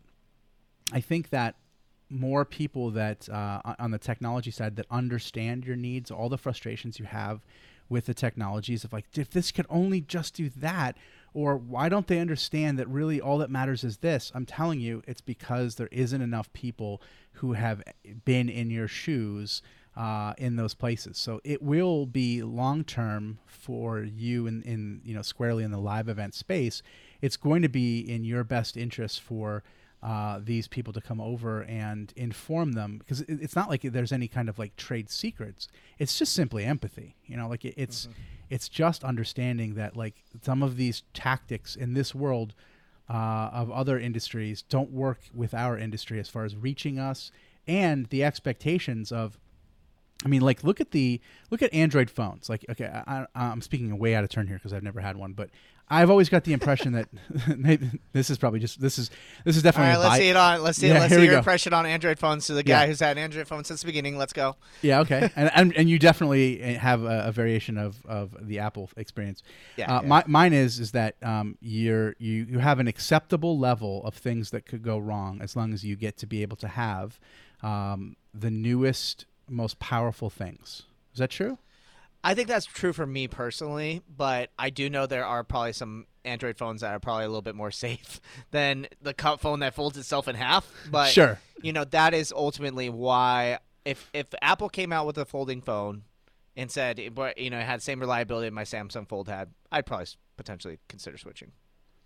i 0.91 0.99
think 0.99 1.29
that 1.29 1.55
more 2.09 2.45
people 2.45 2.91
that 2.91 3.27
uh, 3.29 3.61
on 3.79 3.91
the 3.91 3.97
technology 3.97 4.51
side 4.51 4.75
that 4.75 4.85
understand 4.91 5.65
your 5.65 5.75
needs 5.75 6.11
all 6.11 6.29
the 6.29 6.37
frustrations 6.37 6.99
you 6.99 7.05
have 7.05 7.41
with 7.89 8.05
the 8.05 8.13
technologies 8.13 8.83
of 8.83 8.93
like 8.93 9.05
if 9.17 9.29
this 9.29 9.51
could 9.51 9.65
only 9.69 10.01
just 10.01 10.33
do 10.33 10.49
that 10.49 10.97
or 11.33 11.57
why 11.57 11.89
don't 11.89 12.07
they 12.07 12.19
understand 12.19 12.77
that 12.79 12.87
really 12.87 13.19
all 13.19 13.37
that 13.39 13.49
matters 13.49 13.83
is 13.83 13.97
this? 13.97 14.31
I'm 14.35 14.45
telling 14.45 14.79
you 14.79 15.01
it's 15.07 15.21
because 15.21 15.75
there 15.75 15.89
isn't 15.91 16.21
enough 16.21 16.51
people 16.53 17.01
who 17.33 17.53
have 17.53 17.81
been 18.25 18.49
in 18.49 18.69
your 18.69 18.87
shoes 18.87 19.61
uh, 19.95 20.33
in 20.37 20.55
those 20.55 20.73
places. 20.73 21.17
So 21.17 21.39
it 21.43 21.61
will 21.61 22.05
be 22.05 22.41
long 22.41 22.83
term 22.83 23.39
for 23.45 23.99
you 23.99 24.47
in, 24.47 24.61
in 24.63 25.01
you 25.03 25.13
know 25.13 25.21
squarely 25.21 25.63
in 25.63 25.71
the 25.71 25.79
live 25.79 26.09
event 26.09 26.33
space. 26.33 26.81
It's 27.21 27.37
going 27.37 27.61
to 27.61 27.69
be 27.69 27.99
in 27.99 28.23
your 28.23 28.43
best 28.43 28.75
interest 28.75 29.21
for 29.21 29.63
uh, 30.01 30.39
these 30.43 30.67
people 30.67 30.91
to 30.91 30.99
come 30.99 31.21
over 31.21 31.63
and 31.63 32.11
inform 32.15 32.73
them 32.73 32.97
because 32.97 33.21
it's 33.21 33.55
not 33.55 33.69
like 33.69 33.81
there's 33.83 34.11
any 34.11 34.27
kind 34.27 34.49
of 34.49 34.59
like 34.59 34.75
trade 34.75 35.09
secrets. 35.09 35.67
It's 35.97 36.17
just 36.17 36.33
simply 36.33 36.65
empathy 36.65 37.15
you 37.25 37.37
know 37.37 37.47
like 37.47 37.63
it, 37.65 37.75
it's 37.77 38.07
it's 38.49 38.69
just 38.69 39.03
understanding 39.03 39.75
that 39.75 39.95
like 39.95 40.23
some 40.41 40.63
of 40.63 40.77
these 40.77 41.03
tactics 41.13 41.75
in 41.75 41.93
this 41.93 42.13
world 42.13 42.53
uh, 43.09 43.49
of 43.51 43.71
other 43.71 43.99
industries 43.99 44.61
don't 44.61 44.91
work 44.91 45.19
with 45.33 45.53
our 45.53 45.77
industry 45.77 46.19
as 46.19 46.29
far 46.29 46.45
as 46.45 46.55
reaching 46.55 46.99
us 46.99 47.31
and 47.67 48.07
the 48.07 48.23
expectations 48.23 49.11
of 49.11 49.37
I 50.25 50.29
mean, 50.29 50.41
like 50.41 50.63
look 50.63 50.79
at 50.79 50.91
the 50.91 51.19
look 51.49 51.61
at 51.61 51.73
Android 51.73 52.09
phones. 52.09 52.49
Like, 52.49 52.65
okay, 52.69 52.85
I, 52.85 53.25
I'm 53.35 53.61
speaking 53.61 53.97
way 53.97 54.15
out 54.15 54.23
of 54.23 54.29
turn 54.29 54.47
here 54.47 54.55
because 54.55 54.71
I've 54.71 54.83
never 54.83 55.01
had 55.01 55.17
one, 55.17 55.33
but 55.33 55.49
I've 55.93 56.09
always 56.09 56.27
got 56.29 56.43
the 56.43 56.53
impression 56.53 56.93
that 56.93 57.07
maybe 57.57 57.89
this 58.13 58.29
is 58.29 58.37
probably 58.37 58.59
just 58.59 58.81
this 58.81 58.97
is 58.97 59.11
this 59.45 59.55
is 59.55 59.63
definitely 59.63 59.89
right, 59.89 59.97
a 59.97 59.99
let's 59.99 60.17
see 60.17 60.29
it 60.29 60.35
on. 60.35 60.63
Let's 60.63 60.77
see. 60.79 60.87
Yeah, 60.87 60.99
let's 60.99 61.13
see 61.13 61.21
your 61.21 61.33
go. 61.33 61.37
impression 61.37 61.73
on 61.73 61.85
Android 61.85 62.17
phones 62.17 62.47
to 62.47 62.53
the 62.53 62.63
guy 62.63 62.81
Yeah. 62.81 62.87
who's 62.87 62.99
had 62.99 63.17
an 63.17 63.23
Android 63.23 63.47
phone 63.47 63.63
since 63.63 63.81
the 63.81 63.85
beginning. 63.85 64.17
Let's 64.17 64.33
go. 64.33 64.55
Yeah, 64.81 65.01
okay, 65.01 65.29
and, 65.35 65.51
and 65.53 65.75
and 65.77 65.89
you 65.89 65.99
definitely 65.99 66.57
have 66.73 67.03
a, 67.03 67.25
a 67.27 67.31
variation 67.31 67.77
of, 67.77 68.03
of 68.05 68.35
the 68.41 68.59
Apple 68.59 68.89
experience. 68.97 69.43
Yeah, 69.77 69.95
uh, 69.97 70.01
yeah. 70.01 70.07
My, 70.07 70.23
mine 70.27 70.53
is 70.53 70.79
is 70.79 70.91
that 70.91 71.15
um, 71.21 71.57
you're 71.61 72.15
you 72.17 72.47
you 72.49 72.59
have 72.59 72.79
an 72.79 72.87
acceptable 72.87 73.59
level 73.59 74.03
of 74.03 74.15
things 74.15 74.49
that 74.51 74.65
could 74.65 74.81
go 74.81 74.97
wrong 74.97 75.39
as 75.41 75.55
long 75.55 75.73
as 75.73 75.83
you 75.83 75.95
get 75.95 76.17
to 76.17 76.25
be 76.25 76.41
able 76.41 76.57
to 76.57 76.67
have 76.67 77.19
um, 77.61 78.15
the 78.33 78.49
newest, 78.49 79.25
most 79.49 79.79
powerful 79.79 80.29
things. 80.29 80.83
Is 81.13 81.19
that 81.19 81.29
true? 81.29 81.59
I 82.23 82.33
think 82.35 82.47
that's 82.47 82.65
true 82.65 82.93
for 82.93 83.05
me 83.05 83.27
personally, 83.27 84.01
but 84.15 84.49
I 84.57 84.69
do 84.69 84.89
know 84.89 85.05
there 85.05 85.25
are 85.25 85.43
probably 85.43 85.73
some 85.73 86.05
Android 86.23 86.57
phones 86.57 86.81
that 86.81 86.93
are 86.93 86.99
probably 86.99 87.25
a 87.25 87.27
little 87.27 87.41
bit 87.41 87.55
more 87.55 87.71
safe 87.85 88.21
than 88.51 88.87
the 89.01 89.13
cup 89.13 89.41
phone 89.41 89.59
that 89.59 89.73
folds 89.73 89.97
itself 89.97 90.27
in 90.27 90.35
half. 90.35 90.71
But 90.89 91.09
Sure. 91.09 91.39
you 91.61 91.73
know 91.73 91.83
that 91.85 92.13
is 92.13 92.31
ultimately 92.31 92.89
why 92.89 93.59
if 93.85 94.09
if 94.13 94.27
Apple 94.41 94.69
came 94.69 94.93
out 94.93 95.05
with 95.05 95.17
a 95.17 95.25
folding 95.25 95.61
phone 95.61 96.03
and 96.55 96.71
said 96.71 96.99
it- 96.99 97.13
but 97.13 97.37
you 97.37 97.49
know 97.49 97.59
it 97.59 97.65
had 97.65 97.81
same 97.81 97.99
reliability 97.99 98.49
my 98.51 98.63
Samsung 98.63 99.07
Fold 99.09 99.27
had, 99.27 99.49
I'd 99.71 99.85
probably 99.85 100.07
potentially 100.37 100.79
consider 100.87 101.17
switching. 101.17 101.51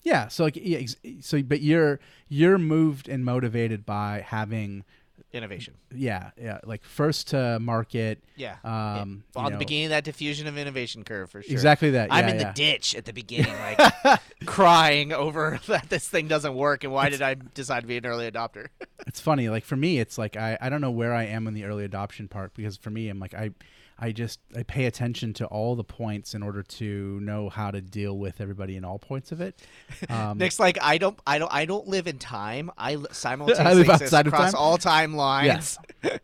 Yeah. 0.02 0.30
So 0.30 0.46
like, 0.46 0.58
yeah, 0.60 0.80
so 1.22 1.44
but 1.44 1.62
you're 1.62 2.00
you're 2.28 2.58
moved 2.58 3.08
and 3.10 3.24
motivated 3.26 3.86
by 3.86 4.24
having 4.26 4.84
Innovation. 5.34 5.74
yeah 5.94 6.32
yeah 6.42 6.60
like 6.64 6.84
first 6.84 7.28
to 7.30 7.60
market. 7.60 8.24
Yeah. 8.36 8.56
Um, 8.64 9.24
yeah. 9.36 9.42
on 9.42 9.46
the 9.46 9.50
know, 9.52 9.58
beginning 9.58 9.86
of 9.86 9.90
that 9.90 10.04
diffusion 10.04 10.48
of 10.48 10.58
innovation 10.58 11.04
curve 11.04 11.30
for 11.30 11.42
sure. 11.42 11.52
Exactly 11.52 11.92
that. 11.92 12.12
I'm 12.12 12.28
in 12.28 12.40
yeah. 12.40 12.52
the 12.52 12.54
ditch 12.54 12.96
at 12.96 13.06
the 13.06 13.14
beginning, 13.14 13.54
like 13.78 14.22
crying 14.46 15.12
over 15.12 15.60
that 15.68 15.90
this 15.90 16.08
thing 16.08 16.28
doesn't 16.28 16.56
work 16.56 16.84
and 16.84 16.94
why 16.94 17.10
did 17.10 17.22
I 17.22 17.36
decide 17.54 17.82
to 17.82 17.88
be 17.88 17.98
an 17.98 18.06
early 18.06 18.30
adopter? 18.30 18.68
it's 19.06 19.22
funny 19.22 19.50
like 19.50 19.64
for 19.64 19.76
me 19.76 20.00
it's 20.00 20.18
like 20.18 20.36
I, 20.36 20.58
I 20.60 20.70
don't 20.70 20.82
know 20.82 20.92
where 20.92 21.14
i 21.14 21.24
am 21.24 21.48
in 21.48 21.54
the 21.54 21.64
early 21.64 21.86
adoption 21.86 22.28
part 22.28 22.54
because 22.54 22.78
for 22.78 22.90
me 22.90 23.10
i'm 23.10 23.20
like 23.20 23.34
i 23.34 23.52
i 24.00 24.12
just 24.12 24.40
i 24.56 24.64
pay 24.64 24.86
attention 24.86 25.34
to 25.34 25.46
all 25.46 25.76
the 25.76 25.84
points 25.84 26.34
in 26.34 26.44
order 26.44 26.64
to 26.64 27.20
know 27.22 27.50
how 27.50 27.72
to 27.72 27.82
deal 27.82 28.18
with 28.18 28.42
everybody 28.42 28.76
in 28.76 28.84
all 28.86 29.00
points 29.00 29.32
of 29.32 29.42
it 29.42 29.60
um, 30.10 30.38
Nick's 30.38 30.60
like 30.60 30.78
I 30.82 30.98
don't, 30.98 31.20
I 31.26 31.40
don't, 31.40 31.54
I 31.54 31.66
don't 31.66 31.88
live 31.88 32.08
in 32.08 32.18
time. 32.18 32.72
I 32.78 32.98
simultaneously 33.12 33.76
live 33.76 33.90
exist 33.90 34.04
outside 34.04 34.28
of 34.28 34.34
across 34.34 34.52
time? 34.54 34.62
all 34.62 34.78
timelines. 34.78 35.78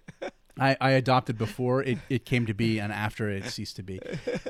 I, 0.60 0.78
I 0.80 0.92
adopted 0.92 1.38
before 1.38 1.82
it, 1.84 1.98
it 2.10 2.26
came 2.26 2.46
to 2.46 2.54
be 2.54 2.80
and 2.80 2.94
after 2.94 3.30
it 3.30 3.46
ceased 3.46 3.78
to 3.78 3.84
be. 3.84 4.00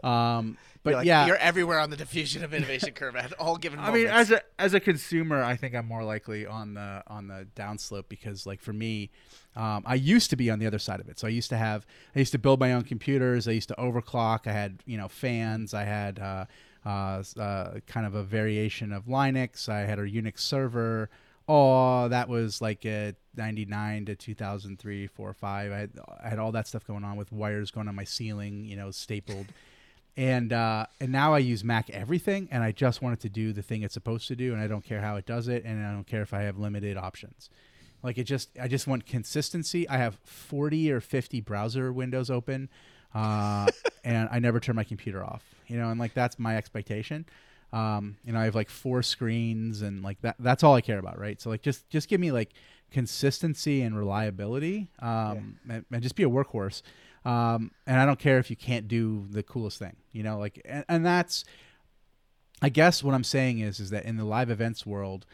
Um, 0.03 0.57
but 0.83 0.93
like- 0.93 1.05
yeah, 1.05 1.25
you're 1.25 1.37
everywhere 1.37 1.79
on 1.79 1.89
the 1.89 1.97
diffusion 1.97 2.43
of 2.43 2.53
innovation 2.53 2.91
curve 2.91 3.15
at 3.15 3.33
all 3.33 3.57
given 3.57 3.79
I 3.79 3.87
moments. 3.87 4.03
mean, 4.03 4.13
as 4.13 4.31
a 4.31 4.41
as 4.59 4.73
a 4.73 4.79
consumer, 4.79 5.41
I 5.41 5.55
think 5.55 5.75
I'm 5.75 5.87
more 5.87 6.03
likely 6.03 6.45
on 6.45 6.73
the 6.73 7.03
on 7.07 7.27
the 7.27 7.47
downslope 7.55 8.05
because, 8.09 8.45
like, 8.45 8.61
for 8.61 8.73
me, 8.73 9.09
um, 9.55 9.83
I 9.85 9.95
used 9.95 10.29
to 10.31 10.35
be 10.35 10.49
on 10.49 10.59
the 10.59 10.67
other 10.67 10.79
side 10.79 10.99
of 10.99 11.07
it. 11.09 11.19
So 11.19 11.27
I 11.27 11.31
used 11.31 11.49
to 11.49 11.57
have, 11.57 11.85
I 12.15 12.19
used 12.19 12.31
to 12.33 12.39
build 12.39 12.59
my 12.59 12.73
own 12.73 12.83
computers. 12.83 13.47
I 13.47 13.51
used 13.51 13.69
to 13.69 13.75
overclock. 13.75 14.47
I 14.47 14.51
had, 14.51 14.81
you 14.85 14.97
know, 14.97 15.07
fans. 15.07 15.73
I 15.73 15.83
had 15.83 16.19
uh, 16.19 16.45
uh, 16.85 17.23
uh, 17.39 17.79
kind 17.87 18.05
of 18.05 18.15
a 18.15 18.23
variation 18.23 18.91
of 18.91 19.05
Linux. 19.05 19.69
I 19.69 19.81
had 19.81 19.99
a 19.99 20.03
Unix 20.03 20.39
server. 20.39 21.09
Oh, 21.47 22.07
that 22.07 22.29
was 22.29 22.61
like 22.61 22.85
a 22.85 23.13
99 23.35 24.05
to 24.05 24.15
2003, 24.15 25.07
4, 25.07 25.29
or 25.29 25.33
5. 25.33 25.71
I 25.71 25.77
had, 25.77 25.91
I 26.23 26.29
had 26.29 26.39
all 26.39 26.51
that 26.53 26.67
stuff 26.67 26.87
going 26.87 27.03
on 27.03 27.17
with 27.17 27.31
wires 27.31 27.69
going 27.69 27.87
on 27.89 27.95
my 27.95 28.05
ceiling, 28.05 28.65
you 28.65 28.75
know, 28.77 28.91
stapled 28.91 29.47
and 30.15 30.53
uh, 30.53 30.85
and 30.99 31.11
now 31.11 31.33
I 31.33 31.39
use 31.39 31.63
Mac 31.63 31.89
everything, 31.89 32.47
and 32.51 32.63
I 32.63 32.71
just 32.71 33.01
want 33.01 33.13
it 33.13 33.21
to 33.21 33.29
do 33.29 33.51
the 33.51 33.61
thing 33.61 33.81
it's 33.81 33.93
supposed 33.93 34.27
to 34.27 34.35
do, 34.35 34.53
and 34.53 34.61
I 34.61 34.67
don't 34.67 34.83
care 34.83 35.01
how 35.01 35.15
it 35.15 35.25
does 35.25 35.47
it, 35.47 35.63
and 35.63 35.85
I 35.85 35.91
don't 35.91 36.05
care 36.05 36.21
if 36.21 36.33
I 36.33 36.41
have 36.41 36.57
limited 36.57 36.97
options. 36.97 37.49
Like 38.03 38.17
it 38.17 38.25
just, 38.25 38.49
I 38.61 38.67
just 38.67 38.85
want 38.85 39.05
consistency. 39.05 39.87
I 39.89 39.97
have 39.97 40.19
forty 40.23 40.91
or 40.91 40.99
fifty 40.99 41.41
browser 41.41 41.91
windows 41.91 42.29
open, 42.29 42.69
uh, 43.15 43.67
and 44.03 44.29
I 44.31 44.39
never 44.39 44.59
turn 44.59 44.75
my 44.75 44.83
computer 44.83 45.23
off. 45.23 45.43
You 45.67 45.77
know, 45.77 45.89
and 45.89 45.99
like 45.99 46.13
that's 46.13 46.37
my 46.37 46.57
expectation. 46.57 47.25
Um, 47.71 48.17
you 48.23 48.33
know, 48.33 48.39
I 48.39 48.43
have 48.45 48.55
like 48.55 48.69
four 48.69 49.01
screens, 49.01 49.81
and 49.81 50.03
like 50.03 50.21
that. 50.21 50.35
That's 50.37 50.63
all 50.63 50.75
I 50.75 50.81
care 50.81 50.99
about, 50.99 51.17
right? 51.17 51.41
So 51.41 51.49
like, 51.49 51.63
just 51.63 51.89
just 51.89 52.07
give 52.07 52.21
me 52.21 52.31
like 52.31 52.51
consistency 52.91 53.81
and 53.81 53.97
reliability, 53.97 54.89
um, 54.99 55.57
and, 55.67 55.85
and 55.91 56.03
just 56.03 56.15
be 56.15 56.23
a 56.23 56.29
workhorse. 56.29 56.83
Um, 57.25 57.71
and 57.87 57.99
I 57.99 58.05
don't 58.05 58.19
care 58.19 58.37
if 58.37 58.49
you 58.49 58.55
can't 58.55 58.87
do 58.87 59.25
the 59.29 59.43
coolest 59.43 59.79
thing, 59.79 59.95
you 60.11 60.23
know, 60.23 60.37
like, 60.37 60.61
and, 60.65 60.83
and 60.89 61.05
that's, 61.05 61.45
I 62.61 62.69
guess 62.69 63.03
what 63.03 63.13
I'm 63.13 63.23
saying 63.23 63.59
is, 63.59 63.79
is 63.79 63.91
that 63.91 64.05
in 64.05 64.17
the 64.17 64.25
live 64.25 64.49
events 64.49 64.85
world, 64.85 65.25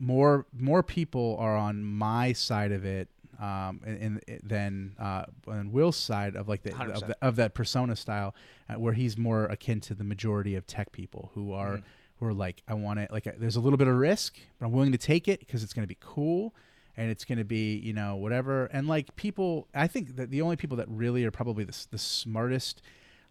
more 0.00 0.46
more 0.56 0.82
people 0.82 1.36
are 1.40 1.56
on 1.56 1.82
my 1.82 2.32
side 2.32 2.70
of 2.72 2.84
it 2.84 3.08
um, 3.40 3.80
in, 3.84 4.20
in, 4.26 4.40
than 4.42 4.94
uh, 4.98 5.24
on 5.46 5.72
Will's 5.72 5.96
side 5.96 6.36
of 6.36 6.48
like 6.48 6.62
the, 6.62 6.70
of, 6.80 7.06
the 7.06 7.16
of 7.20 7.36
that 7.36 7.54
persona 7.54 7.96
style, 7.96 8.34
uh, 8.68 8.74
where 8.74 8.92
he's 8.92 9.16
more 9.18 9.46
akin 9.46 9.80
to 9.82 9.94
the 9.94 10.04
majority 10.04 10.54
of 10.54 10.66
tech 10.66 10.92
people 10.92 11.30
who 11.34 11.52
are 11.52 11.82
who 12.18 12.26
are 12.26 12.34
like, 12.34 12.62
I 12.66 12.74
want 12.74 12.98
it. 12.98 13.12
Like, 13.12 13.32
there's 13.38 13.56
a 13.56 13.60
little 13.60 13.76
bit 13.76 13.86
of 13.88 13.96
risk, 13.96 14.38
but 14.58 14.66
I'm 14.66 14.72
willing 14.72 14.92
to 14.92 14.98
take 14.98 15.28
it 15.28 15.40
because 15.40 15.62
it's 15.62 15.72
going 15.72 15.84
to 15.84 15.88
be 15.88 15.98
cool 16.00 16.54
and 16.98 17.10
it's 17.10 17.24
going 17.24 17.38
to 17.38 17.44
be 17.44 17.76
you 17.76 17.94
know 17.94 18.16
whatever. 18.16 18.66
And 18.66 18.86
like 18.88 19.16
people, 19.16 19.68
I 19.74 19.86
think 19.86 20.16
that 20.16 20.30
the 20.30 20.42
only 20.42 20.56
people 20.56 20.76
that 20.76 20.88
really 20.90 21.24
are 21.24 21.30
probably 21.30 21.64
the, 21.64 21.86
the 21.90 21.98
smartest 21.98 22.82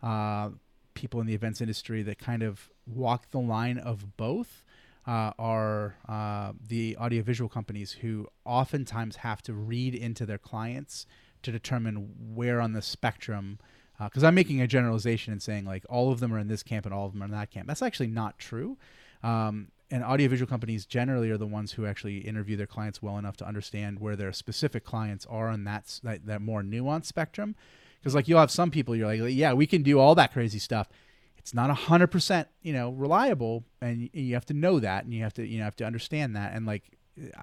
uh, 0.02 0.50
people 0.96 1.20
in 1.20 1.28
the 1.28 1.36
events 1.36 1.62
industry 1.62 2.02
that 2.04 2.18
kind 2.18 2.42
of 2.42 2.70
walk 2.88 3.30
the 3.30 3.40
line 3.40 3.78
of 3.78 4.18
both 4.18 4.64
uh, 5.06 5.32
are 5.38 5.98
uh, 6.08 6.54
the 6.66 6.98
audiovisual 6.98 7.50
companies 7.50 7.92
who 7.92 8.28
oftentimes 8.46 9.18
have 9.18 9.42
to 9.44 9.54
read 9.54 9.94
into 9.94 10.26
their 10.26 10.38
clients 10.38 11.06
to 11.44 11.52
determine 11.52 12.14
where 12.34 12.60
on 12.60 12.74
the 12.74 12.82
spectrum. 12.82 13.60
Because 14.02 14.24
I'm 14.24 14.36
making 14.36 14.62
a 14.62 14.68
generalization 14.68 15.34
and 15.34 15.42
saying 15.42 15.66
like 15.66 15.84
all 15.90 16.12
of 16.12 16.20
them 16.20 16.32
are 16.32 16.38
in 16.38 16.48
this 16.48 16.62
camp 16.62 16.86
and 16.86 16.94
all 16.94 17.08
of 17.08 17.14
them 17.14 17.24
are 17.24 17.26
in 17.26 17.32
that 17.32 17.50
camp. 17.50 17.68
That's 17.68 17.82
actually 17.82 18.08
not 18.08 18.38
true. 18.38 18.78
Um, 19.24 19.70
and 19.90 20.04
audiovisual 20.04 20.50
companies 20.50 20.86
generally 20.86 21.30
are 21.30 21.38
the 21.38 21.48
ones 21.48 21.74
who 21.74 21.86
actually 21.86 22.18
interview 22.20 22.58
their 22.58 22.68
clients 22.68 23.02
well 23.02 23.18
enough 23.18 23.38
to 23.38 23.48
understand 23.48 24.00
where 24.00 24.16
their 24.16 24.34
specific 24.34 24.84
clients 24.84 25.26
are 25.28 25.48
on 25.48 25.64
that 25.64 26.00
that, 26.04 26.26
that 26.26 26.42
more 26.42 26.62
nuanced 26.62 27.06
spectrum. 27.06 27.56
Because 28.00 28.14
like 28.14 28.28
you'll 28.28 28.40
have 28.40 28.52
some 28.52 28.70
people 28.70 28.96
you're 28.96 29.08
like, 29.08 29.34
yeah, 29.34 29.54
we 29.54 29.66
can 29.66 29.84
do 29.84 30.00
all 30.00 30.16
that 30.16 30.34
crazy 30.34 30.60
stuff. 30.60 30.90
It's 31.38 31.54
not 31.54 31.70
hundred 31.70 32.08
percent, 32.08 32.50
you 32.62 32.74
know, 32.74 32.90
reliable, 32.92 33.64
and 33.82 34.10
you 34.12 34.34
have 34.34 34.46
to 34.48 34.54
know 34.54 34.82
that, 34.82 35.06
and 35.06 35.14
you 35.14 35.24
have 35.24 35.34
to, 35.36 35.48
you 35.48 35.60
know, 35.60 35.64
have 35.64 35.78
to 35.78 35.86
understand 35.86 36.36
that. 36.36 36.54
And 36.54 36.66
like, 36.66 36.84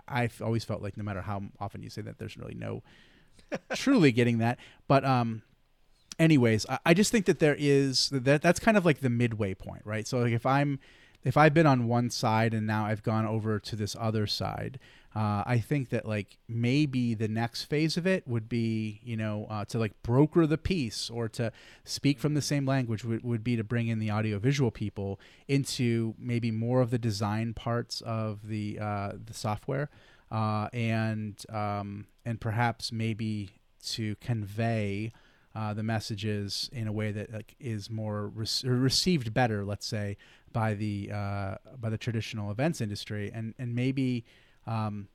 I've 0.07 0.42
always 0.42 0.62
felt 0.62 0.82
like 0.82 0.99
no 0.99 1.05
matter 1.05 1.22
how 1.22 1.45
often 1.59 1.82
you 1.82 1.88
say 1.88 2.03
that, 2.03 2.18
there's 2.18 2.36
really 2.36 2.55
no 2.55 2.82
truly 3.74 4.12
getting 4.12 4.38
that. 4.38 4.59
But 4.88 5.07
um, 5.07 5.40
anyways, 6.18 6.66
I, 6.68 6.78
I 6.86 6.95
just 6.95 7.11
think 7.11 7.24
that 7.26 7.38
there 7.38 7.57
is 7.59 8.11
that 8.11 8.42
that's 8.42 8.61
kind 8.61 8.76
of 8.76 8.84
like 8.84 9.01
the 9.01 9.09
midway 9.09 9.55
point, 9.55 9.82
right? 9.86 10.07
So 10.07 10.18
like 10.18 10.32
if 10.32 10.45
I'm 10.45 10.80
if 11.25 11.37
I've 11.37 11.55
been 11.55 11.66
on 11.66 11.89
one 11.89 12.11
side 12.11 12.53
and 12.53 12.66
now 12.66 12.87
I've 12.87 13.03
gone 13.03 13.27
over 13.27 13.59
to 13.59 13.77
this 13.77 13.97
other 13.99 14.27
side, 14.27 14.79
uh, 15.16 15.43
I 15.47 15.59
think 15.59 15.91
that 15.91 16.07
like 16.07 16.39
maybe 16.49 17.14
the 17.14 17.29
next 17.29 17.64
phase 17.64 17.97
of 17.97 18.07
it 18.07 18.27
would 18.27 18.49
be 18.49 19.01
you 19.05 19.16
know 19.16 19.47
uh, 19.49 19.64
to 19.66 19.79
like 19.79 19.93
broker 20.03 20.47
the 20.47 20.59
peace 20.59 21.09
or 21.09 21.29
to 21.31 21.53
speak 21.85 22.18
from 22.18 22.35
the 22.35 22.43
same 22.43 22.66
language 22.66 23.05
would, 23.05 23.22
would 23.22 23.45
be 23.45 23.57
to 23.57 23.64
bring 23.64 23.89
in 23.89 24.01
the 24.01 24.11
audiovisual 24.11 24.70
people 24.70 25.20
into 25.49 26.14
maybe 26.18 26.51
more 26.51 26.81
of 26.81 26.91
the 26.91 26.99
design 26.99 27.55
parts 27.55 28.01
of 28.03 28.49
the 28.49 28.79
uh, 28.81 29.12
the 29.25 29.35
software 29.35 29.89
uh, 30.33 30.68
and 30.72 31.45
um, 31.49 32.07
and 32.25 32.41
perhaps 32.41 32.91
maybe 32.91 33.51
to 33.83 34.16
convey 34.16 35.12
uh, 35.55 35.72
the 35.72 35.83
messages 35.83 36.68
in 36.72 36.89
a 36.89 36.93
way 36.93 37.12
that 37.12 37.33
like 37.33 37.55
is 37.61 37.89
more 37.89 38.33
or 38.64 38.75
received 38.75 39.33
better, 39.33 39.64
let's 39.64 39.87
say, 39.87 40.16
by 40.55 40.72
the 40.72 41.11
uh, 41.12 41.57
by 41.78 41.90
the 41.90 41.98
traditional 41.98 42.50
events 42.50 42.80
industry, 42.80 43.30
and 43.34 43.55
and 43.59 43.74
maybe 43.74 44.24
um, 44.66 45.09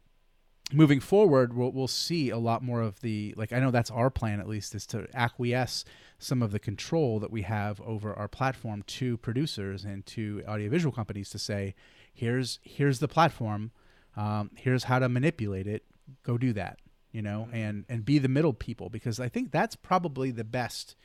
moving 0.71 0.99
forward, 0.99 1.55
we'll 1.55 1.71
we'll 1.71 1.87
see 1.87 2.29
a 2.29 2.37
lot 2.37 2.61
more 2.61 2.81
of 2.81 3.01
the 3.01 3.33
like. 3.35 3.51
I 3.51 3.59
know 3.59 3.71
that's 3.71 3.89
our 3.89 4.11
plan 4.11 4.39
at 4.39 4.47
least 4.47 4.75
is 4.75 4.85
to 4.87 5.07
acquiesce 5.15 5.83
some 6.19 6.43
of 6.43 6.51
the 6.51 6.59
control 6.59 7.19
that 7.21 7.31
we 7.31 7.41
have 7.41 7.81
over 7.81 8.13
our 8.13 8.27
platform 8.27 8.83
to 8.83 9.17
producers 9.17 9.83
and 9.83 10.05
to 10.05 10.43
audiovisual 10.47 10.91
companies 10.91 11.31
to 11.31 11.39
say, 11.39 11.73
here's 12.13 12.59
here's 12.61 12.99
the 12.99 13.07
platform, 13.07 13.71
um, 14.15 14.51
here's 14.55 14.83
how 14.83 14.99
to 14.99 15.09
manipulate 15.09 15.65
it. 15.65 15.85
Go 16.21 16.37
do 16.37 16.53
that 16.53 16.77
you 17.11 17.21
know, 17.21 17.49
and 17.51 17.85
and 17.89 18.05
be 18.05 18.19
the 18.19 18.27
middle 18.27 18.53
people 18.53 18.89
because 18.89 19.19
I 19.19 19.29
think 19.29 19.51
that's 19.51 19.75
probably 19.75 20.31
the 20.31 20.43
best 20.43 20.95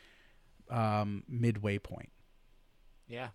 um, 0.71 1.23
midway 1.29 1.79
point. 1.79 2.11
Yeah. 3.09 3.29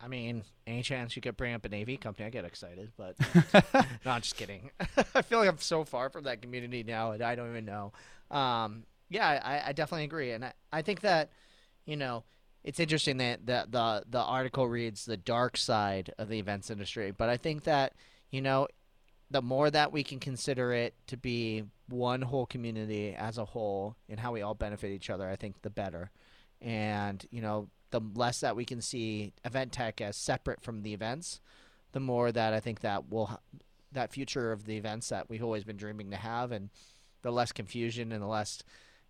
I 0.00 0.08
mean, 0.08 0.44
any 0.66 0.82
chance 0.82 1.16
you 1.16 1.22
could 1.22 1.36
bring 1.36 1.54
up 1.54 1.64
an 1.64 1.74
AV 1.74 1.98
company, 2.00 2.26
I 2.26 2.30
get 2.30 2.44
excited. 2.44 2.92
But 2.96 3.16
no, 4.04 4.10
I'm 4.10 4.20
just 4.20 4.36
kidding. 4.36 4.70
I 5.14 5.22
feel 5.22 5.40
like 5.40 5.48
I'm 5.48 5.58
so 5.58 5.84
far 5.84 6.08
from 6.10 6.24
that 6.24 6.40
community 6.40 6.84
now, 6.84 7.12
and 7.12 7.22
I 7.22 7.34
don't 7.34 7.50
even 7.50 7.64
know. 7.64 7.92
Um, 8.30 8.84
yeah, 9.10 9.40
I, 9.42 9.70
I 9.70 9.72
definitely 9.72 10.04
agree, 10.04 10.32
and 10.32 10.44
I, 10.44 10.52
I 10.72 10.82
think 10.82 11.00
that 11.00 11.30
you 11.84 11.96
know 11.96 12.24
it's 12.62 12.78
interesting 12.78 13.16
that 13.18 13.46
the, 13.46 13.66
the 13.68 14.04
the 14.08 14.20
article 14.20 14.68
reads 14.68 15.04
the 15.04 15.16
dark 15.16 15.56
side 15.56 16.12
of 16.18 16.28
the 16.28 16.38
events 16.38 16.70
industry, 16.70 17.10
but 17.10 17.28
I 17.28 17.36
think 17.36 17.64
that 17.64 17.94
you 18.30 18.40
know 18.40 18.68
the 19.30 19.42
more 19.42 19.70
that 19.70 19.92
we 19.92 20.02
can 20.02 20.20
consider 20.20 20.72
it 20.72 20.94
to 21.06 21.16
be 21.16 21.64
one 21.88 22.22
whole 22.22 22.46
community 22.46 23.14
as 23.14 23.38
a 23.38 23.44
whole 23.44 23.96
and 24.08 24.18
how 24.18 24.32
we 24.32 24.42
all 24.42 24.54
benefit 24.54 24.90
each 24.90 25.10
other, 25.10 25.28
I 25.28 25.36
think 25.36 25.62
the 25.62 25.70
better. 25.70 26.10
And, 26.60 27.24
you 27.30 27.42
know, 27.42 27.68
the 27.90 28.00
less 28.14 28.40
that 28.40 28.56
we 28.56 28.64
can 28.64 28.80
see 28.80 29.32
event 29.44 29.72
tech 29.72 30.00
as 30.00 30.16
separate 30.16 30.62
from 30.62 30.82
the 30.82 30.92
events, 30.92 31.40
the 31.92 32.00
more 32.00 32.30
that 32.32 32.52
I 32.52 32.60
think 32.60 32.80
that 32.80 33.10
will 33.10 33.40
that 33.92 34.12
future 34.12 34.52
of 34.52 34.66
the 34.66 34.76
events 34.76 35.08
that 35.08 35.30
we've 35.30 35.42
always 35.42 35.64
been 35.64 35.76
dreaming 35.76 36.10
to 36.10 36.16
have 36.16 36.52
and 36.52 36.68
the 37.22 37.32
less 37.32 37.52
confusion 37.52 38.12
and 38.12 38.22
the 38.22 38.26
less, 38.26 38.62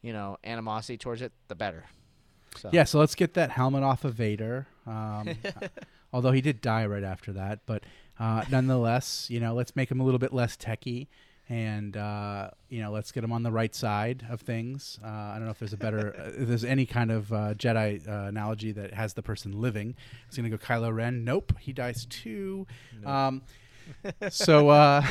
you 0.02 0.12
know, 0.12 0.38
animosity 0.44 0.96
towards 0.96 1.20
it, 1.20 1.32
the 1.48 1.54
better. 1.54 1.86
So 2.56 2.70
Yeah, 2.72 2.84
so 2.84 2.98
let's 2.98 3.14
get 3.14 3.34
that 3.34 3.50
helmet 3.50 3.82
off 3.82 4.04
of 4.04 4.14
Vader. 4.14 4.66
Um, 4.86 5.30
although 6.12 6.32
he 6.32 6.40
did 6.40 6.60
die 6.60 6.86
right 6.86 7.02
after 7.02 7.32
that, 7.32 7.60
but 7.66 7.82
uh, 8.18 8.44
nonetheless, 8.50 9.28
you 9.30 9.40
know, 9.40 9.54
let's 9.54 9.76
make 9.76 9.90
him 9.90 10.00
a 10.00 10.04
little 10.04 10.18
bit 10.18 10.32
less 10.32 10.56
techy, 10.56 11.08
and 11.48 11.96
uh, 11.96 12.50
you 12.68 12.82
know, 12.82 12.90
let's 12.90 13.10
get 13.10 13.24
him 13.24 13.32
on 13.32 13.42
the 13.42 13.50
right 13.50 13.74
side 13.74 14.26
of 14.28 14.40
things. 14.40 14.98
Uh, 15.02 15.08
I 15.08 15.34
don't 15.34 15.44
know 15.44 15.50
if 15.50 15.58
there's 15.58 15.72
a 15.72 15.78
better, 15.78 16.14
uh, 16.18 16.42
if 16.42 16.48
there's 16.48 16.64
any 16.64 16.86
kind 16.86 17.10
of 17.10 17.32
uh, 17.32 17.54
Jedi 17.54 18.06
uh, 18.06 18.28
analogy 18.28 18.72
that 18.72 18.92
has 18.92 19.14
the 19.14 19.22
person 19.22 19.52
living. 19.52 19.96
It's 20.26 20.36
gonna 20.36 20.50
go 20.50 20.58
Kylo 20.58 20.94
Ren. 20.94 21.24
Nope, 21.24 21.54
he 21.58 21.72
dies 21.72 22.06
too. 22.06 22.66
Um, 23.04 23.42
so, 24.28 24.68
uh, 24.68 25.02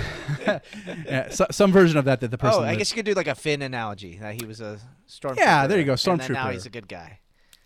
yeah, 1.05 1.29
so, 1.29 1.47
some 1.49 1.71
version 1.71 1.97
of 1.97 2.05
that 2.05 2.21
that 2.21 2.31
the 2.31 2.37
person. 2.37 2.61
Oh, 2.61 2.63
I 2.63 2.69
lives- 2.69 2.77
guess 2.77 2.91
you 2.91 2.95
could 2.95 3.05
do 3.05 3.13
like 3.13 3.27
a 3.27 3.35
Finn 3.35 3.61
analogy 3.61 4.17
that 4.19 4.39
he 4.39 4.45
was 4.45 4.61
a 4.61 4.79
stormtrooper. 5.09 5.37
Yeah, 5.37 5.67
there 5.67 5.79
you 5.79 5.85
go, 5.85 5.95
and 6.05 6.21
then 6.21 6.33
now 6.33 6.51
he's 6.51 6.65
a 6.65 6.69
good 6.69 6.87
guy. 6.87 7.19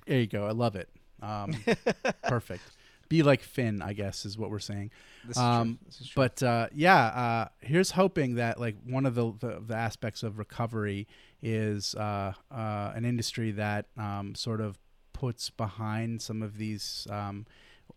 There 0.07 0.19
you 0.19 0.27
go. 0.27 0.45
I 0.47 0.51
love 0.51 0.75
it. 0.75 0.89
Um, 1.21 1.55
perfect. 2.23 2.63
Be 3.11 3.23
like 3.23 3.41
Finn, 3.41 3.81
I 3.81 3.91
guess, 3.91 4.25
is 4.25 4.37
what 4.37 4.49
we're 4.49 4.59
saying. 4.59 4.89
This 5.27 5.35
is 5.35 5.43
Um, 5.43 5.67
true. 5.67 5.85
This 5.87 6.01
is 6.01 6.07
true. 6.07 6.23
But 6.23 6.41
uh, 6.43 6.67
yeah, 6.73 7.05
uh, 7.07 7.47
here's 7.59 7.91
hoping 7.91 8.35
that 8.35 8.57
like 8.57 8.77
one 8.85 9.05
of 9.05 9.15
the, 9.15 9.33
the, 9.37 9.61
the 9.67 9.75
aspects 9.75 10.23
of 10.23 10.39
recovery 10.39 11.07
is 11.41 11.93
uh, 11.95 12.31
uh, 12.49 12.91
an 12.95 13.03
industry 13.03 13.51
that 13.51 13.87
um, 13.97 14.33
sort 14.33 14.61
of 14.61 14.77
puts 15.11 15.49
behind 15.49 16.21
some 16.21 16.41
of 16.41 16.57
these 16.57 17.05
um, 17.09 17.45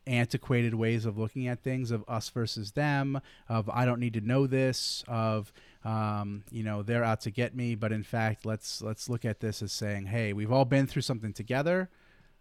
antiquated 0.09 0.75
ways 0.75 1.07
of 1.07 1.17
looking 1.17 1.47
at 1.47 1.62
things 1.62 1.91
of 1.93 2.05
us 2.09 2.29
versus 2.29 2.73
them 2.73 3.19
of 3.49 3.71
i 3.71 3.87
don't 3.87 4.01
need 4.01 4.12
to 4.12 4.21
know 4.21 4.47
this 4.47 5.03
of 5.09 5.53
um, 5.85 6.43
you 6.51 6.62
know 6.62 6.83
they're 6.83 7.05
out 7.05 7.21
to 7.23 7.31
get 7.31 7.55
me 7.55 7.75
but 7.75 7.93
in 7.93 8.03
fact 8.03 8.45
let's 8.45 8.83
let's 8.83 9.09
look 9.09 9.25
at 9.25 9.41
this 9.41 9.62
as 9.62 9.73
saying 9.73 10.07
hey 10.07 10.33
we've 10.35 10.53
all 10.53 10.65
been 10.67 10.87
through 10.87 11.01
something 11.03 11.33
together 11.33 11.89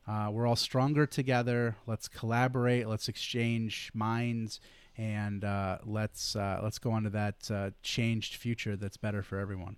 uh, 0.07 0.29
we're 0.31 0.47
all 0.47 0.55
stronger 0.55 1.05
together 1.05 1.75
let's 1.87 2.07
collaborate 2.07 2.87
let's 2.87 3.07
exchange 3.07 3.91
minds 3.93 4.59
and 4.97 5.43
uh, 5.43 5.77
let's 5.85 6.35
uh, 6.35 6.59
let's 6.63 6.79
go 6.79 6.91
on 6.91 7.03
to 7.03 7.09
that 7.09 7.49
uh, 7.51 7.71
changed 7.81 8.35
future 8.35 8.75
that's 8.75 8.97
better 8.97 9.23
for 9.23 9.39
everyone 9.39 9.75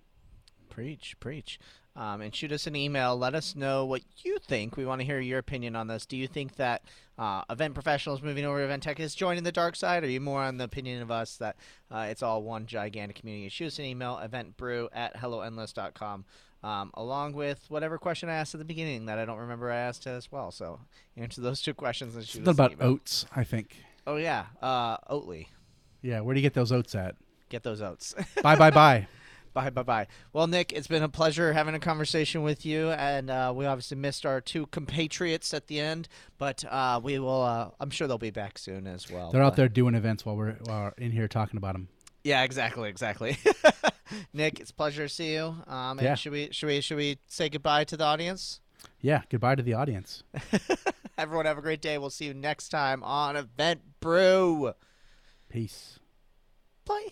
Preach, 0.76 1.18
preach. 1.22 1.58
Um, 1.96 2.20
and 2.20 2.36
shoot 2.36 2.52
us 2.52 2.68
an 2.68 2.76
email. 2.76 3.16
Let 3.16 3.34
us 3.34 3.56
know 3.56 3.86
what 3.86 4.02
you 4.18 4.38
think. 4.40 4.76
We 4.76 4.86
want 4.86 5.00
to 5.00 5.06
hear 5.06 5.22
your 5.22 5.40
opinion 5.40 5.78
on 5.78 5.88
this. 5.88 6.06
Do 6.06 6.18
you 6.18 6.28
think 6.28 6.58
that 6.58 6.82
uh, 7.18 7.44
event 7.50 7.74
professionals 7.74 8.22
moving 8.22 8.44
over 8.44 8.58
to 8.58 8.66
event 8.66 8.84
tech 8.84 9.00
is 9.00 9.16
joining 9.16 9.46
the 9.46 9.54
dark 9.54 9.78
side? 9.78 10.04
Are 10.04 10.10
you 10.10 10.20
more 10.20 10.42
on 10.42 10.58
the 10.58 10.66
opinion 10.66 11.02
of 11.02 11.10
us 11.10 11.38
that 11.38 11.56
uh, 11.90 12.08
it's 12.10 12.22
all 12.22 12.44
one 12.44 12.66
gigantic 12.66 13.16
community? 13.16 13.48
Shoot 13.48 13.68
us 13.68 13.80
an 13.80 13.86
email, 13.86 14.20
eventbrew 14.22 14.90
at 14.92 15.16
helloendless.com, 15.16 16.26
um, 16.66 16.92
along 16.96 17.34
with 17.34 17.64
whatever 17.70 17.98
question 17.98 18.28
I 18.30 18.34
asked 18.36 18.56
at 18.56 18.60
the 18.60 18.66
beginning 18.66 19.06
that 19.06 19.20
I 19.20 19.26
don't 19.26 19.38
remember 19.40 19.72
I 19.72 19.78
asked 19.78 20.08
as 20.08 20.32
well. 20.32 20.52
So 20.52 20.80
answer 21.16 21.42
those 21.42 21.62
two 21.62 21.74
questions 21.74 22.16
and 22.16 22.26
something 22.26 22.50
about 22.50 22.74
oats 22.82 23.26
i 23.36 23.44
think 23.44 23.78
Oh, 24.08 24.18
yeah. 24.18 24.46
Uh, 24.62 24.98
Oatly. 25.10 25.48
yeah 26.02 26.20
where 26.22 26.34
do 26.34 26.40
you 26.40 26.46
get 26.46 26.54
those 26.54 26.72
oats 26.72 26.94
at 26.96 27.16
Get 27.50 27.64
those 27.64 27.82
oats. 27.82 28.16
bye 28.42 28.56
bye 28.56 28.72
bye 28.72 29.08
Bye, 29.54 29.70
bye, 29.70 29.84
bye. 29.84 30.08
Well, 30.34 30.48
Nick, 30.48 30.74
it's 30.74 30.88
been 30.88 31.02
a 31.02 31.08
pleasure 31.08 31.54
having 31.54 31.76
a 31.76 31.80
conversation 31.80 32.44
with 32.44 32.66
you, 32.66 32.90
and 32.92 33.30
uh, 33.30 33.54
we 33.56 33.66
obviously 33.66 33.96
missed 33.96 34.26
our 34.26 34.42
two 34.42 34.66
compatriots 34.66 35.54
at 35.54 35.68
the 35.68 35.80
end, 35.80 36.10
but 36.38 36.66
uh, 36.70 37.00
we 37.02 37.20
will. 37.20 37.42
Uh, 37.42 37.70
I'm 37.80 37.90
sure 37.90 38.06
they'll 38.06 38.18
be 38.18 38.32
back 38.32 38.58
soon 38.58 38.86
as 38.86 39.10
well. 39.10 39.32
they're 39.32 39.42
out 39.42 39.56
there 39.56 39.70
doing 39.70 39.96
events 39.96 40.26
while 40.26 40.36
we're, 40.36 40.58
while 40.66 40.82
we're 40.98 41.06
in 41.06 41.12
here 41.12 41.30
talking 41.30 41.56
about 41.56 41.72
them 41.72 41.88
Yeah, 42.26 42.44
exactly, 42.44 42.90
exactly. 42.90 43.38
Nick, 44.34 44.60
it's 44.60 44.72
a 44.72 44.74
pleasure 44.74 45.04
to 45.08 45.10
see 45.14 45.34
you. 45.34 45.56
Um, 45.68 45.98
and 46.00 46.02
Yeah. 46.02 46.16
should 46.16 46.32
we 46.32 46.50
should 46.52 46.68
we 46.68 46.82
should 46.82 46.98
we 46.98 47.18
say 47.28 47.50
goodbye 47.50 47.84
to 47.86 47.98
the 47.98 48.04
audience? 48.06 48.62
yeah 49.02 49.22
goodbye 49.30 49.56
to 49.56 49.64
the 49.64 49.74
audience 49.74 50.24
Everyone, 51.18 51.46
have 51.46 51.58
a 51.58 51.62
great 51.62 51.82
day. 51.82 51.98
We'll 51.98 52.10
see 52.10 52.26
you 52.26 52.34
next 52.34 52.70
time 52.70 53.04
on 53.04 53.36
Event 53.36 53.82
Brew. 54.00 54.74
peace 55.50 56.00
Bye. 56.86 57.08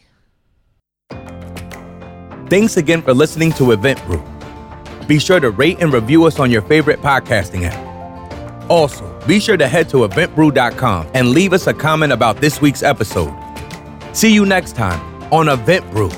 Thanks 2.49 2.77
again 2.77 3.01
for 3.01 3.13
listening 3.13 3.51
to 3.53 3.71
Event 3.71 4.03
Brew. 4.05 4.23
Be 5.07 5.17
sure 5.19 5.39
to 5.39 5.49
rate 5.51 5.77
and 5.81 5.91
review 5.91 6.25
us 6.25 6.39
on 6.39 6.51
your 6.51 6.61
favorite 6.61 6.99
podcasting 7.01 7.63
app. 7.69 8.69
Also, 8.69 9.19
be 9.27 9.39
sure 9.39 9.57
to 9.57 9.67
head 9.67 9.89
to 9.89 10.07
eventbrew.com 10.07 11.07
and 11.13 11.29
leave 11.29 11.53
us 11.53 11.67
a 11.67 11.73
comment 11.73 12.11
about 12.13 12.37
this 12.37 12.61
week's 12.61 12.83
episode. 12.83 13.33
See 14.13 14.33
you 14.33 14.45
next 14.45 14.75
time 14.75 15.01
on 15.33 15.49
Event 15.49 15.89
Brew. 15.91 16.09